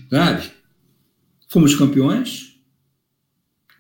[0.09, 0.53] Sabe?
[1.49, 2.49] Fomos campeões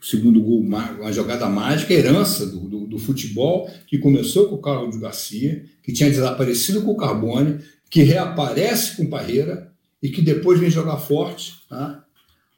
[0.01, 4.62] o segundo gol, uma jogada mágica, herança do, do, do, futebol, que começou com o
[4.62, 7.59] Carlos Garcia, que tinha desaparecido com o Carbone,
[7.90, 11.62] que reaparece com o Parreira e que depois vem jogar forte.
[11.69, 12.05] Tá?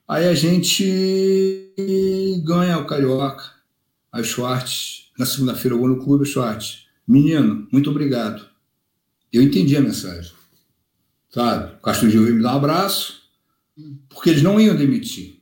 [0.06, 1.72] Aí a gente
[2.44, 3.44] ganha o Carioca,
[4.12, 6.86] a Schwartz, na segunda-feira eu vou no clube, Schwartz.
[7.06, 8.44] Menino, muito obrigado.
[9.32, 10.32] Eu entendi a mensagem.
[11.28, 11.74] Sabe?
[11.74, 13.22] O Castro Gil veio me dar um abraço,
[14.08, 15.40] porque eles não iam demitir.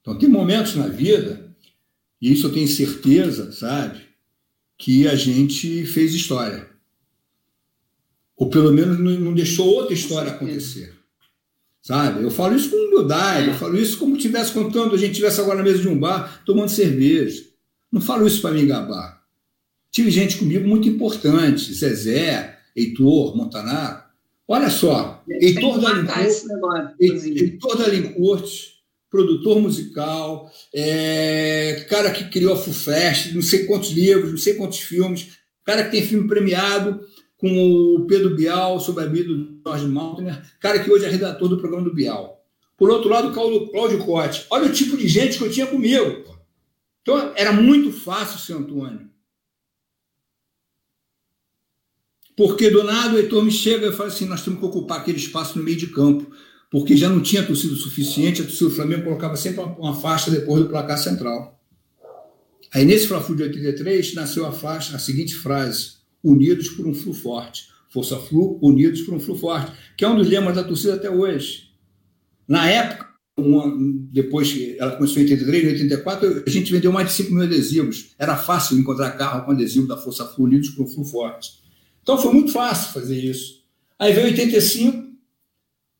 [0.00, 1.54] Então, tem momentos na vida,
[2.20, 4.00] e isso eu tenho certeza, sabe,
[4.76, 6.68] que a gente fez história.
[8.38, 10.94] Ou pelo menos não deixou outra história acontecer.
[11.82, 12.22] Sabe?
[12.22, 15.40] Eu falo isso com humildade, eu falo isso como se estivesse contando, a gente estivesse
[15.40, 17.44] agora na mesa de um bar tomando cerveja.
[17.90, 19.18] Não falo isso para me gabar.
[19.90, 24.02] Tive gente comigo muito importante, Zezé, Heitor, Montanaro.
[24.46, 26.44] Olha só, Heitor da Lincourt,
[27.00, 28.50] Heitor da Lincourt,
[29.10, 34.78] produtor musical, é, cara que criou a FUFEST, não sei quantos livros, não sei quantos
[34.78, 37.00] filmes, cara que tem filme premiado
[37.38, 41.48] com o Pedro Bial sobre a vida do George Maltner, cara que hoje é redator
[41.48, 42.44] do programa do Bial.
[42.76, 44.46] Por outro lado, o Cláudio Cote.
[44.50, 46.24] Olha o tipo de gente que eu tinha comigo.
[47.02, 49.08] Então, era muito fácil ser Antônio.
[52.36, 55.18] Porque do nada o Heitor me chega e fala assim: nós temos que ocupar aquele
[55.18, 56.30] espaço no meio de campo
[56.70, 60.30] porque já não tinha torcida suficiente, a torcida do Flamengo colocava sempre uma, uma faixa
[60.30, 61.58] depois do placar central.
[62.72, 67.12] Aí nesse Fla-Flu de 83 nasceu a faixa, a seguinte frase: Unidos por um Flu
[67.12, 67.68] forte.
[67.90, 71.10] Força Flu, unidos por um Flu forte, que é um dos lemas da torcida até
[71.10, 71.70] hoje.
[72.46, 73.08] Na época,
[74.10, 77.44] depois que ela começou em 83, em 84, a gente vendeu mais de 5 mil
[77.44, 78.10] adesivos.
[78.18, 81.52] Era fácil encontrar carro com adesivo da Força Flu, unidos por um Flu forte.
[82.02, 83.64] Então foi muito fácil fazer isso.
[83.98, 85.08] Aí veio 85,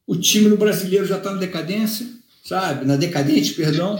[0.06, 2.06] o time no brasileiro já está na decadência,
[2.44, 2.86] sabe?
[2.86, 3.98] Na decadente, perdão.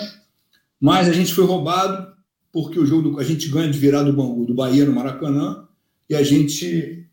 [0.80, 2.16] Mas a gente foi roubado
[2.52, 5.67] porque o jogo do, a gente ganha de virar do Bangu, do Bahia no Maracanã,
[6.08, 7.08] e a gente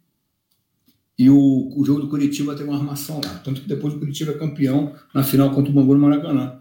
[1.17, 3.39] e o, o jogo do Curitiba tem uma armação lá.
[3.39, 6.59] Tanto que depois o Curitiba é campeão na final contra o Bangu no Maracanã.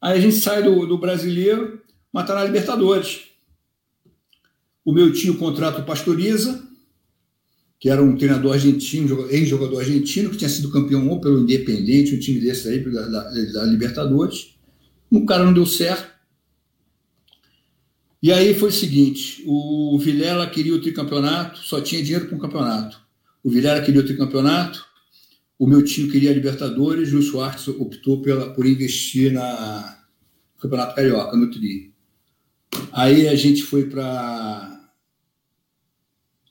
[0.00, 1.80] Aí a gente sai do, do brasileiro,
[2.12, 3.22] mas tá na Libertadores.
[4.84, 6.62] O meu tio contrata o Pastoriza,
[7.80, 12.20] que era um treinador argentino, ex-jogador argentino, que tinha sido campeão ou pelo Independente, um
[12.20, 14.56] time desse aí, da, da, da Libertadores.
[15.10, 16.15] O cara não deu certo.
[18.26, 22.40] E aí foi o seguinte: o Vilela queria o tricampeonato, só tinha dinheiro para um
[22.40, 23.00] campeonato.
[23.40, 24.84] O Vilela queria o tricampeonato,
[25.56, 30.02] o meu tio queria a Libertadores, e o Schwartz optou pela, por investir na
[30.56, 31.94] no Campeonato Carioca, no Tri.
[32.90, 34.90] Aí a gente foi para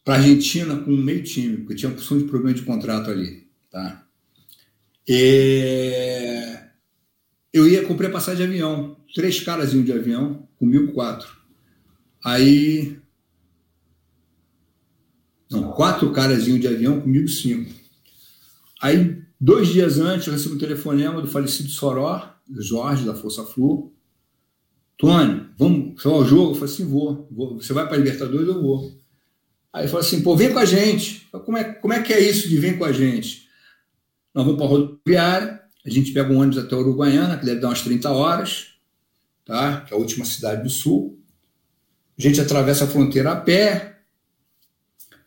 [0.05, 3.49] a Argentina com meio time, porque tinha uma opção de problema de contrato ali.
[3.69, 4.07] Tá?
[5.05, 6.57] E...
[7.51, 11.43] Eu ia comprar passagem de avião, três caras iam de avião, comigo quatro.
[12.25, 12.97] Aí.
[15.51, 17.71] Não, quatro caras de avião, comigo cinco.
[18.81, 23.93] Aí, dois dias antes, eu recebi um telefonema do falecido Soró, Jorge, da Força Flu.
[24.97, 26.51] Tony, vamos só o jogo?
[26.51, 27.61] Eu falei assim: vou, vou.
[27.61, 28.47] Você vai para Libertadores?
[28.47, 29.05] Eu vou.
[29.71, 31.27] Aí falou assim, pô, vem com a gente.
[31.43, 33.45] Como é, como é que é isso de vir com a gente?
[34.33, 37.67] Nós vamos para a rodoviária, a gente pega um ônibus até Uruguaiana, que deve dar
[37.67, 38.67] umas 30 horas,
[39.43, 39.81] tá?
[39.81, 41.21] que é a última cidade do sul.
[42.17, 43.99] A gente atravessa a fronteira a pé,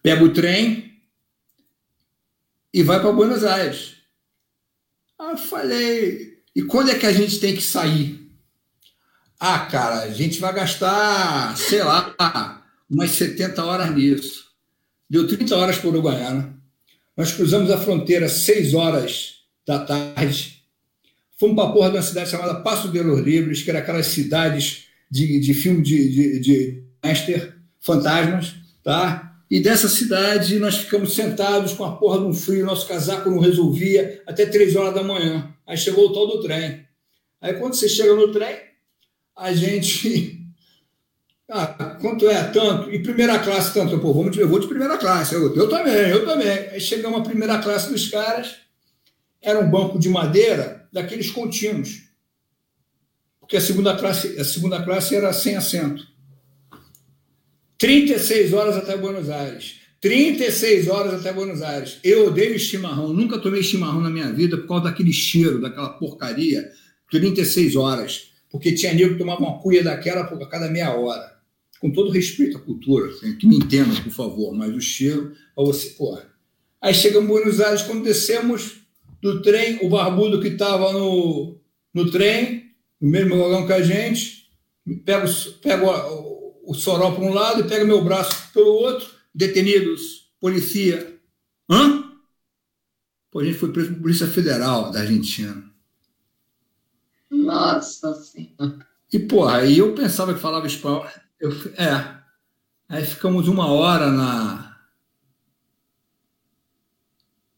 [0.02, 1.02] pega o trem
[2.72, 3.96] e vai para Buenos Aires.
[5.18, 8.30] Aí eu falei, e quando é que a gente tem que sair?
[9.38, 14.46] Ah, cara, a gente vai gastar, sei lá, umas 70 horas nisso.
[15.08, 16.56] Deu 30 horas o Uruguaiana.
[17.16, 20.64] Nós cruzamos a fronteira às 6 horas da tarde.
[21.38, 24.06] Fomos para a porra de uma cidade chamada Passo de los Libres, que era aquelas
[24.06, 29.28] cidades de, de filme de, de, de master, fantasmas, tá?
[29.50, 33.38] E dessa cidade nós ficamos sentados com a porra de um frio, nosso casaco não
[33.38, 35.54] resolvia, até três horas da manhã.
[35.66, 36.84] Aí chegou o tal do trem.
[37.40, 38.56] Aí quando você chega no trem,
[39.34, 40.38] a gente
[41.50, 41.66] ah,
[42.00, 42.44] quanto é?
[42.44, 42.92] Tanto.
[42.92, 43.98] E primeira classe, tanto.
[43.98, 45.34] Pô, vamos, eu vou de primeira classe.
[45.34, 46.68] Eu, eu também, eu também.
[46.70, 48.56] Aí chegamos à primeira classe dos caras,
[49.40, 52.07] era um banco de madeira daqueles contínuos.
[53.48, 56.06] Porque a segunda classe, a segunda classe era sem assento.
[57.78, 59.76] 36 horas até Buenos Aires.
[60.02, 61.98] 36 horas até Buenos Aires.
[62.04, 66.70] Eu odeio chimarrão, nunca tomei chimarrão na minha vida por causa daquele cheiro, daquela porcaria.
[67.10, 68.32] 36 horas.
[68.50, 71.38] Porque tinha nego que tomava uma cuia daquela a cada meia hora
[71.80, 75.64] com todo respeito à cultura, assim, que me entendam, por favor, mas o cheiro, para
[75.64, 76.18] você, pô.
[76.82, 78.80] Aí chegamos em Buenos Aires, quando descemos
[79.22, 81.56] do trem, o barbudo que estava no,
[81.94, 82.57] no trem,
[83.00, 84.50] no mesmo vagão que a gente,
[85.04, 85.26] pega,
[85.62, 91.18] pega o, o soró para um lado e pega meu braço pelo outro, detenidos, polícia.
[91.70, 92.12] Hã?
[93.30, 95.64] Pô, a gente foi preso por Polícia Federal da Argentina.
[97.30, 98.86] Nossa Senhora.
[99.12, 101.06] E, porra, aí eu pensava que falava espanhol.
[101.40, 102.18] Eu, é.
[102.88, 104.78] Aí ficamos uma hora na,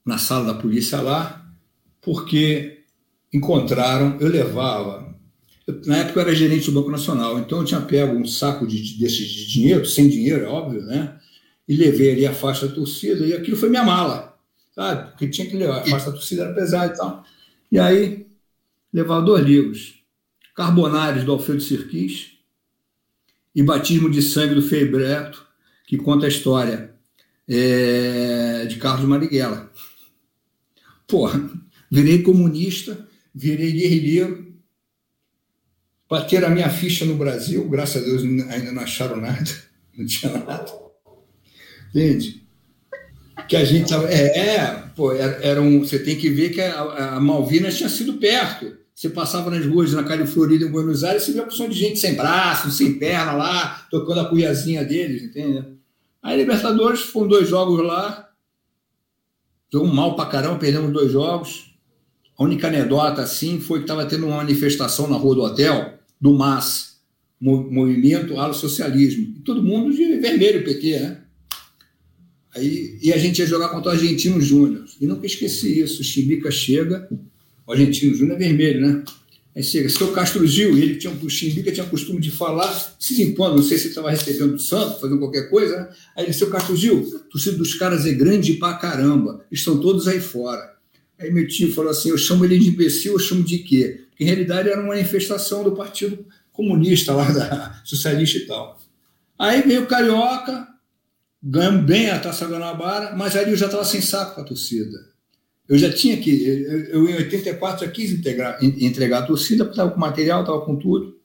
[0.05, 1.49] na sala da polícia lá,
[2.01, 2.85] porque
[3.33, 5.10] encontraram, eu levava.
[5.87, 8.99] Na época eu era gerente do Banco Nacional, então eu tinha pego um saco de,
[8.99, 11.17] desses de dinheiro, sem dinheiro, é óbvio, né?
[11.69, 14.37] E levei ali a faixa da torcida, e aquilo foi minha mala,
[14.75, 15.11] sabe?
[15.11, 17.25] Porque tinha que levar, a faixa da torcida era pesada e tal.
[17.71, 18.27] E aí,
[18.93, 19.95] levava dois livros:
[20.55, 22.33] Carbonários do Alfredo Sirquis
[23.55, 25.47] e Batismo de Sangue do Feibreto,
[25.87, 26.95] que conta a história
[27.49, 29.71] é, de Carlos Marighella.
[31.07, 31.51] Porra,
[31.91, 34.50] virei comunista, virei guerrilheiro,
[36.11, 39.51] bateram a minha ficha no Brasil, graças a Deus ainda não acharam nada,
[39.97, 40.67] não tinha nada.
[41.91, 42.43] Entende?
[43.49, 47.15] Que a gente é, é pô, era, era um, você tem que ver que a,
[47.15, 48.79] a Malvinas tinha sido perto.
[48.95, 51.79] Você passava nas ruas na Cali Florida, em Buenos Aires, você via uma opção de
[51.79, 55.65] gente sem braço, sem perna lá, tocando a cuiazinha deles, entende?
[56.23, 58.29] Aí Libertadores, foram dois jogos lá,
[59.73, 61.75] jogo mal pra caramba, perdemos dois jogos.
[62.39, 66.37] A única anedota, assim, foi que estava tendo uma manifestação na rua do hotel, do
[66.37, 67.01] MAS,
[67.41, 69.35] Movimento Alo Socialismo.
[69.39, 71.21] E todo mundo de vermelho, PT, né?
[72.55, 74.85] Aí, e a gente ia jogar contra o Argentino Júnior.
[75.01, 76.03] E nunca esqueci isso.
[76.03, 77.09] O Chimbica chega,
[77.67, 79.05] o Argentino Júnior é vermelho, né?
[79.55, 83.57] Aí chega, seu Castro Gil, ele tinha, o Chimbica tinha costume de falar, se impondo,
[83.57, 85.89] não sei se estava recebendo do santo, fazendo qualquer coisa, né?
[86.17, 90.07] Aí ele, seu Castro Gil, o torcida dos caras é grande pra caramba, estão todos
[90.07, 90.77] aí fora.
[91.19, 94.05] Aí meu tio falou assim, eu chamo ele de imbecil, eu chamo de quê?
[94.21, 98.79] Porque em realidade era uma manifestação do Partido Comunista lá, da socialista e tal.
[99.39, 100.69] Aí veio o Carioca,
[101.43, 105.09] ganhamos bem a Taça Guanabara, mas ali eu já estava sem saco para a torcida.
[105.67, 106.31] Eu já tinha que,
[106.91, 111.19] eu, em 84 já quis integrar, entregar a torcida, estava com material, estava com tudo.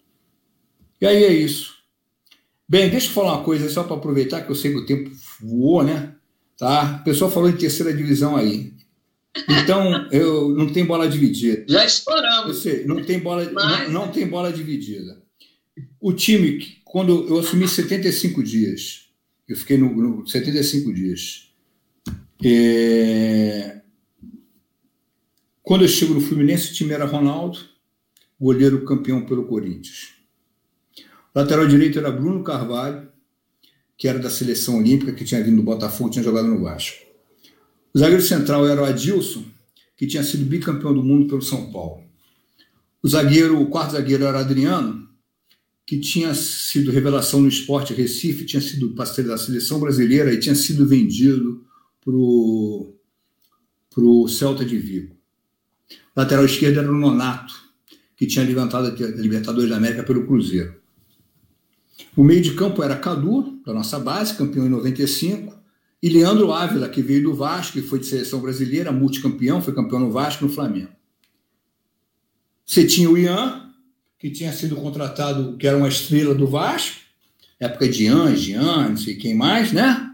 [1.02, 1.74] E aí é isso.
[2.68, 5.12] Bem, deixa eu falar uma coisa só para aproveitar que eu sei que o tempo
[5.42, 6.16] voou, né?
[6.58, 7.00] Tá?
[7.02, 8.74] O pessoal falou em terceira divisão aí.
[9.50, 11.66] Então, eu não tem bola dividida.
[11.68, 12.48] Já estouramos.
[12.48, 13.92] Eu sei, não tem bola, Mas...
[13.92, 15.22] não, não tem bola dividida.
[16.00, 19.10] O time, quando eu assumi 75 dias,
[19.48, 21.52] eu fiquei no, no 75 dias.
[22.44, 23.82] É...
[25.62, 27.60] Quando eu chego no Fluminense, o time era Ronaldo,
[28.40, 30.14] goleiro campeão pelo Corinthians.
[31.34, 33.10] O lateral direito era Bruno Carvalho,
[33.98, 37.05] que era da seleção olímpica, que tinha vindo do Botafogo, tinha jogado no Vasco.
[37.96, 39.46] O zagueiro central era o Adilson,
[39.96, 42.04] que tinha sido bicampeão do mundo pelo São Paulo.
[43.02, 45.08] O zagueiro, o quarto zagueiro era Adriano,
[45.86, 50.56] que tinha sido revelação no esporte Recife, tinha sido parceiro da seleção brasileira e tinha
[50.56, 51.64] sido vendido
[52.04, 52.12] para
[54.04, 55.16] o Celta de Vigo.
[56.14, 57.54] Lateral esquerdo era o Nonato,
[58.18, 60.76] que tinha levantado a Libertadores da América pelo Cruzeiro.
[62.14, 65.64] O meio de campo era Cadu, da nossa base, campeão em 95,
[66.02, 70.00] e Leandro Ávila, que veio do Vasco, que foi de seleção brasileira, multicampeão, foi campeão
[70.00, 70.92] no Vasco no Flamengo.
[72.66, 73.74] Você tinha o Ian,
[74.18, 76.98] que tinha sido contratado, que era uma estrela do Vasco,
[77.60, 80.12] época de Ian, Jean, não sei quem mais, né?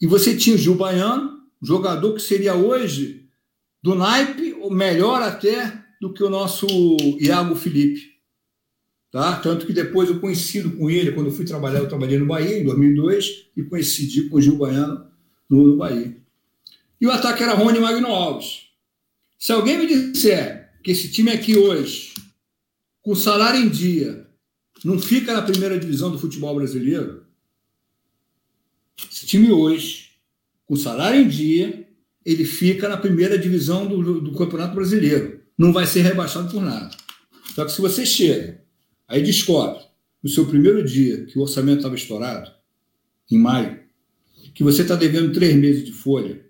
[0.00, 3.28] E você tinha o Gil Baiano, jogador que seria hoje
[3.82, 6.66] do naipe, ou melhor até do que o nosso
[7.20, 8.17] Iago Felipe.
[9.10, 9.36] Tá?
[9.36, 12.58] Tanto que depois eu coincido com ele, quando eu fui trabalhar, eu trabalhei no Bahia
[12.58, 15.06] em 2002 e coincidi com o Gil Baiano
[15.48, 16.16] no, Bahia.
[17.00, 18.68] E o ataque era Rony Magno Alves.
[19.38, 22.14] Se alguém me disser que esse time aqui hoje
[23.00, 24.26] com salário em dia,
[24.84, 27.24] não fica na primeira divisão do futebol brasileiro,
[29.10, 30.10] esse time hoje,
[30.66, 31.88] com salário em dia,
[32.24, 35.40] ele fica na primeira divisão do, do Campeonato Brasileiro.
[35.56, 36.90] Não vai ser rebaixado por nada.
[37.54, 38.62] Só que se você chega,
[39.08, 39.80] aí descobre,
[40.22, 42.50] no seu primeiro dia, que o orçamento estava estourado,
[43.30, 43.80] em maio,
[44.54, 46.44] que você está devendo três meses de folha,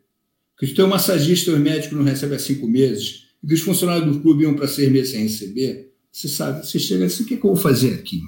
[0.59, 3.60] que o teu massagista e o médico não recebem há cinco meses, e que os
[3.60, 7.26] funcionários do clube iam para seis meses sem receber, você sabe, você chega assim, o
[7.26, 8.20] que, que eu vou fazer aqui?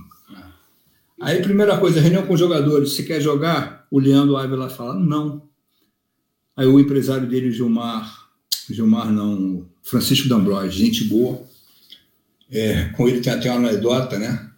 [1.20, 2.93] Aí, primeira coisa, reunião com os jogadores.
[2.93, 3.86] Você quer jogar?
[3.90, 5.43] O Leandro Ávila fala, não.
[6.57, 8.31] Aí o empresário dele, Gilmar,
[8.70, 11.43] Gilmar não, Francisco D'Ambrosio, gente boa.
[12.51, 14.51] É, com ele tem até uma anedota, né?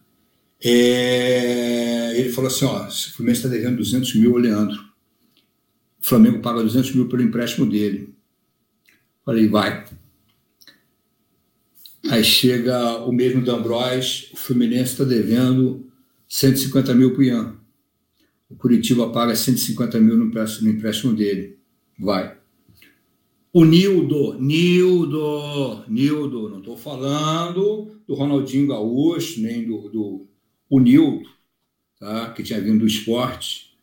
[0.65, 4.79] É, ele falou assim, ó, o Fluminense está devendo 200 mil ao Leandro.
[6.01, 8.15] O Flamengo paga 200 mil pelo empréstimo dele.
[9.25, 9.85] Falei, vai.
[12.11, 15.87] Aí chega o mesmo D'Ambros, o Fluminense está devendo
[16.29, 17.57] 150 mil para o Ian.
[18.51, 21.59] O Curitiba paga 150 mil no empréstimo, no empréstimo dele.
[21.99, 22.37] Vai.
[23.53, 30.27] O Nildo, Nildo, Nildo, não estou falando do Ronaldinho Gaúcho, nem do, do
[30.71, 31.29] o Nildo,
[32.01, 32.31] tá?
[32.33, 33.77] que tinha vindo do esporte,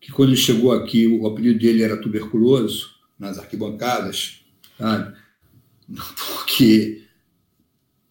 [0.00, 4.44] que quando ele chegou aqui, o apelido dele era tuberculoso, nas arquibancadas,
[4.76, 5.16] sabe?
[6.36, 7.04] Porque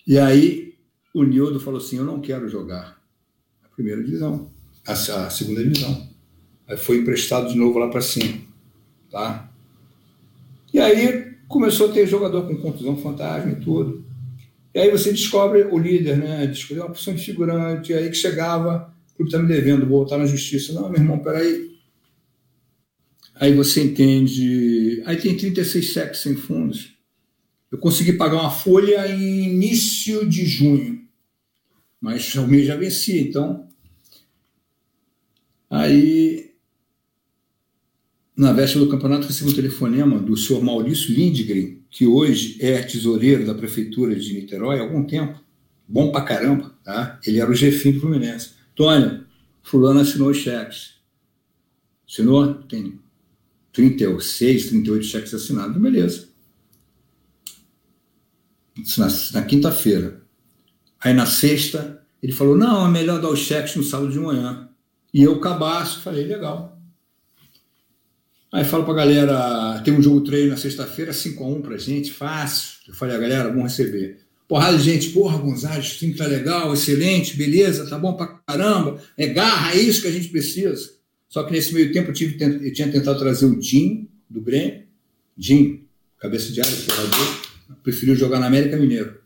[0.06, 0.76] e aí
[1.14, 3.02] o Nildo falou assim: Eu não quero jogar
[3.64, 4.52] a primeira divisão,
[4.86, 6.10] a, a segunda divisão.
[6.68, 8.42] Aí foi emprestado de novo lá para cima.
[9.10, 9.53] Tá?
[10.74, 14.04] E aí começou a ter jogador com contusão fantasma e tudo.
[14.74, 16.48] E aí você descobre o líder, né?
[16.48, 20.26] Descobre uma posição de figurante, aí que chegava, o clube está me devendo, voltar na
[20.26, 20.74] justiça.
[20.74, 21.72] Não, meu irmão, peraí.
[23.36, 25.04] Aí você entende.
[25.06, 26.94] Aí tem 36 sexos sem fundos.
[27.72, 31.02] Eu consegui pagar uma folha em início de junho,
[32.00, 33.68] mas o mês já vencia, então.
[35.70, 36.43] Aí,
[38.36, 43.46] na véspera do campeonato, recebi um telefonema do senhor Maurício Lindgren, que hoje é tesoureiro
[43.46, 45.40] da prefeitura de Niterói há algum tempo.
[45.88, 47.20] Bom pra caramba, tá?
[47.26, 48.52] Ele era o jefinho do Fluminense.
[48.74, 49.26] Tônio,
[49.62, 50.96] fulano assinou os cheques.
[52.10, 52.56] Assinou?
[52.64, 53.00] Tem
[53.72, 55.80] 36, 38 cheques assinados.
[55.80, 56.34] Beleza
[58.98, 60.22] na, na quinta-feira.
[61.00, 64.70] Aí na sexta, ele falou: não, é melhor dar os cheques no sábado de manhã.
[65.14, 66.73] E eu, cabaço, falei: legal.
[68.54, 72.78] Aí falo pra galera, tem um jogo treino na sexta-feira, 5x1 pra gente, fácil.
[72.88, 74.20] Eu falei, a galera, vamos receber.
[74.48, 79.02] Porrada de gente, porra, Gonzalez, o time tá legal, excelente, beleza, tá bom pra caramba.
[79.18, 80.88] É garra, é isso que a gente precisa.
[81.28, 84.84] Só que nesse meio tempo eu, tive, eu tinha tentado trazer o Jim do Grêmio.
[85.36, 85.88] Jim,
[86.20, 87.42] cabeça de área, jogador,
[87.82, 89.18] preferiu jogar na América Mineiro.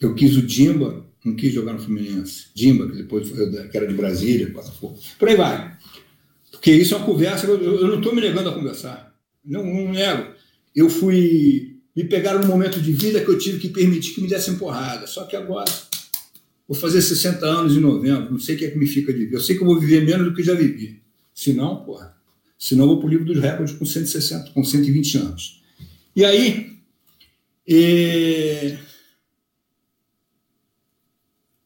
[0.00, 2.46] Eu quis o Dimba, não quis jogar no Fluminense.
[2.54, 4.50] Dimba, que depois foi, que era de Brasília.
[5.18, 5.76] Por aí vai.
[6.66, 9.14] Porque isso é uma conversa, eu, eu não estou me negando a conversar.
[9.44, 10.32] Não, não nego.
[10.74, 11.76] Eu fui.
[11.94, 15.06] Me pegaram num momento de vida que eu tive que permitir que me dessem porrada.
[15.06, 15.70] Só que agora
[16.66, 19.26] Vou fazer 60 anos em novembro, não sei o que é que me fica de
[19.26, 19.36] vida.
[19.36, 21.00] Eu sei que eu vou viver menos do que já vivi.
[21.32, 22.16] Se não, porra.
[22.58, 25.62] Se não, vou para o livro dos recordes com 160, com 120 anos.
[26.16, 26.72] E aí,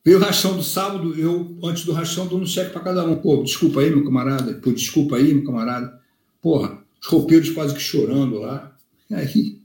[0.04, 3.16] veio o rachão do sábado, eu, antes do rachão, dou um cheque para cada um.
[3.16, 4.54] Pô, desculpa aí, meu camarada.
[4.54, 6.00] Pô, desculpa aí, meu camarada.
[6.40, 8.76] Porra, os roupeiros quase que chorando lá.
[9.08, 9.60] E aí,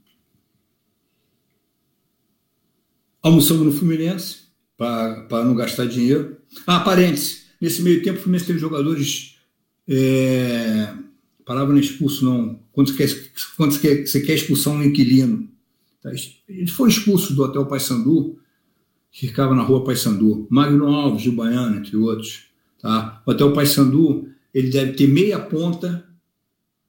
[3.22, 4.46] almoçando no Fluminense,
[4.76, 6.36] para não gastar dinheiro.
[6.66, 9.36] Ah, parênteses, nesse meio tempo o Fluminense teve jogadores.
[9.88, 10.92] É,
[11.44, 12.60] palavra não expulso, não.
[12.72, 15.48] Quando você quer, quando você quer, você quer expulsar um inquilino.
[16.02, 16.12] Tá?
[16.48, 18.38] Ele foi expulso do Hotel Paysandu,
[19.10, 20.46] que ficava na rua Paysandu.
[20.50, 22.46] Magno Alves, de Baiano, entre outros.
[22.80, 23.22] Tá?
[23.26, 26.06] O Hotel Paysandu, ele deve ter meia ponta,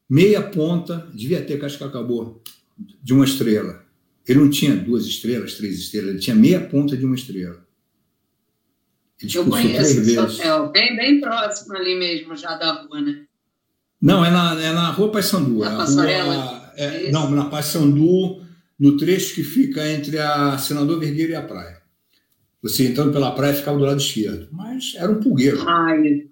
[0.09, 2.41] meia ponta, devia ter, que acho que acabou,
[3.01, 3.83] de uma estrela.
[4.27, 7.65] Ele não tinha duas estrelas, três estrelas, ele tinha meia ponta de uma estrela.
[9.33, 13.23] Eu conheço esse hotel, bem, bem próximo ali mesmo, já da rua, né?
[13.99, 15.59] Não, é na, é na Rua Paissandu.
[15.59, 16.71] Na Passarela?
[16.75, 18.41] É, não, na Paissandu,
[18.79, 21.76] no trecho que fica entre a Senador Vergueiro e a praia.
[22.67, 24.47] Você entrando pela praia ficava do lado esquerdo.
[24.51, 25.63] Mas era um pulgueiro.
[25.67, 26.25] Ai.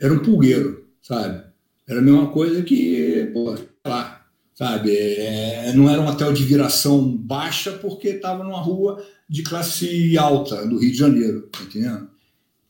[0.00, 1.42] Era um pulgueiro, sabe?
[1.88, 3.56] Era a mesma coisa que, pô,
[3.86, 4.94] lá, sabe?
[4.94, 10.66] É, não era um hotel de viração baixa porque estava numa rua de classe alta
[10.66, 12.10] do Rio de Janeiro, tá entendendo?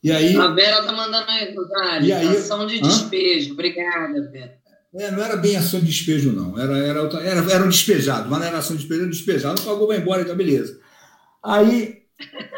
[0.01, 3.49] E aí, a Vera tá mandando aí, Rosário, e aí, ação de despejo.
[3.49, 3.53] Hã?
[3.53, 4.59] Obrigada, Vera.
[4.95, 6.57] É, não era bem ação de despejo, não.
[6.57, 9.61] Era, era, era, era um despejado, mas não era ação de despejo, era um despejado.
[9.61, 10.79] Pagou, vai embora, então beleza.
[11.43, 11.98] Aí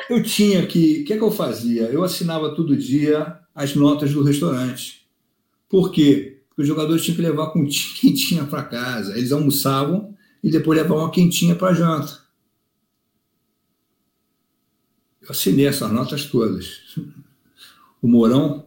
[0.09, 1.01] eu tinha que.
[1.01, 1.83] O que é que eu fazia?
[1.83, 5.07] Eu assinava todo dia as notas do restaurante.
[5.69, 6.41] Por quê?
[6.49, 9.17] Porque os jogadores tinham que levar quentinha para casa.
[9.17, 12.19] Eles almoçavam e depois levavam uma quentinha para janta.
[15.21, 16.95] Eu assinei essas notas todas.
[18.01, 18.65] O Mourão,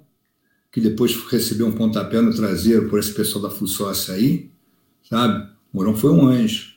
[0.70, 4.50] que depois recebeu um pontapé no traseiro por esse pessoal da Fussócia aí,
[5.02, 5.50] sabe?
[5.72, 6.73] O Mourão foi um anjo.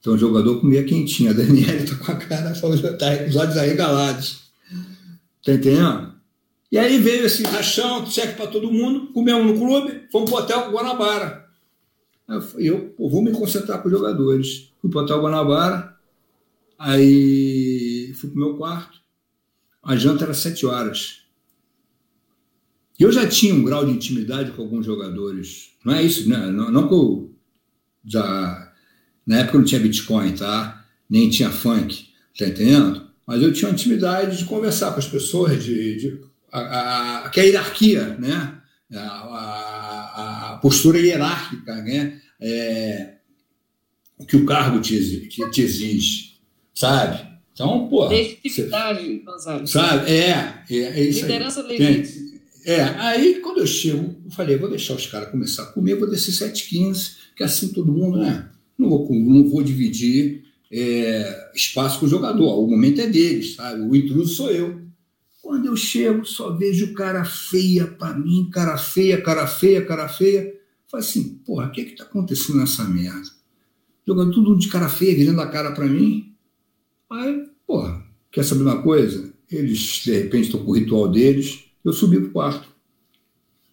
[0.00, 1.30] Então o jogador comia quentinho.
[1.30, 4.40] A Daniela tá com a cara, tá com os olhos arregalados.
[5.44, 6.14] Tá entendendo?
[6.72, 10.70] E aí veio esse rachão, cheque para todo mundo, comemos no clube, fomos pro hotel
[10.70, 11.48] Guanabara.
[12.28, 14.72] Eu, eu vou me concentrar com os jogadores.
[14.80, 15.96] Fui pro hotel Guanabara,
[16.78, 19.00] aí fui pro meu quarto.
[19.82, 21.20] A janta era sete horas.
[22.98, 25.70] Eu já tinha um grau de intimidade com alguns jogadores.
[25.84, 26.50] Não é isso, né?
[26.50, 27.34] Não, não que eu
[28.04, 28.59] já.
[29.26, 30.84] Na época não tinha Bitcoin, tá?
[31.08, 32.06] Nem tinha funk,
[32.38, 33.08] tá entendendo?
[33.26, 36.20] Mas eu tinha uma intimidade de conversar com as pessoas, de, de
[36.52, 38.54] a, a, que é a hierarquia, né?
[38.92, 42.20] A, a, a postura hierárquica, né?
[42.40, 43.14] É,
[44.18, 46.38] o que o cargo te, te, te exige,
[46.74, 47.30] sabe?
[47.52, 48.08] Então, pô.
[48.08, 49.66] Legitimidade, Gonzalo.
[49.66, 50.10] Sabe?
[50.10, 52.30] É, é, é isso Liderança legítima.
[52.64, 56.10] É, aí quando eu chego, eu falei, vou deixar os caras começar a comer, vou
[56.10, 58.48] descer 7,15, que assim todo mundo, né?
[58.80, 62.64] Não vou, não vou dividir é, espaço com o jogador.
[62.64, 63.82] O momento é deles, sabe?
[63.82, 64.80] O intruso sou eu.
[65.42, 70.54] Quando eu chego, só vejo cara feia para mim, cara feia, cara feia, cara feia.
[70.88, 73.28] Falei assim, porra, o que que tá acontecendo nessa merda?
[74.06, 76.34] Jogando tudo de cara feia, virando a cara para mim.
[77.10, 79.32] Aí, porra, quer saber uma coisa?
[79.50, 81.64] Eles, de repente, estão com o ritual deles.
[81.84, 82.68] Eu subi pro quarto.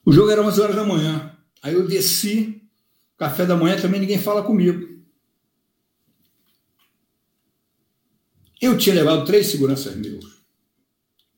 [0.06, 1.32] O jogo era 11 horas da manhã.
[1.62, 2.62] Aí eu desci,
[3.18, 4.97] café da manhã também ninguém fala comigo.
[8.62, 10.38] Eu tinha levado três seguranças meus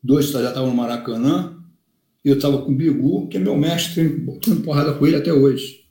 [0.02, 1.58] dois já estavam no Maracanã,
[2.24, 5.86] eu estava com o Bigu, que é meu mestre, botando porrada com ele até hoje.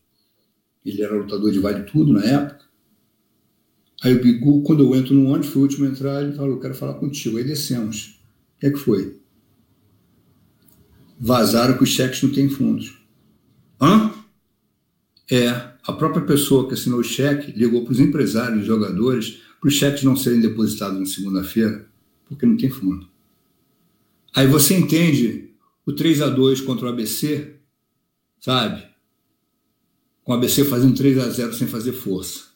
[0.84, 2.66] Ele era lutador de vale tudo na época.
[4.02, 6.60] Aí o Bigu, quando eu entro no ônibus, foi o último a entrar, ele falou,
[6.60, 7.36] quero falar contigo.
[7.36, 8.20] Aí descemos.
[8.56, 9.20] O que é que foi?
[11.18, 12.96] Vazaram que os cheques não têm fundos.
[13.80, 14.12] Hã?
[15.30, 15.48] É,
[15.82, 20.05] a própria pessoa que assinou o cheque ligou para os empresários, jogadores, para os cheques
[20.05, 21.89] não serem depositados na segunda-feira,
[22.26, 23.09] porque não tem fundo.
[24.35, 25.51] Aí você entende
[25.85, 27.56] o 3 a 2 contra o ABC,
[28.39, 28.86] sabe?
[30.22, 32.48] Com o ABC fazendo 3 a 0 sem fazer força.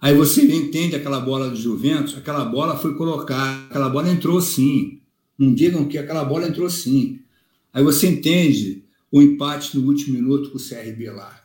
[0.00, 5.00] Aí você entende aquela bola do Juventus, aquela bola foi colocada, aquela bola entrou sim.
[5.38, 7.20] Não digam que aquela bola entrou sim.
[7.72, 11.41] Aí você entende o empate no último minuto com o CRB lá.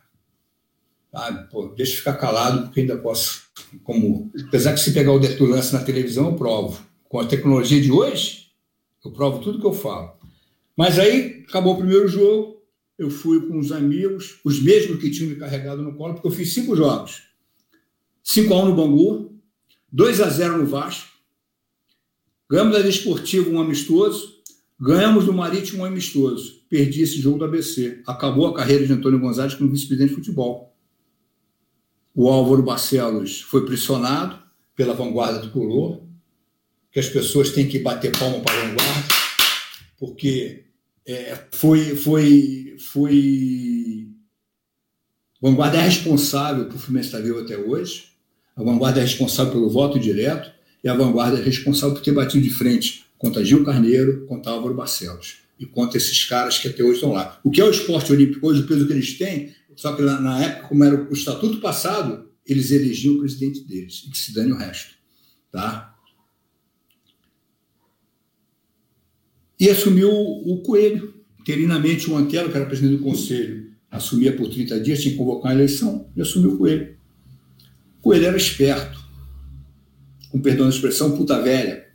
[1.10, 1.50] Sabe?
[1.50, 3.42] Pô, deixa eu ficar calado, porque ainda posso.
[3.82, 6.80] Como, apesar que se pegar o dedo lance na televisão, eu provo.
[7.08, 8.48] Com a tecnologia de hoje,
[9.04, 10.12] eu provo tudo que eu falo.
[10.76, 12.62] Mas aí acabou o primeiro jogo,
[12.98, 16.32] eu fui com os amigos, os mesmos que tinham me carregado no colo, porque eu
[16.32, 17.28] fiz cinco jogos.
[18.22, 19.40] 5 a 1 no Bangu,
[19.90, 21.08] 2 a 0 no Vasco,
[22.50, 24.42] ganhamos da Desportivo um amistoso,
[24.78, 26.62] ganhamos do Marítimo um amistoso.
[26.68, 28.02] Perdi esse jogo do ABC.
[28.06, 30.76] Acabou a carreira de Antônio Gonzalez como vice-presidente de futebol.
[32.20, 34.36] O Álvaro Barcelos foi pressionado
[34.74, 36.02] pela vanguarda do color,
[36.90, 39.08] que as pessoas têm que bater palma para a vanguarda,
[40.00, 40.64] porque
[41.06, 44.08] é, foi, foi, foi.
[45.40, 48.08] Vanguarda é responsável por o Fluminense estar vivo até hoje.
[48.56, 50.50] A vanguarda é responsável pelo voto direto
[50.82, 54.74] e a vanguarda é responsável por ter batido de frente contra Gil Carneiro, contra Álvaro
[54.74, 57.38] Barcelos e contra esses caras que até hoje estão lá.
[57.44, 60.42] O que é o esporte olímpico hoje, o peso que eles têm, só que na
[60.42, 64.50] época, como era o estatuto passado, eles elegiam o presidente deles e que se dane
[64.50, 64.96] o resto.
[65.52, 65.96] Tá?
[69.60, 71.14] E assumiu o Coelho.
[71.38, 75.52] Interinamente, o Antelo, que era presidente do conselho, assumia por 30 dias, tinha que convocar
[75.52, 76.96] a eleição, e assumiu o Coelho.
[78.00, 78.98] O Coelho era esperto,
[80.28, 81.86] com perdão da expressão, puta velha.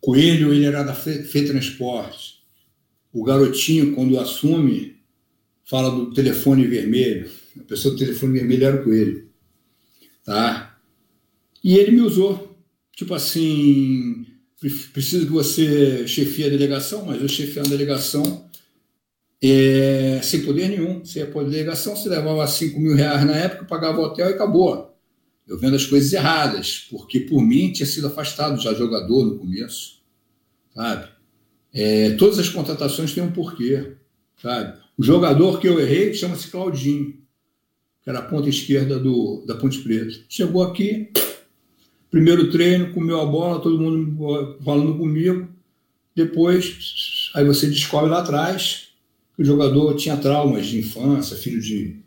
[0.00, 2.42] Coelho, ele era da Transporte.
[3.12, 4.97] O garotinho, quando assume,
[5.68, 7.30] fala do telefone vermelho.
[7.60, 9.28] A pessoa do telefone vermelho era o Coelho.
[10.24, 10.78] Tá?
[11.62, 12.56] E ele me usou.
[12.96, 14.26] Tipo assim,
[14.92, 18.48] preciso que você chefie a delegação, mas eu chefiei a delegação
[19.42, 21.04] é, sem poder nenhum.
[21.04, 24.30] Você ia para a delegação, você levava 5 mil reais na época, pagava o hotel
[24.30, 24.96] e acabou.
[25.46, 30.02] Eu vendo as coisas erradas, porque por mim tinha sido afastado já jogador no começo,
[30.74, 31.08] sabe?
[31.72, 33.94] É, todas as contratações têm um porquê,
[34.42, 34.78] sabe?
[34.98, 37.14] O jogador que eu errei chama-se Claudinho,
[38.02, 40.18] que era a ponta esquerda do, da Ponte Preta.
[40.28, 41.12] Chegou aqui,
[42.10, 45.48] primeiro treino, comeu a bola, todo mundo falando comigo.
[46.16, 48.88] Depois, aí você descobre lá atrás
[49.36, 52.02] que o jogador tinha traumas de infância, filho de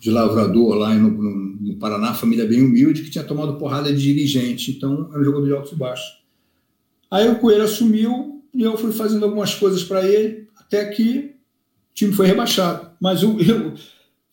[0.00, 4.02] de lavrador lá no, no, no, Paraná, família bem humilde, que tinha tomado porrada de
[4.02, 6.22] dirigente, então era um jogador de altos e baixos.
[7.10, 11.36] Aí o Coelho assumiu e eu fui fazendo algumas coisas para ele, até que
[11.90, 12.90] o time foi rebaixado.
[13.00, 13.36] Mas eu,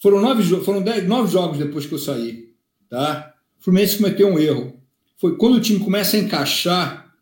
[0.02, 2.54] foram, nove, foram dez, nove jogos depois que eu saí.
[2.90, 3.34] Tá?
[3.60, 4.80] O Fluminense cometeu um erro.
[5.18, 7.14] Foi quando o time começa a encaixar,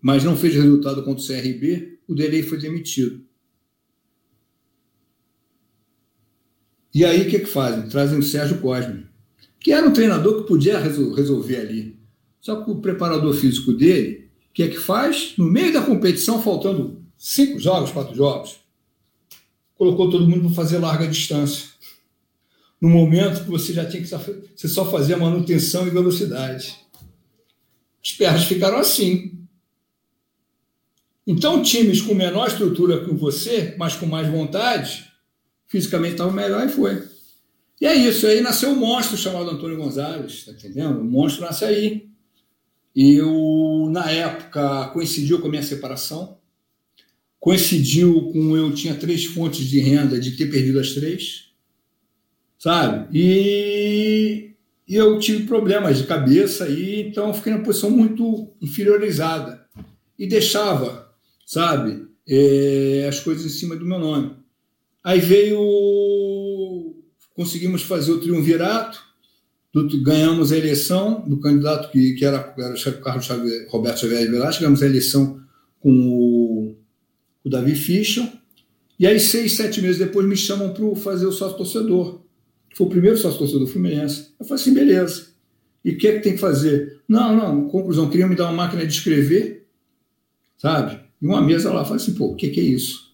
[0.00, 3.24] mas não fez resultado contra o CRB, o Delay foi demitido.
[6.92, 7.88] E aí o que, que fazem?
[7.88, 9.06] Trazem o Sérgio Cosme,
[9.58, 11.98] que era um treinador que podia resolver ali.
[12.40, 15.34] Só que o preparador físico dele, o que é que faz?
[15.36, 18.60] No meio da competição, faltando cinco jogos, quatro jogos,
[19.76, 21.68] colocou todo mundo para fazer larga distância.
[22.80, 26.76] No momento que você já tinha que você só fazer manutenção e velocidade.
[28.04, 29.32] As pernas ficaram assim.
[31.26, 35.10] Então, times com menor estrutura que você, mas com mais vontade,
[35.66, 37.02] fisicamente estava melhor e foi.
[37.80, 41.00] E é isso, aí nasceu um monstro chamado Antônio Gonzalez, tá entendendo?
[41.00, 42.08] O monstro nasce aí.
[42.94, 46.38] Eu, na época, coincidiu com a minha separação,
[47.44, 51.50] coincidiu com eu tinha três fontes de renda, de ter perdido as três,
[52.58, 53.06] sabe?
[53.12, 54.52] E,
[54.88, 59.62] e eu tive problemas de cabeça, e então fiquei numa posição muito inferiorizada.
[60.18, 61.12] E deixava,
[61.44, 64.36] sabe, é, as coisas em cima do meu nome.
[65.04, 66.94] Aí veio.
[67.34, 68.98] Conseguimos fazer o triunvirato,
[70.02, 74.62] ganhamos a eleição do candidato que, que era, era o Carlos Xavier, Roberto Xavier Velasco,
[74.62, 75.44] ganhamos a eleição
[75.78, 76.63] com o,
[77.44, 78.26] o Davi Fischer.
[78.98, 82.20] E aí, seis, sete meses depois, me chamam para fazer o sócio torcedor.
[82.74, 84.28] Foi o primeiro sócio torcedor do Fluminense.
[84.38, 85.26] Eu falei assim: beleza.
[85.84, 87.00] E o que é que tem que fazer?
[87.06, 89.66] Não, não, conclusão, queria me dar uma máquina de escrever,
[90.56, 90.98] sabe?
[91.20, 91.84] E uma mesa lá.
[91.84, 93.12] Falei assim: pô, o que, que é isso?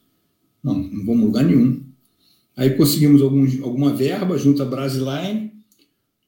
[0.62, 1.82] Não, não vamos lugar nenhum.
[2.56, 5.52] Aí conseguimos algum, alguma verba junto à Brasiline,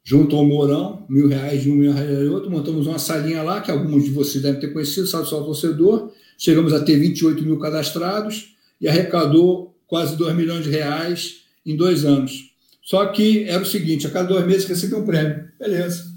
[0.03, 3.61] junto ao Mourão, mil reais de um, mil reais de outro, montamos uma salinha lá,
[3.61, 6.11] que alguns de vocês devem ter conhecido, sabe só o torcedor.
[6.39, 12.05] Chegamos a ter 28 mil cadastrados e arrecadou quase 2 milhões de reais em dois
[12.05, 12.53] anos.
[12.83, 15.49] Só que era o seguinte, a cada dois meses recebia um prêmio.
[15.59, 16.11] Beleza.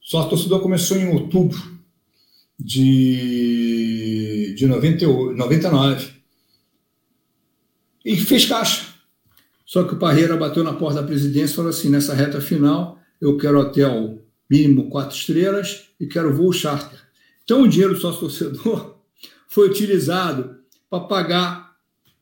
[0.00, 1.60] Só torcedor começou em outubro
[2.58, 6.08] de, de 98, 99
[8.04, 8.86] e fez caixa.
[9.64, 12.98] Só que o Parreira bateu na porta da presidência e falou assim: nessa reta final,
[13.20, 16.98] eu quero hotel mínimo quatro estrelas e quero voo charter.
[17.42, 18.93] Então, o dinheiro do sócio torcedor
[19.54, 20.56] foi utilizado
[20.90, 21.76] para pagar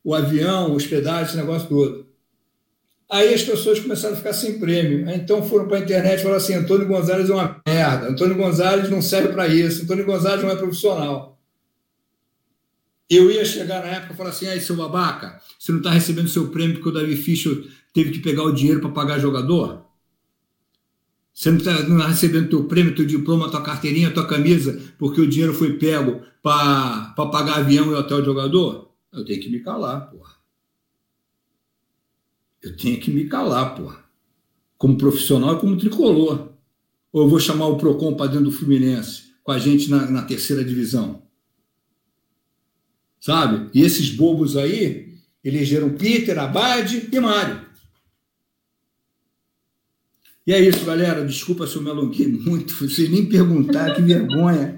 [0.05, 2.07] o avião, hospedagem, esse negócio todo.
[3.11, 5.09] Aí as pessoas começaram a ficar sem prêmio.
[5.11, 8.91] Então foram para a internet e falaram assim: Antônio Gonzalez é uma merda, Antônio Gonzalez
[8.91, 11.41] não serve para isso, Antônio Gonzalez não é profissional.
[13.09, 16.29] Eu ia chegar na época e falar assim: aí, seu babaca, você não está recebendo
[16.29, 17.65] seu prêmio porque o Davi Fischer
[17.95, 19.87] teve que pegar o dinheiro para pagar jogador?
[21.35, 25.27] Você não está tá recebendo teu prêmio, teu diploma, tua carteirinha, tua camisa, porque o
[25.27, 28.93] dinheiro foi pego para pagar avião e hotel de jogador?
[29.13, 30.33] Eu tenho que me calar, porra.
[32.63, 34.05] Eu tenho que me calar, porra.
[34.77, 36.53] Como profissional e como tricolor.
[37.13, 40.23] Ou eu vou chamar o PROCON para dentro do Fluminense, com a gente na, na
[40.23, 41.23] terceira divisão.
[43.21, 43.71] Sabe?
[43.73, 47.72] E esses bobos aí elegeram Peter, Abade e Mário.
[50.47, 51.25] E é isso, galera.
[51.25, 52.75] Desculpa se eu me alonguei muito.
[52.89, 54.77] Vocês nem perguntaram, que vergonha.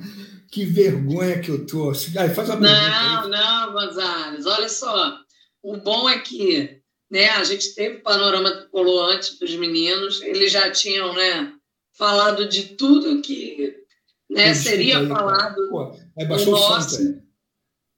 [0.50, 1.92] Que vergonha que eu tô.
[1.94, 4.46] faz a não, não, Gonzalez.
[4.46, 5.18] Olha só.
[5.62, 6.80] O bom é que
[7.10, 10.22] né, a gente teve o panorama tricolor antes dos meninos.
[10.22, 11.52] Eles já tinham né,
[11.96, 13.74] falado de tudo que
[14.30, 15.68] né, seria aí, falado.
[15.70, 17.22] Pô, aí baixou o nosso.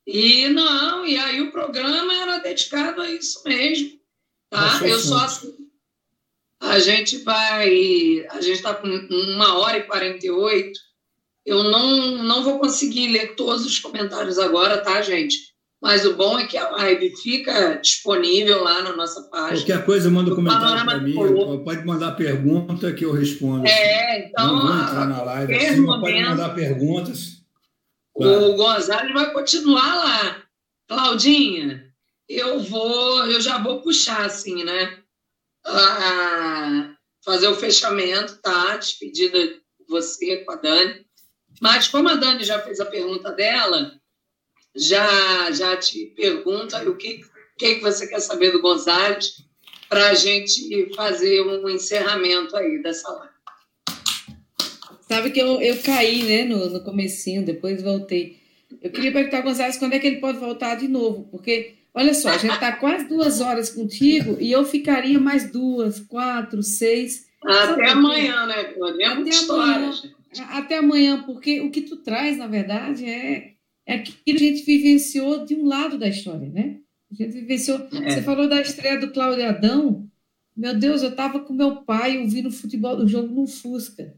[0.06, 3.98] E não, e aí o programa era dedicado a isso mesmo.
[4.48, 4.80] Tá?
[4.86, 5.26] Eu só
[6.60, 8.26] a gente vai.
[8.30, 10.78] A gente está com uma hora e 48.
[11.44, 15.54] Eu não, não vou conseguir ler todos os comentários agora, tá, gente?
[15.80, 19.60] Mas o bom é que a live fica disponível lá na nossa página.
[19.60, 21.14] Qualquer coisa, manda um comentário para mim.
[21.64, 23.66] Pode mandar pergunta que eu respondo.
[23.66, 24.56] É, então.
[24.56, 27.42] Não vou entrar na live assim, momento, pode mandar perguntas.
[28.16, 28.50] Claro.
[28.50, 30.42] O Gonzalo vai continuar lá.
[30.88, 31.84] Claudinha,
[32.28, 34.98] eu vou, eu já vou puxar assim, né?
[35.66, 38.76] A fazer o fechamento, tá?
[38.76, 41.04] Despedida de você com a Dani.
[41.60, 43.92] Mas como a Dani já fez a pergunta dela,
[44.74, 47.20] já já te pergunta o que
[47.58, 49.42] que, você quer saber do Gonzalez
[49.88, 53.34] para a gente fazer um encerramento aí dessa live.
[55.08, 58.40] Sabe que eu, eu caí, né, no, no comecinho, depois voltei.
[58.82, 62.14] Eu queria perguntar ao Gonzalez quando é que ele pode voltar de novo, porque, olha
[62.14, 67.26] só, a gente está quase duas horas contigo e eu ficaria mais duas, quatro, seis.
[67.42, 69.90] Até amanhã, né, É até história,
[70.50, 73.54] Até amanhã, porque o que tu traz, na verdade, é,
[73.86, 76.80] é aquilo que a gente vivenciou de um lado da história, né?
[77.10, 77.88] A gente vivenciou.
[78.02, 78.10] É.
[78.10, 80.06] Você falou da estreia do Cláudio Adão.
[80.56, 84.14] Meu Deus, eu estava com meu pai ouvindo futebol, o jogo no Fusca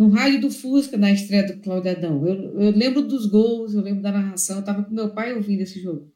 [0.00, 2.26] no rádio do Fusca, na estreia do Cláudio Adão.
[2.26, 5.60] Eu, eu lembro dos gols, eu lembro da narração, eu estava com meu pai ouvindo
[5.60, 6.10] esse jogo.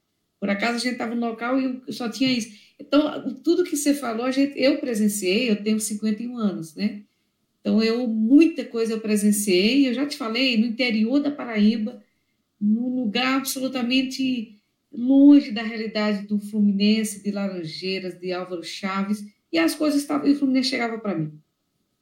[0.44, 2.52] Por acaso a gente estava no local e só tinha isso.
[2.78, 7.00] Então, tudo que você falou, gente, eu presenciei, eu tenho 51 anos, né?
[7.60, 12.02] Então, eu, muita coisa eu presenciei, eu já te falei, no interior da Paraíba,
[12.60, 14.58] num lugar absolutamente
[14.92, 20.32] longe da realidade do Fluminense, de Laranjeiras, de Álvaro Chaves, e as coisas estavam, e
[20.32, 21.32] o Fluminense chegava para mim.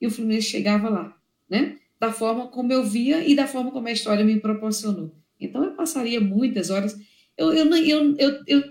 [0.00, 1.16] E o Fluminense chegava lá
[1.52, 1.76] né?
[2.00, 5.14] Da forma como eu via e da forma como a história me proporcionou.
[5.38, 6.98] Então eu passaria muitas horas.
[7.36, 8.62] Eu, eu, eu, eu, eu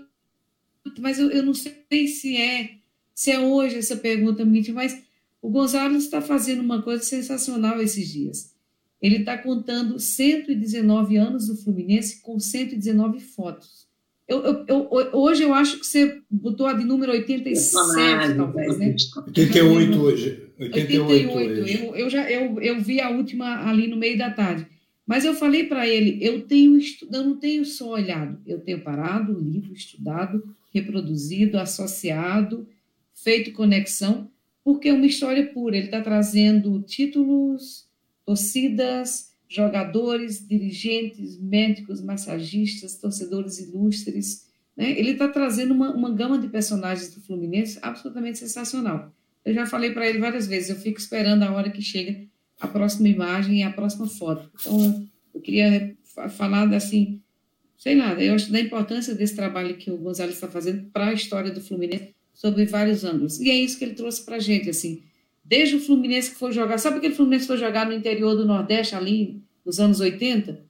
[0.98, 2.82] mas eu, eu não sei se é
[3.14, 4.44] se é hoje essa pergunta,
[4.74, 5.02] mas
[5.40, 8.52] o Gonzalo está fazendo uma coisa sensacional esses dias.
[9.00, 13.86] Ele está contando 119 anos do Fluminense com 119 fotos.
[14.28, 18.94] Eu, eu, eu, hoje eu acho que você botou a de número 87, talvez, né?
[19.26, 20.42] 88 hoje.
[20.58, 21.84] 88, 88 hoje.
[21.84, 24.66] Eu, eu, já, eu, eu vi a última ali no meio da tarde.
[25.12, 29.38] Mas eu falei para ele, eu tenho eu não tenho só olhado, eu tenho parado,
[29.38, 32.66] lido, estudado, reproduzido, associado,
[33.12, 34.30] feito conexão,
[34.64, 35.76] porque é uma história pura.
[35.76, 37.86] Ele está trazendo títulos,
[38.24, 44.48] torcidas, jogadores, dirigentes, médicos, massagistas, torcedores ilustres.
[44.74, 44.98] Né?
[44.98, 49.12] Ele está trazendo uma, uma gama de personagens do Fluminense absolutamente sensacional.
[49.44, 52.31] Eu já falei para ele várias vezes, eu fico esperando a hora que chega
[52.62, 54.50] a próxima imagem e a próxima foto.
[54.60, 55.94] Então, eu queria
[56.30, 57.20] falar assim,
[57.76, 61.12] sei lá, eu acho da importância desse trabalho que o Gonzalez está fazendo para a
[61.12, 63.40] história do Fluminense sobre vários ângulos.
[63.40, 65.02] E é isso que ele trouxe para a gente, assim,
[65.44, 68.46] Desde o Fluminense que foi jogar, sabe aquele Fluminense que foi jogar no interior do
[68.46, 70.64] Nordeste, ali nos anos 80?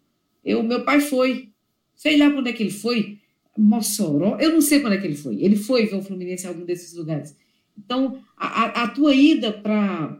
[0.44, 1.50] Eu, meu pai foi,
[1.94, 3.18] sei lá quando é que ele foi,
[3.56, 5.42] Mossoró, eu não sei quando é que ele foi.
[5.42, 7.36] Ele foi ver o Fluminense em algum desses lugares.
[7.78, 10.18] Então, a, a, tua ida para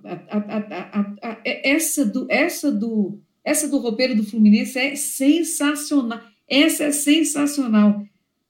[1.45, 6.21] essa do essa do essa do roupeiro do Fluminense é sensacional.
[6.49, 8.05] Essa é sensacional.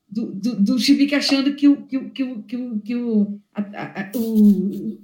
[0.08, 3.40] do, do, do Chibique achando que o, que o, que o, que o, que o,
[3.54, 4.98] a, a, o,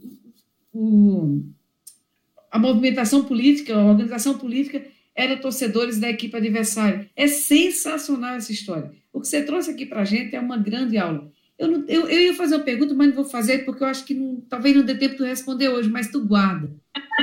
[2.51, 4.85] a movimentação política, a organização política
[5.15, 7.09] era torcedores da equipe adversária.
[7.17, 8.93] É sensacional essa história.
[9.13, 11.33] O que você trouxe aqui para a gente é uma grande aula.
[11.59, 14.05] Eu, não, eu, eu ia fazer uma pergunta, mas não vou fazer porque eu acho
[14.05, 16.73] que não, talvez não dê tempo de responder hoje, mas tu guarda.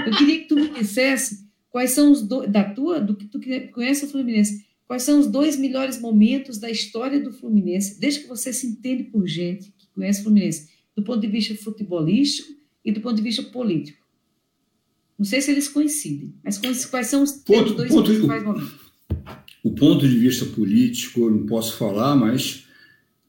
[0.05, 3.39] Eu queria que tu me dissesse quais são os dois, da tua, do que tu
[3.71, 8.27] conhece o Fluminense, quais são os dois melhores momentos da história do Fluminense, desde que
[8.27, 12.53] você se entende por gente que conhece o Fluminense, do ponto de vista futebolístico
[12.83, 14.05] e do ponto de vista político.
[15.17, 16.57] Não sei se eles coincidem, mas
[16.87, 18.73] quais são os ponto, dois ponto, principais momentos?
[19.63, 22.64] O ponto de vista político eu não posso falar, mas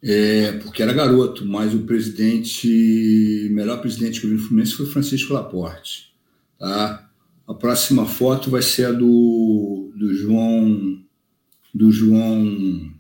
[0.03, 4.87] é, porque era garoto, mas o presidente, melhor presidente que eu vi no Fluminense foi
[4.87, 6.13] Francisco Laporte.
[6.59, 7.09] Tá?
[7.47, 11.03] A próxima foto vai ser a do, do João
[11.75, 12.91] do João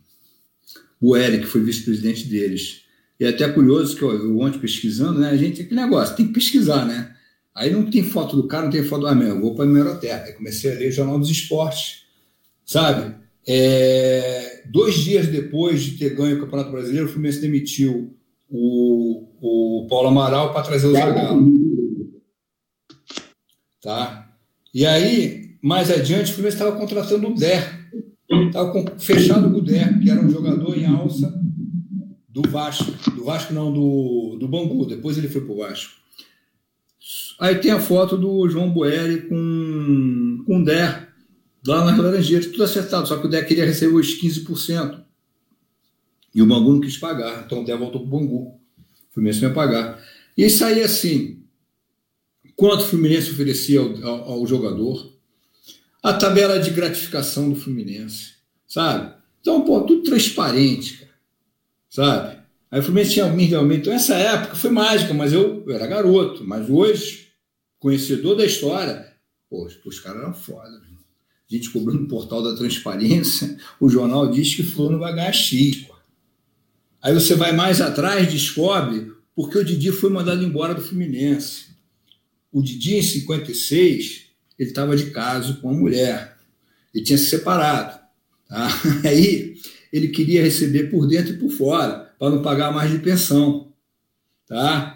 [1.01, 2.83] Bueri, que foi vice-presidente deles.
[3.19, 5.31] E é até curioso que eu, eu ontem pesquisando, né?
[5.31, 7.15] A gente, que negócio, tem que pesquisar, né?
[7.55, 9.31] Aí não tem foto do cara, não tem foto do amigo.
[9.31, 10.27] Eu vou para a Hemeroteca.
[10.27, 12.03] Aí comecei a ler o Jornal dos Esportes,
[12.67, 13.15] sabe?
[13.47, 18.17] É, dois dias depois de ter ganho o Campeonato Brasileiro, o Fluminense demitiu
[18.49, 21.55] o, o Paulo Amaral para trazer o Zagallo.
[23.83, 24.31] Tá?
[24.75, 27.87] E aí, mais adiante, o Fluminense estava contratando o Der.
[28.29, 31.33] Estava fechado com o Der, que era um jogador em alça
[32.29, 32.93] do Vasco.
[33.13, 34.87] Do Vasco não, do, do Bangu.
[34.87, 35.93] Depois ele foi para o Vasco.
[37.39, 41.07] Aí tem a foto do João Boeri com, com o Dé,
[41.67, 45.05] lá nas Laranjeiras, tudo acertado, só que o Dé queria receber os 15%.
[46.35, 48.61] E o Bangu não quis pagar, então o Dé voltou para o Bangu.
[49.11, 50.03] O Fluminense não ia pagar.
[50.37, 51.43] E isso aí, assim,
[52.55, 55.13] quanto o Fluminense oferecia ao, ao, ao jogador,
[56.03, 58.35] a tabela de gratificação do Fluminense,
[58.69, 59.15] sabe?
[59.41, 61.13] Então, pô, tudo transparente, cara,
[61.89, 62.39] sabe?
[62.71, 63.81] Aí o Fluminense tinha realmente.
[63.81, 66.45] Então, essa época foi mágica, mas eu, eu era garoto.
[66.45, 67.29] Mas hoje,
[67.79, 69.13] conhecedor da história,
[69.49, 70.86] pô, os caras eram foda.
[71.51, 75.33] A gente cobriu no portal da transparência, o jornal diz que fulano vai ganhar.
[75.87, 75.95] Pô.
[77.03, 81.67] Aí você vai mais atrás, descobre porque o Didi foi mandado embora do Fluminense.
[82.51, 84.23] O Didi, em 56,
[84.59, 86.39] ele estava de caso com uma mulher.
[86.95, 88.01] Ele tinha se separado.
[88.49, 88.69] Tá?
[89.05, 89.57] Aí
[89.93, 93.71] ele queria receber por dentro e por fora, para não pagar mais de pensão.
[94.47, 94.96] Tá?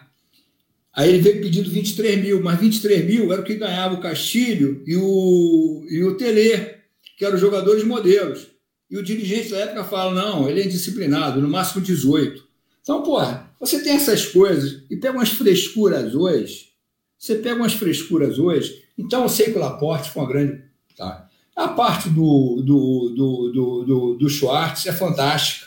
[0.92, 4.82] Aí ele veio pedindo 23 mil, mas 23 mil era o que ganhava o Castilho
[4.86, 6.74] e o, e o Telê,
[7.16, 8.48] que eram jogadores modelos.
[8.90, 12.42] E o dirigente da época fala: não, ele é indisciplinado, no máximo 18.
[12.82, 16.70] Então, porra, você tem essas coisas e pega umas frescuras hoje.
[17.16, 18.82] Você pega umas frescuras hoje.
[18.98, 20.64] Então, eu sei que o Laporte foi uma grande.
[20.96, 21.28] Tá?
[21.54, 25.66] A parte do, do, do, do, do, do Schwartz é fantástica,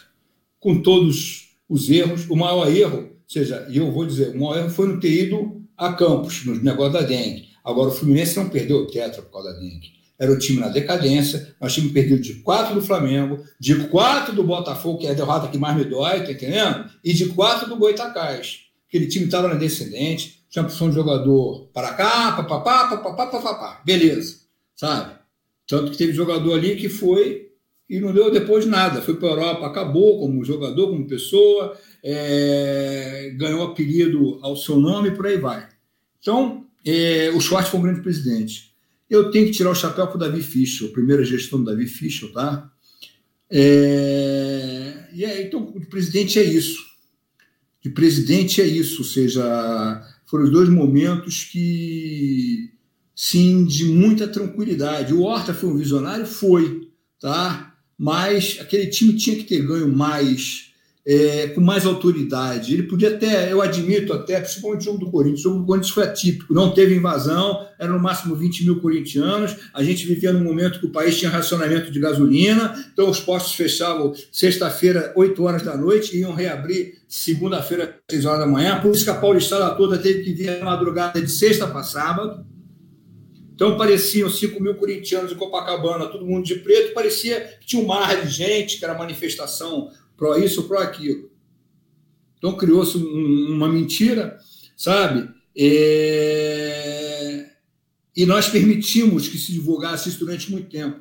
[0.60, 2.28] com todos os erros.
[2.30, 5.62] O maior erro seja, e eu vou dizer, o maior erro foi não ter ido
[5.78, 7.50] a Campos, no negócio da dengue.
[7.64, 9.94] Agora, o Fluminense não perdeu o tetra por causa da dengue.
[10.20, 14.44] Era o time na decadência, nós tínhamos perdido de quatro do Flamengo, de quatro do
[14.44, 16.90] Botafogo, que é a derrota que mais me dói, tá entendendo?
[17.04, 18.60] E de quatro do Goitacás.
[18.88, 23.82] Aquele time estava na descendente, tinha opção de jogador para cá, papapá, papapá, papapá.
[23.84, 24.41] Beleza,
[24.76, 25.16] sabe?
[25.68, 27.53] Tanto que teve jogador ali que foi
[27.90, 29.02] e não deu depois nada.
[29.02, 35.10] Foi para a Europa, acabou como jogador, como pessoa, é, ganhou apelido ao seu nome
[35.10, 35.68] e por aí vai.
[36.20, 38.74] Então, é, o Schwartz foi um grande presidente.
[39.10, 42.32] Eu tenho que tirar o chapéu para o Davi Fischel, primeira gestão do Davi Fischel,
[42.32, 42.72] tá?
[43.50, 46.82] É, e aí, então, o presidente é isso.
[47.82, 49.44] De presidente é isso, ou seja,
[50.26, 52.72] foram os dois momentos que,
[53.16, 55.14] sim, de muita tranquilidade.
[55.14, 56.26] O Horta foi um visionário?
[56.26, 56.90] Foi,
[57.20, 57.73] tá?
[58.04, 60.74] Mas aquele time tinha que ter ganho mais
[61.06, 62.74] é, com mais autoridade.
[62.74, 65.94] Ele podia até, eu admito até, principalmente o jogo do Corinthians, o jogo do Corinthians
[65.94, 70.44] foi atípico, não teve invasão, era no máximo 20 mil corintianos, a gente vivia num
[70.44, 75.62] momento que o país tinha racionamento de gasolina, então os postos fechavam sexta-feira, 8 horas
[75.62, 79.74] da noite, e iam reabrir segunda-feira, 6 horas da manhã, por isso que a Paulistada
[79.76, 82.46] toda teve que vir a madrugada de sexta para sábado,
[83.54, 87.86] então pareciam 5 mil corintianos em Copacabana, todo mundo de preto, parecia que tinha um
[87.86, 91.32] mar de gente, que era manifestação pró isso, pró aquilo.
[92.38, 94.38] Então criou-se uma mentira,
[94.76, 95.30] sabe?
[95.56, 97.46] É...
[98.16, 101.00] E nós permitimos que se divulgasse isso durante muito tempo.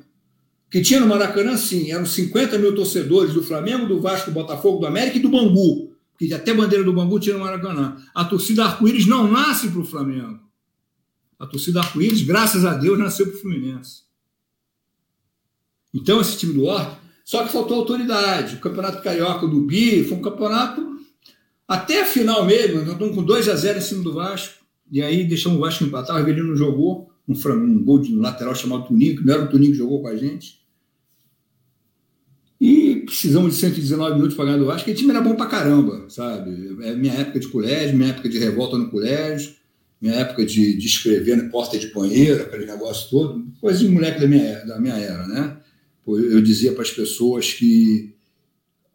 [0.69, 4.79] Que tinha no Maracanã, sim, eram 50 mil torcedores do Flamengo, do Vasco, do Botafogo,
[4.79, 5.93] do América e do Bangu.
[6.17, 7.97] Porque até bandeira do Bangu tinha no Maracanã.
[8.15, 10.39] A torcida arco-íris não nasce para o Flamengo.
[11.43, 14.03] A torcida arco-íris, graças a Deus, nasceu para o Fluminense.
[15.93, 18.55] Então, esse time do Horta Só que faltou autoridade.
[18.55, 20.99] O Campeonato Carioca do Bi foi um campeonato
[21.67, 22.85] até a final mesmo.
[22.85, 24.63] Nós com 2 a 0 em cima do Vasco.
[24.89, 26.15] E aí deixamos o Vasco empatar.
[26.15, 27.11] O Rivelino jogou.
[27.27, 30.01] Um, um gol de um lateral chamado Tuninho, que não era o Tuninho que jogou
[30.01, 30.61] com a gente.
[32.59, 34.89] E precisamos de 119 minutos para ganhar do Vasco.
[34.89, 36.77] E o time era bom para caramba, sabe?
[36.83, 39.55] É minha época de colégio, minha época de revolta no colégio,
[40.03, 43.47] minha época de, de escrever na porta de banheiro, aquele negócio todo.
[43.61, 45.57] Coisa de moleque da minha, da minha era, né?
[46.05, 48.13] Eu dizia para as pessoas que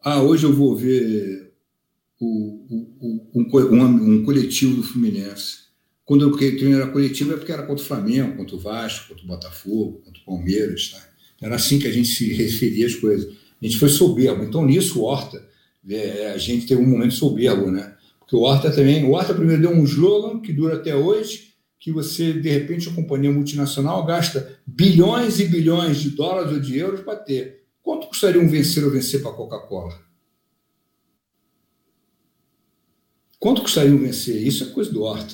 [0.03, 1.51] ah, hoje eu vou ver
[2.19, 5.69] o, o, o, um, um, coletivo do Fluminense.
[6.05, 9.23] Quando eu treino era coletivo é porque era contra o Flamengo, contra o Vasco, contra
[9.23, 10.89] o Botafogo, contra o Palmeiras.
[10.89, 11.09] Tá?
[11.41, 13.33] Era assim que a gente se referia às coisas.
[13.59, 14.43] A gente foi soberbo.
[14.43, 15.43] Então, nisso, Horta,
[15.89, 17.95] é, a gente teve um momento soberbo, né?
[18.29, 19.03] Porque o Horta também.
[19.05, 22.93] O Horta primeiro deu um slogan que dura até hoje, que você, de repente, a
[22.93, 27.63] companhia multinacional gasta bilhões e bilhões de dólares ou de euros para ter.
[27.81, 29.99] Quanto custaria um vencer ou vencer para a Coca-Cola?
[33.39, 34.45] Quanto custaria um vencer?
[34.45, 35.33] Isso é coisa do Horta.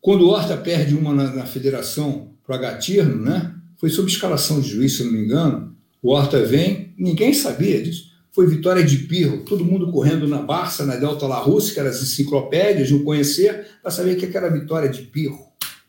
[0.00, 3.54] Quando o Horta perde uma na, na federação para Gatirno, né?
[3.76, 5.76] Foi sob escalação de juiz, se não me engano.
[6.02, 8.11] O Horta vem, ninguém sabia disso.
[8.32, 11.90] Foi vitória de Pirro, todo mundo correndo na Barça, na Delta La Russa, que eram
[11.90, 15.46] as enciclopédias, não conhecer, para saber o que era a vitória de Pirro.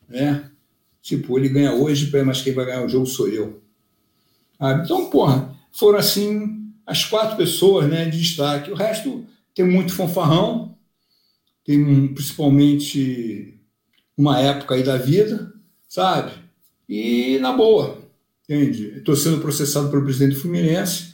[0.10, 0.52] Né?
[1.02, 3.62] Tipo, ele ganha hoje, mas quem vai ganhar o jogo sou eu.
[4.60, 8.72] Ah, então, porra, foram assim as quatro pessoas né, de destaque.
[8.72, 9.26] O resto
[9.56, 10.78] tem muito fanfarrão,
[11.64, 13.58] tem principalmente
[14.18, 15.52] uma época aí da vida,
[15.88, 16.32] sabe?
[16.88, 17.98] E na boa,
[18.44, 18.98] entende?
[18.98, 21.13] Estou sendo processado pelo presidente do Fluminense,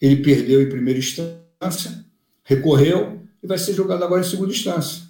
[0.00, 2.04] ele perdeu em primeira instância,
[2.44, 5.02] recorreu e vai ser jogado agora em segunda instância,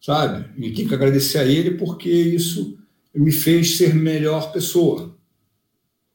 [0.00, 0.46] sabe?
[0.56, 2.78] E tem que agradecer a ele porque isso
[3.14, 5.16] me fez ser melhor pessoa.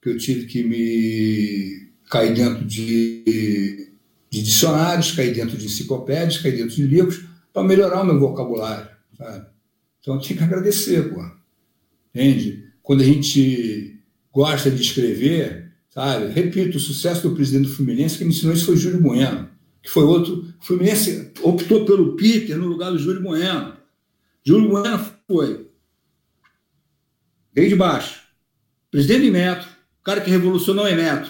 [0.02, 3.94] Que eu tive que me cair dentro de,
[4.30, 8.90] de dicionários, cair dentro de enciclopédias, cair dentro de livros para melhorar o meu vocabulário,
[9.18, 9.46] sabe?
[10.00, 11.24] Então tinha que agradecer, pô.
[12.14, 12.68] Entende?
[12.82, 14.00] Quando a gente
[14.32, 15.63] gosta de escrever,
[15.94, 16.34] Sabe?
[16.34, 19.48] Repito, o sucesso do presidente do Fluminense que me ensinou isso foi Júlio Bueno,
[19.80, 20.52] que foi outro.
[20.60, 23.78] O Fluminense optou pelo Peter no lugar do Júlio Bueno.
[24.44, 25.68] Júlio Bueno foi,
[27.54, 28.22] desde baixo,
[28.90, 29.68] presidente do Imetro,
[30.04, 31.30] cara que revolucionou o Imetro.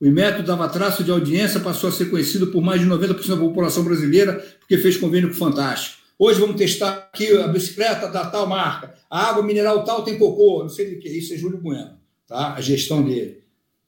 [0.00, 3.36] O Imetro dava traço de audiência, passou a ser conhecido por mais de 90% da
[3.36, 6.00] população brasileira, porque fez convênio com o Fantástico.
[6.16, 10.60] Hoje vamos testar aqui a bicicleta da tal marca, a água mineral tal tem cocô,
[10.60, 11.08] não sei o que.
[11.08, 11.98] Isso é Júlio Bueno,
[12.28, 12.54] tá?
[12.54, 13.41] a gestão dele.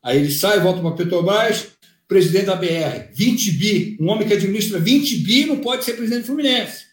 [0.05, 1.69] Aí ele sai, volta para Petrobras,
[2.07, 3.97] presidente da BR, 20 bi.
[3.99, 6.85] Um homem que administra 20 bi não pode ser presidente do Fluminense.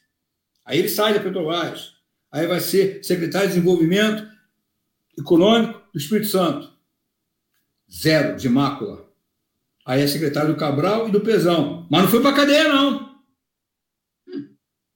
[0.66, 1.92] Aí ele sai da Petrobras.
[2.32, 4.26] Aí vai ser secretário de Desenvolvimento
[5.20, 6.72] Econômico do Espírito Santo.
[7.94, 9.12] Zero de mácula.
[9.86, 11.86] Aí é secretário do Cabral e do Pesão.
[11.92, 13.20] Mas não foi para cadeia, não.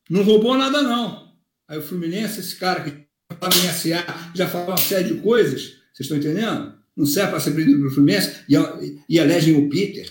[0.09, 1.35] Não roubou nada, não.
[1.67, 5.63] Aí o Fluminense, esse cara que estava em SA, já falou uma série de coisas.
[5.91, 6.74] Vocês estão entendendo?
[6.95, 8.55] Não serve para ser presidente do Fluminense e,
[9.09, 10.09] e elegem o Peter.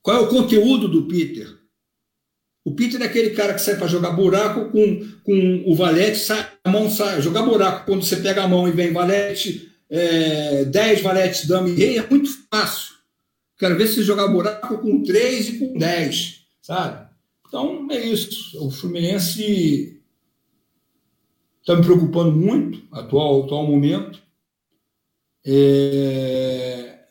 [0.00, 1.48] Qual é o conteúdo do Peter?
[2.64, 6.48] O Peter é aquele cara que sai para jogar buraco com, com o valete, sai,
[6.62, 7.20] a mão sai.
[7.20, 11.74] Jogar buraco, quando você pega a mão e vem valete, é, 10 valetes, dama e
[11.74, 12.94] rei, é muito fácil.
[13.58, 17.06] Quero ver se jogar buraco com 3 e com 10, sabe?
[17.46, 18.58] Então, é isso.
[18.66, 20.00] O Fluminense
[21.60, 24.23] está me preocupando muito, atual, atual momento.
[25.44, 27.08] Está é...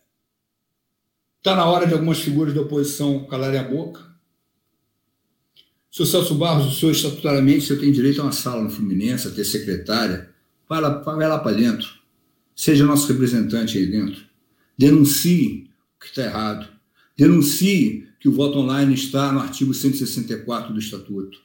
[1.43, 4.01] Tá na hora de algumas figuras da oposição calarem a boca.
[5.91, 9.31] Senhor Celso Barros, o senhor estatutariamente você tem direito a uma sala no Fluminense, a
[9.31, 10.29] ter secretária.
[10.67, 11.87] Vai lá, vai lá para dentro.
[12.55, 14.23] Seja nosso representante aí dentro.
[14.75, 16.67] Denuncie o que está errado.
[17.15, 21.39] Denuncie que o voto online está no artigo 164 do Estatuto.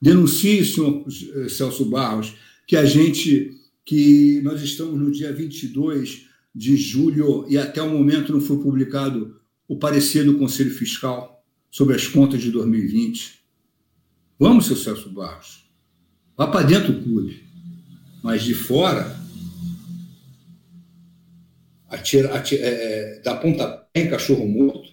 [0.00, 1.04] Denuncie, senhor
[1.34, 2.34] eh, Celso Barros,
[2.66, 8.32] que a gente que nós estamos no dia 22 de julho e até o momento
[8.32, 13.42] não foi publicado o parecer do Conselho Fiscal sobre as contas de 2020.
[14.38, 15.70] Vamos, seu Celso Barros.
[16.36, 17.42] Vá para dentro do clube.
[18.22, 19.18] Mas de fora,
[21.88, 24.90] atira, atira, é, dá pontapé em cachorro morto.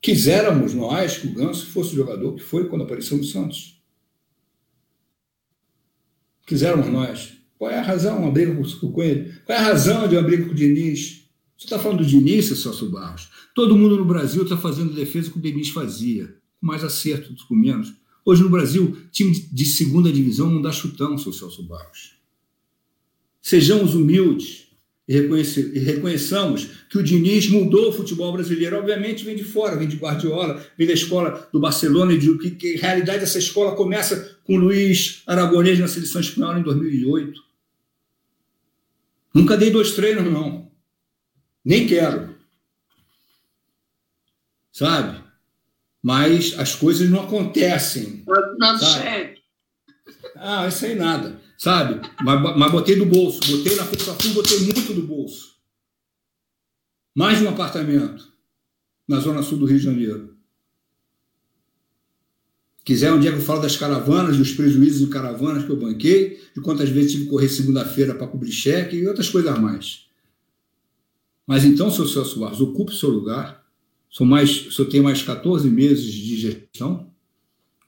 [0.00, 3.79] Quiséramos nós que o Ganso fosse o jogador que foi quando apareceu no Santos
[6.50, 7.34] quisermos nós.
[7.56, 9.32] Qual é a razão uma briga com ele?
[9.46, 11.28] Qual é a razão de uma briga com o Diniz?
[11.56, 13.28] Você está falando do Diniz, Celso Barros?
[13.54, 17.54] Todo mundo no Brasil está fazendo defesa que o Diniz fazia, com mais acerto com
[17.54, 17.92] menos.
[18.24, 22.16] Hoje no Brasil, time de segunda divisão não dá chutão, seu Celso Barros.
[23.40, 24.69] Sejamos humildes.
[25.10, 28.76] E, reconhece, e reconheçamos que o Diniz mudou o futebol brasileiro.
[28.76, 32.52] Obviamente vem de fora, vem de Guardiola, vem da escola do Barcelona, e de, que,
[32.52, 37.42] que, em realidade essa escola começa com Luiz Aragonês na seleção espanhola em 2008.
[39.34, 40.70] Nunca dei dois treinos, não.
[41.64, 42.32] Nem quero.
[44.70, 45.20] Sabe?
[46.00, 48.22] Mas as coisas não acontecem.
[48.58, 49.40] Não, sabe?
[50.36, 51.40] Ah, isso aí nada.
[51.60, 52.00] Sabe?
[52.24, 53.38] Mas, mas botei do bolso.
[53.46, 55.56] Botei na força full, botei muito do bolso.
[57.14, 58.32] Mais de um apartamento
[59.06, 60.34] na zona sul do Rio de Janeiro.
[62.82, 66.40] Quiser um dia que eu falo das caravanas, dos prejuízos em caravanas que eu banquei,
[66.54, 70.06] de quantas vezes tive que correr segunda-feira para cobrir cheque e outras coisas mais.
[71.46, 73.66] Mas então, seu Celso Barros, ocupe o seu lugar.
[74.08, 77.09] Sou mais, só tenho mais 14 meses de gestão.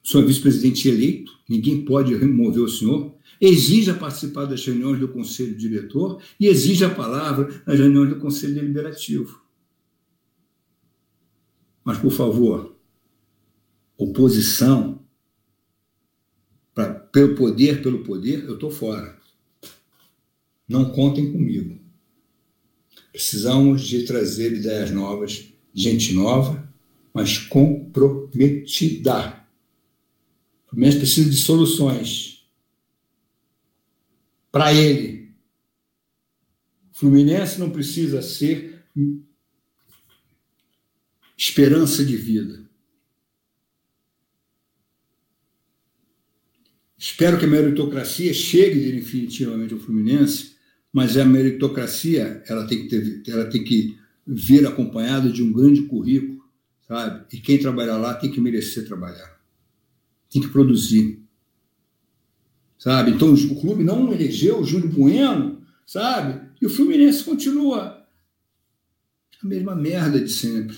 [0.03, 1.33] Sou vice-presidente eleito.
[1.49, 3.15] Ninguém pode remover o senhor.
[3.41, 8.55] Exija participar das reuniões do conselho diretor e exija a palavra nas reuniões do conselho
[8.55, 9.43] deliberativo.
[11.85, 12.77] Mas, por favor,
[13.97, 15.05] oposição
[16.75, 19.19] pra, pelo poder, pelo poder, eu estou fora.
[20.69, 21.81] Não contem comigo.
[23.11, 26.73] Precisamos de trazer ideias novas, gente nova,
[27.13, 29.42] mas comprometida.
[30.73, 32.47] Fluminense precisa de soluções
[34.51, 35.31] para ele.
[36.93, 38.83] O Fluminense não precisa ser
[41.37, 42.63] esperança de vida.
[46.97, 50.57] Espero que a meritocracia chegue definitivamente ao Fluminense,
[50.91, 55.83] mas a meritocracia ela tem que ter, ela tem que vir acompanhada de um grande
[55.83, 56.43] currículo,
[56.89, 57.27] sabe?
[57.31, 59.39] E quem trabalhar lá tem que merecer trabalhar,
[60.33, 61.23] tem que produzir,
[62.79, 63.11] sabe?
[63.11, 66.41] Então o clube não elegeu o Júlio Bueno, sabe?
[66.61, 68.03] E o Fluminense continua
[69.43, 70.77] a mesma merda de sempre.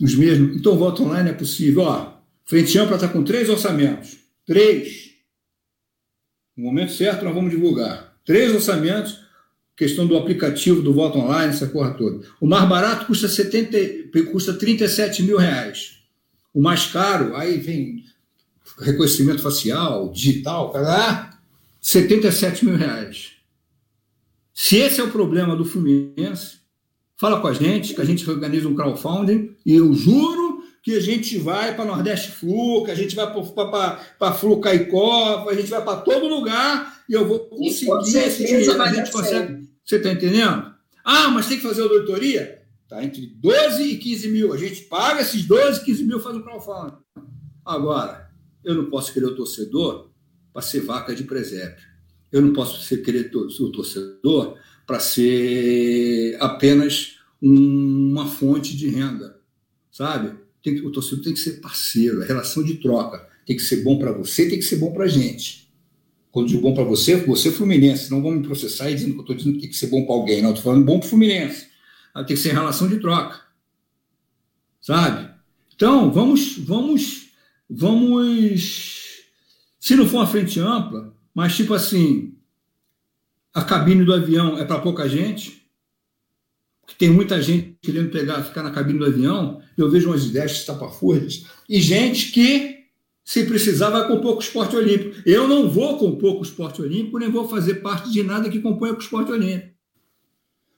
[0.00, 0.56] Os mesmos.
[0.56, 1.82] Então, voto online é possível.
[1.82, 2.14] Ó,
[2.46, 4.16] Frente Ampla está com três orçamentos.
[4.46, 5.10] Três.
[6.56, 8.18] No momento certo, nós vamos divulgar.
[8.24, 9.20] Três orçamentos,
[9.76, 12.26] questão do aplicativo do voto online, essa porra toda.
[12.40, 13.76] O mais barato custa, 70,
[14.32, 15.99] custa 37 mil reais.
[16.52, 18.04] O mais caro, aí vem
[18.78, 21.38] reconhecimento facial, digital, cara,
[21.80, 23.32] 77 mil reais.
[24.52, 26.58] Se esse é o problema do Fluminense,
[27.16, 31.00] fala com a gente, que a gente organiza um crowdfunding, e eu juro que a
[31.00, 35.82] gente vai para Nordeste Flu, que a gente vai para Flu Caicó, a gente vai
[35.82, 38.82] para todo lugar e eu vou conseguir esse dinheiro.
[38.82, 39.68] A gente consegue.
[39.84, 40.74] Você está entendendo?
[41.04, 42.59] Ah, mas tem que fazer auditoria?
[42.90, 44.52] Está entre 12 e 15 mil.
[44.52, 46.96] A gente paga esses 12, 15 mil, faz o crowdfunding.
[47.64, 48.28] Agora,
[48.64, 50.10] eu não posso querer o torcedor
[50.52, 51.86] para ser vaca de presépio.
[52.32, 59.40] Eu não posso ser querer o torcedor para ser apenas uma fonte de renda,
[59.92, 60.36] sabe?
[60.60, 63.24] tem o torcedor tem que ser parceiro, é relação de troca.
[63.46, 65.72] Tem que ser bom para você, tem que ser bom para a gente.
[66.32, 68.10] Quando digo bom para você, você é Fluminense.
[68.10, 70.04] Não vão me processar aí dizendo que eu estou dizendo que tem que ser bom
[70.04, 70.42] para alguém.
[70.42, 71.69] Não, estou falando bom para o Fluminense.
[72.14, 73.40] Tem que ser relação de troca.
[74.80, 75.30] Sabe?
[75.74, 77.30] Então, vamos, vamos,
[77.68, 79.22] vamos.
[79.78, 82.34] Se não for uma frente ampla, mas tipo assim,
[83.54, 85.66] a cabine do avião é para pouca gente,
[86.86, 90.52] que tem muita gente querendo pegar, ficar na cabine do avião, eu vejo umas ideias
[90.52, 92.84] estapafúrdias, e gente que,
[93.24, 95.22] se precisar, vai compor com o esporte olímpico.
[95.24, 98.60] Eu não vou compor com o esporte olímpico, nem vou fazer parte de nada que
[98.60, 99.72] componha com o esporte olímpico.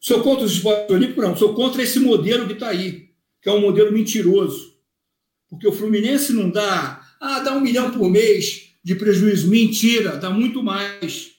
[0.04, 1.36] Sou contra o esporte olímpico, não.
[1.36, 3.10] Sou contra esse modelo que está aí,
[3.40, 4.74] que é um modelo mentiroso.
[5.48, 9.48] Porque o Fluminense não dá, ah, dá um milhão por mês de prejuízo.
[9.48, 11.30] Mentira, dá muito mais.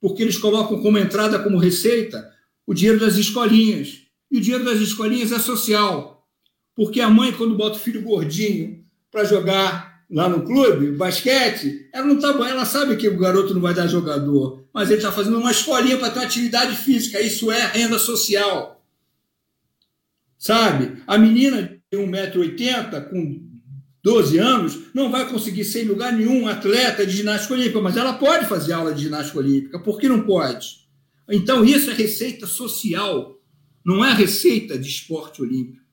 [0.00, 2.28] Porque eles colocam como entrada, como receita,
[2.66, 4.00] o dinheiro das escolinhas.
[4.28, 6.26] E o dinheiro das escolinhas é social.
[6.74, 12.06] Porque a mãe, quando bota o filho gordinho para jogar lá no clube, basquete, ela
[12.06, 15.38] não tá ela sabe que o garoto não vai dar jogador, mas ele está fazendo
[15.38, 17.20] uma escolinha para ter uma atividade física.
[17.20, 18.84] Isso é renda social.
[20.36, 21.00] Sabe?
[21.06, 23.48] A menina de 1,80m, com
[24.02, 28.14] 12 anos, não vai conseguir ser em lugar nenhum atleta de ginástica olímpica, mas ela
[28.14, 29.78] pode fazer aula de ginástica olímpica.
[29.78, 30.84] Por que não pode?
[31.30, 33.40] Então, isso é receita social,
[33.86, 35.84] não é receita de esporte olímpico.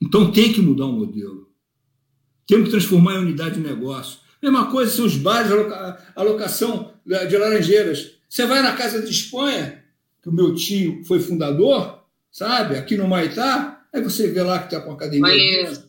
[0.00, 1.52] Então, tem que mudar o modelo.
[2.46, 4.23] Temos que transformar em unidade de negócio.
[4.44, 8.12] Mesma coisa são os bares, a alocação de laranjeiras.
[8.28, 9.82] Você vai na Casa de Espanha,
[10.22, 12.00] que o meu tio foi fundador,
[12.30, 12.76] sabe?
[12.76, 15.20] Aqui no Maitá, aí você vê lá que está com a academia.
[15.20, 15.84] Mas,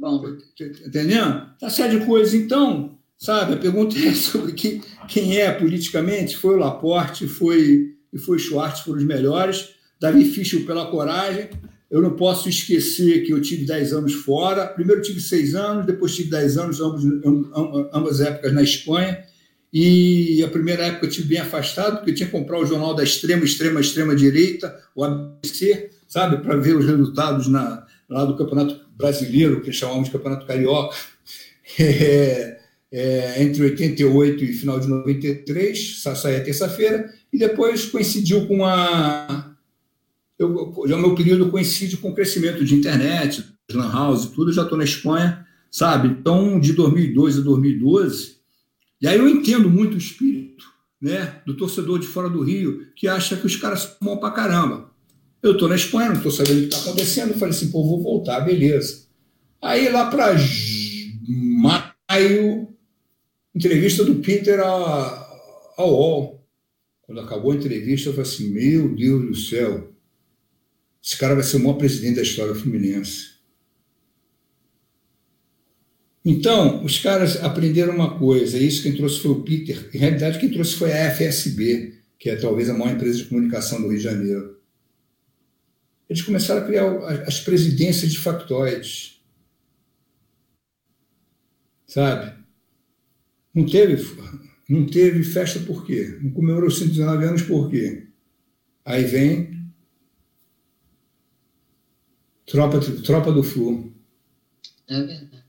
[0.00, 0.22] bom.
[0.86, 1.48] Entendendo?
[1.58, 2.34] Tá série de coisas.
[2.34, 3.54] Então, Sabe?
[3.54, 6.36] A pergunta é sobre que, quem é politicamente.
[6.36, 9.70] Foi o Laporte foi, e foi o Schwartz, foram os melhores.
[9.98, 11.48] Davi Fischel pela coragem.
[11.90, 14.66] Eu não posso esquecer que eu tive 10 anos fora.
[14.66, 17.04] Primeiro tive 6 anos, depois tive 10 anos, ambos,
[17.92, 19.24] ambas épocas na Espanha.
[19.72, 22.94] E a primeira época eu tive bem afastado, porque eu tinha que comprar o jornal
[22.94, 28.36] da extrema, extrema, extrema direita, o ABC, sabe, para ver os resultados na, lá do
[28.36, 30.94] Campeonato Brasileiro, que chamamos de Campeonato Carioca,
[31.80, 32.60] é,
[32.92, 39.53] é, entre 88 e final de 93, saía terça-feira, e depois coincidiu com a.
[40.44, 44.62] Eu, já o meu período coincide com o crescimento de internet, lan house, tudo, já
[44.62, 46.08] estou na Espanha, sabe?
[46.08, 48.36] Então, de 2002 a 2012,
[49.00, 50.64] e aí eu entendo muito o espírito
[51.00, 54.30] né, do torcedor de fora do Rio, que acha que os caras são bons pra
[54.30, 54.90] caramba.
[55.42, 57.34] Eu estou na Espanha, não estou sabendo o que está acontecendo.
[57.34, 59.04] Falei assim, pô, vou voltar, beleza.
[59.60, 60.34] Aí lá para
[62.08, 62.68] maio,
[63.54, 66.46] entrevista do Peter ao UOL.
[67.02, 69.93] Quando acabou a entrevista, eu falei assim: meu Deus do céu,
[71.04, 73.34] esse cara vai ser o maior presidente da história fluminense.
[76.24, 79.90] Então, os caras aprenderam uma coisa, isso quem trouxe foi o Peter.
[79.92, 83.82] Em realidade, quem trouxe foi a FSB, que é talvez a maior empresa de comunicação
[83.82, 84.54] do Rio de Janeiro
[86.08, 86.86] eles começaram a criar
[87.26, 89.22] as presidências de factoides.
[91.86, 92.34] Sabe?
[93.54, 93.96] Não teve,
[94.68, 96.18] não teve festa por quê?
[96.20, 98.08] Não comemorou 119 anos por quê?
[98.84, 99.53] Aí vem
[102.46, 103.92] tropa, tropa do Flu.
[104.88, 105.44] É verdade.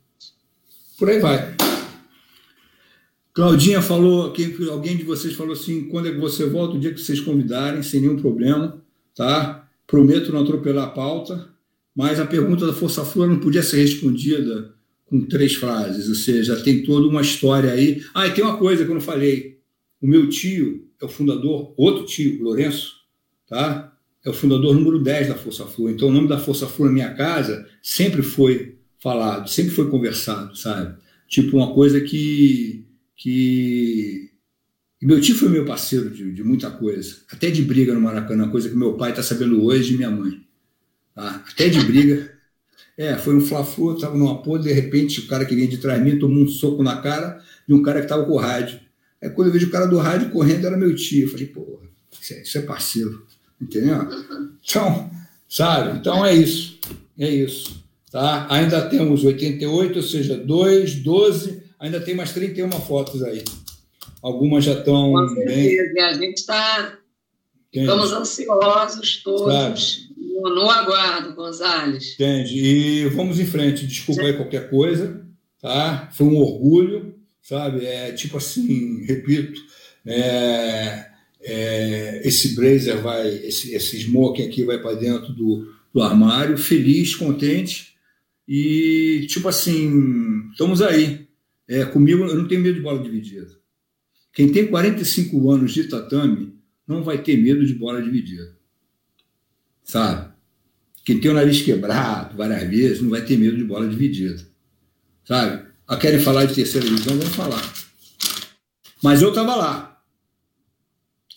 [0.97, 1.55] Por aí vai.
[3.33, 4.33] Claudinha falou,
[4.71, 6.77] alguém de vocês falou assim, quando é que você volta?
[6.77, 8.81] O dia que vocês convidarem, sem nenhum problema,
[9.13, 9.67] tá?
[9.85, 11.49] Prometo não atropelar a pauta,
[11.93, 14.73] mas a pergunta da Força Flor não podia ser respondida
[15.05, 18.01] com três frases, ou seja, tem toda uma história aí.
[18.13, 19.59] Ah, e tem uma coisa que eu não falei.
[20.01, 22.93] O meu tio é o fundador, outro tio, Lourenço,
[23.47, 23.94] tá?
[24.25, 25.91] É o fundador número 10 da Força Flor.
[25.91, 30.55] Então, o nome da Força Flor na minha casa sempre foi falado, sempre foi conversado,
[30.57, 30.97] sabe?
[31.27, 32.85] Tipo, uma coisa que,
[33.15, 34.31] que
[35.01, 38.49] e meu tio foi meu parceiro de, de, muita coisa, até de briga no Maracanã,
[38.49, 40.41] coisa que meu pai está sabendo hoje e minha mãe.
[41.13, 41.43] Tá?
[41.51, 42.33] Até de briga.
[42.97, 46.01] É, foi um fla-flu, estava numa porra, de repente o cara que vinha de trás
[46.01, 48.79] de mim tomou um soco na cara de um cara que estava com o rádio.
[49.21, 51.25] Aí quando eu vejo o cara do rádio correndo, era meu tio.
[51.25, 51.89] Eu falei, porra,
[52.21, 53.25] isso é, isso é parceiro,
[53.61, 54.07] entendeu?
[54.63, 55.09] Então,
[55.47, 55.97] sabe?
[55.99, 56.79] Então é isso,
[57.17, 57.83] é isso.
[58.11, 58.47] Tá?
[58.49, 63.43] Ainda temos 88, ou seja, 2, 12, ainda tem mais 31 fotos aí.
[64.21, 65.93] Algumas já estão Com certeza.
[65.93, 66.03] bem.
[66.03, 66.97] A gente está.
[67.71, 72.13] Estamos ansiosos todos no, no, aguardo, Gonzales.
[72.13, 72.57] Entende?
[72.57, 73.85] E vamos em frente.
[73.85, 75.21] Desculpa aí qualquer coisa,
[75.61, 76.09] tá?
[76.13, 77.85] Foi um orgulho, sabe?
[77.85, 79.59] É tipo assim, repito,
[80.05, 81.05] é,
[81.45, 87.15] é, esse blazer vai, esse, esse smoking aqui vai para dentro do, do armário, feliz,
[87.15, 87.93] contente
[88.47, 91.27] e tipo assim, estamos aí.
[91.67, 93.47] É, comigo eu não tenho medo de bola dividida.
[94.33, 96.55] Quem tem 45 anos de tatame
[96.87, 98.55] não vai ter medo de bola dividida.
[99.83, 100.33] Sabe?
[101.03, 104.45] Quem tem o nariz quebrado várias vezes não vai ter medo de bola dividida.
[105.23, 105.63] Sabe?
[105.87, 107.61] A querem falar de terceira divisão, vamos falar.
[109.03, 109.94] Mas eu estava lá.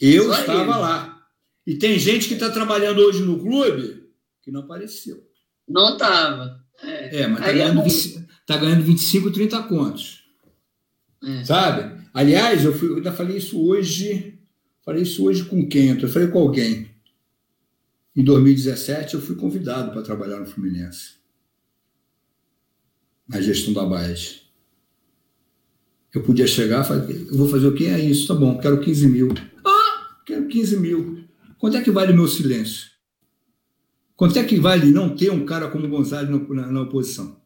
[0.01, 1.27] Eu estava lá.
[1.67, 4.09] E tem gente que está trabalhando hoje no clube
[4.43, 5.23] que não apareceu.
[5.69, 6.65] Não estava.
[6.83, 10.25] É, é, mas está ganhando, é tá ganhando 25, 30 contos.
[11.23, 11.45] É.
[11.45, 11.99] Sabe?
[12.15, 14.39] Aliás, eu, fui, eu ainda falei isso hoje,
[14.85, 15.91] falei isso hoje com quem?
[15.91, 16.89] Eu falei com alguém.
[18.17, 21.17] Em 2017, eu fui convidado para trabalhar no Fluminense,
[23.29, 24.43] na gestão da Baez.
[26.13, 28.27] Eu podia chegar e falar, eu vou fazer o que é isso?
[28.27, 29.29] Tá bom, quero 15 mil.
[29.65, 29.78] Ah,
[30.49, 31.25] 15 mil.
[31.59, 32.89] Quanto é que vale o meu silêncio?
[34.17, 37.41] Quanto é que vale não ter um cara como Gonzalez na, na, na oposição?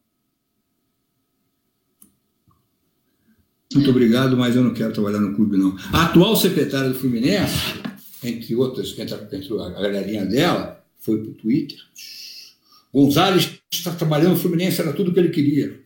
[3.75, 5.77] Muito obrigado, mas eu não quero trabalhar no clube, não.
[5.93, 7.81] A atual secretária do Fluminense,
[8.23, 11.79] entre outras, entre a galerinha dela, foi para o Twitter.
[12.93, 15.81] Gonzalez está trabalhando no Fluminense, era tudo o que ele queria.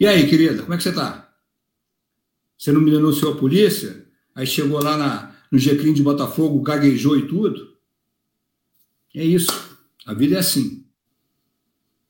[0.00, 1.32] E aí, querida, como é que você está?
[2.56, 4.04] Você não me denunciou a polícia?
[4.38, 7.76] Aí chegou lá na, no Gecrim de Botafogo, gaguejou e tudo?
[9.14, 9.78] É isso.
[10.06, 10.86] A vida é assim.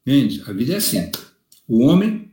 [0.06, 0.42] Entende?
[0.46, 1.10] A vida é assim.
[1.66, 2.28] O homem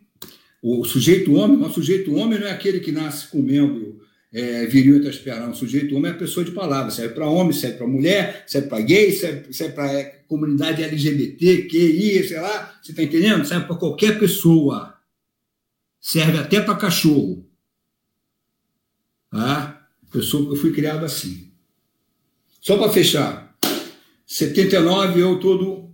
[0.68, 4.02] o sujeito homem, o sujeito homem não é aquele que nasce com membro
[4.34, 5.58] é, viril entre as pernas.
[5.58, 6.90] O sujeito homem é a pessoa de palavra.
[6.90, 11.68] Serve para homem, serve para mulher, serve para gay, serve, serve para é, comunidade LGBT,
[11.68, 12.80] QI, sei lá.
[12.82, 13.46] Você está entendendo?
[13.46, 14.98] Serve para qualquer pessoa.
[16.02, 17.48] serve até para cachorro.
[19.30, 19.75] Tá?
[20.18, 21.52] Eu, sou, eu fui criado assim.
[22.62, 23.56] Só para fechar,
[24.26, 25.90] 79 eu todo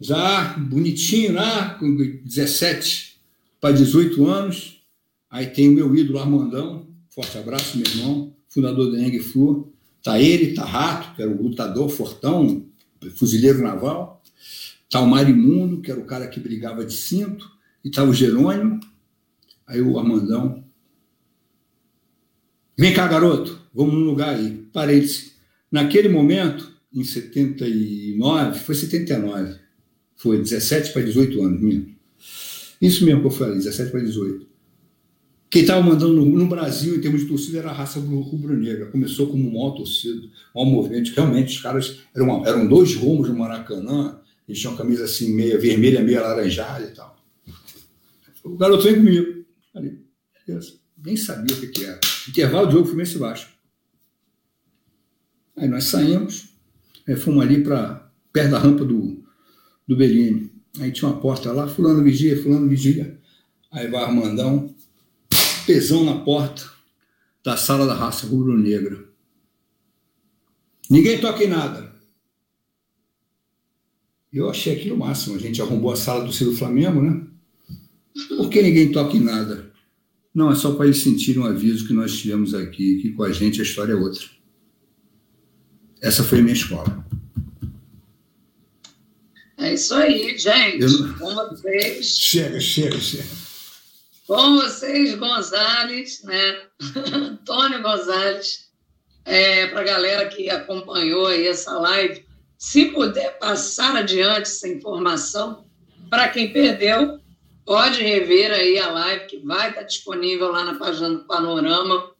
[0.00, 3.20] já bonitinho lá, com 17
[3.60, 4.82] para 18 anos.
[5.30, 9.72] Aí tem o meu ídolo Armandão, forte abraço, meu irmão, fundador da Eng Flu.
[10.02, 12.66] Tá ele, tá Rato, que era o lutador fortão,
[13.16, 14.22] fuzileiro naval.
[14.90, 17.50] Tá o Marimundo, que era o cara que brigava de cinto.
[17.84, 18.80] E tá o Jerônimo.
[19.66, 20.63] Aí o Armandão.
[22.76, 24.66] Vem cá, garoto, vamos num lugar aí.
[24.72, 25.32] Parei-se.
[25.70, 29.58] Naquele momento, em 79, foi 79,
[30.16, 31.86] foi 17 para 18 anos, minha.
[32.80, 34.46] Isso mesmo que eu falei, 17 para 18.
[35.50, 38.86] Quem estava mandando no, no, Brasil, em termos de torcida, era a raça rubro-negra.
[38.86, 40.20] Começou como maior torcida,
[40.54, 41.12] maior movimento.
[41.14, 44.18] Realmente, os caras eram, eram dois rumos no Maracanã,
[44.48, 47.16] eles tinham camisa assim, meia vermelha, meia laranjada e tal.
[48.42, 49.44] O garoto vem comigo.
[49.72, 49.98] Falei,
[50.46, 50.83] beleza.
[51.04, 52.00] Nem sabia o que, que era.
[52.28, 53.48] Intervalo de jogo, Fluminense baixo.
[55.56, 56.48] Aí nós saímos,
[57.06, 59.22] aí fomos ali para perto da rampa do,
[59.86, 60.50] do Bellini.
[60.80, 63.20] Aí tinha uma porta lá, fulano vigia, fulano vigia.
[63.70, 64.74] Aí vai Armandão,
[65.66, 66.68] pesão na porta
[67.44, 69.04] da sala da raça rubro-negra.
[70.90, 71.92] Ninguém toca em nada.
[74.32, 75.36] Eu achei aquilo máximo.
[75.36, 77.24] A gente arrombou a sala do Ciro Flamengo, né?
[78.28, 79.63] Por que ninguém toca em nada?
[80.34, 83.32] Não, é só para eles sentirem um aviso que nós tivemos aqui, que com a
[83.32, 84.24] gente a história é outra.
[86.02, 87.04] Essa foi a minha escola.
[89.56, 90.82] É isso aí, gente.
[90.82, 91.14] Eu...
[91.14, 92.18] Com vocês.
[92.18, 93.24] Chega, chega, chega.
[94.26, 96.62] Com vocês, Gonzales, né?
[97.14, 98.64] Antônio Gonzales.
[99.24, 102.26] É, Para a galera que acompanhou aí essa live,
[102.58, 105.64] se puder passar adiante essa informação,
[106.10, 107.20] para quem perdeu,
[107.64, 112.10] pode rever aí a live que vai estar disponível lá na página do Panorama.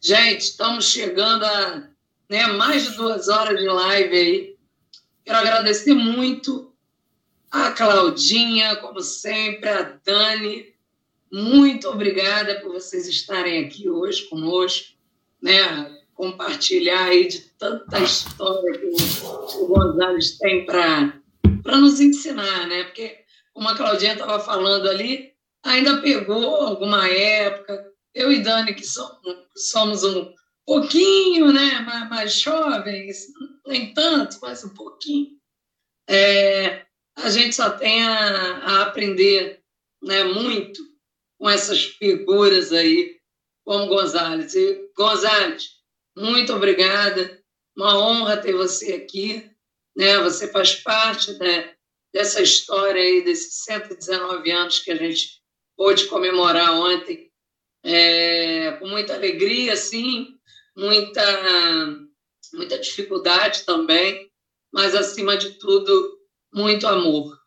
[0.00, 1.90] Gente, estamos chegando a
[2.30, 2.46] né?
[2.46, 4.56] Mais de duas horas de live aí.
[5.24, 6.72] Quero agradecer muito
[7.50, 10.72] a Claudinha, como sempre, a Dani.
[11.30, 14.94] Muito obrigada por vocês estarem aqui hoje conosco,
[15.42, 15.98] né?
[16.14, 22.84] Compartilhar aí de tanta história que o, Gonzalez tem para nos ensinar, né?
[22.84, 23.19] Porque,
[23.60, 27.92] como a Claudinha estava falando ali, ainda pegou alguma época.
[28.14, 28.86] Eu e Dani, que
[29.54, 30.34] somos, um,
[30.64, 33.26] pouquinho, né, mais, mais jovens,
[33.66, 35.36] nem tanto, mas um pouquinho,
[36.08, 36.86] é,
[37.18, 39.60] a gente só tem a, a, aprender
[40.02, 40.80] né, muito
[41.38, 43.18] com essas figuras aí,
[43.62, 44.54] como Gonzales.
[44.54, 45.68] E, Gonzales,
[46.16, 47.38] muito obrigada,
[47.76, 49.50] uma honra ter você aqui,
[49.94, 51.74] né, você faz parte né,
[52.12, 55.40] dessa história aí, desses 119 anos que a gente
[55.76, 57.30] pôde comemorar ontem,
[57.82, 60.28] é, com muita alegria, sim,
[60.76, 61.22] muita,
[62.52, 64.30] muita dificuldade também,
[64.72, 66.18] mas, acima de tudo,
[66.52, 67.38] muito amor.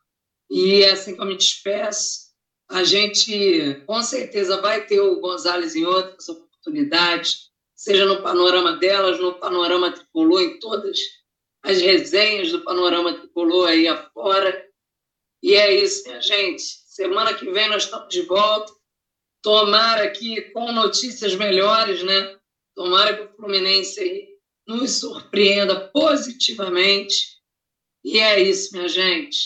[0.50, 2.24] E é assim que eu me despeço.
[2.70, 9.20] A gente, com certeza, vai ter o Gonzalez em outras oportunidades, seja no panorama delas,
[9.20, 10.98] no panorama tricolor, em todas
[11.64, 14.70] as resenhas do panorama tricolor aí afora.
[15.42, 16.62] E é isso, minha gente.
[16.62, 18.72] Semana que vem nós estamos de volta.
[19.42, 22.38] Tomara que com notícias melhores, né?
[22.76, 24.28] Tomara que o Fluminense aí
[24.68, 27.42] nos surpreenda positivamente.
[28.04, 29.38] E é isso, minha gente.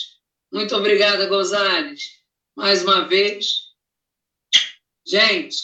[0.52, 2.18] Muito obrigada, Gonzales.
[2.56, 3.68] Mais uma vez.
[5.06, 5.56] Gente,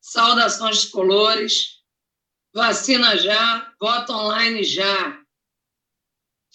[0.00, 1.76] saudações colores.
[2.54, 5.25] Vacina já, voto online já.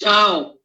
[0.02, 0.58] Tchau.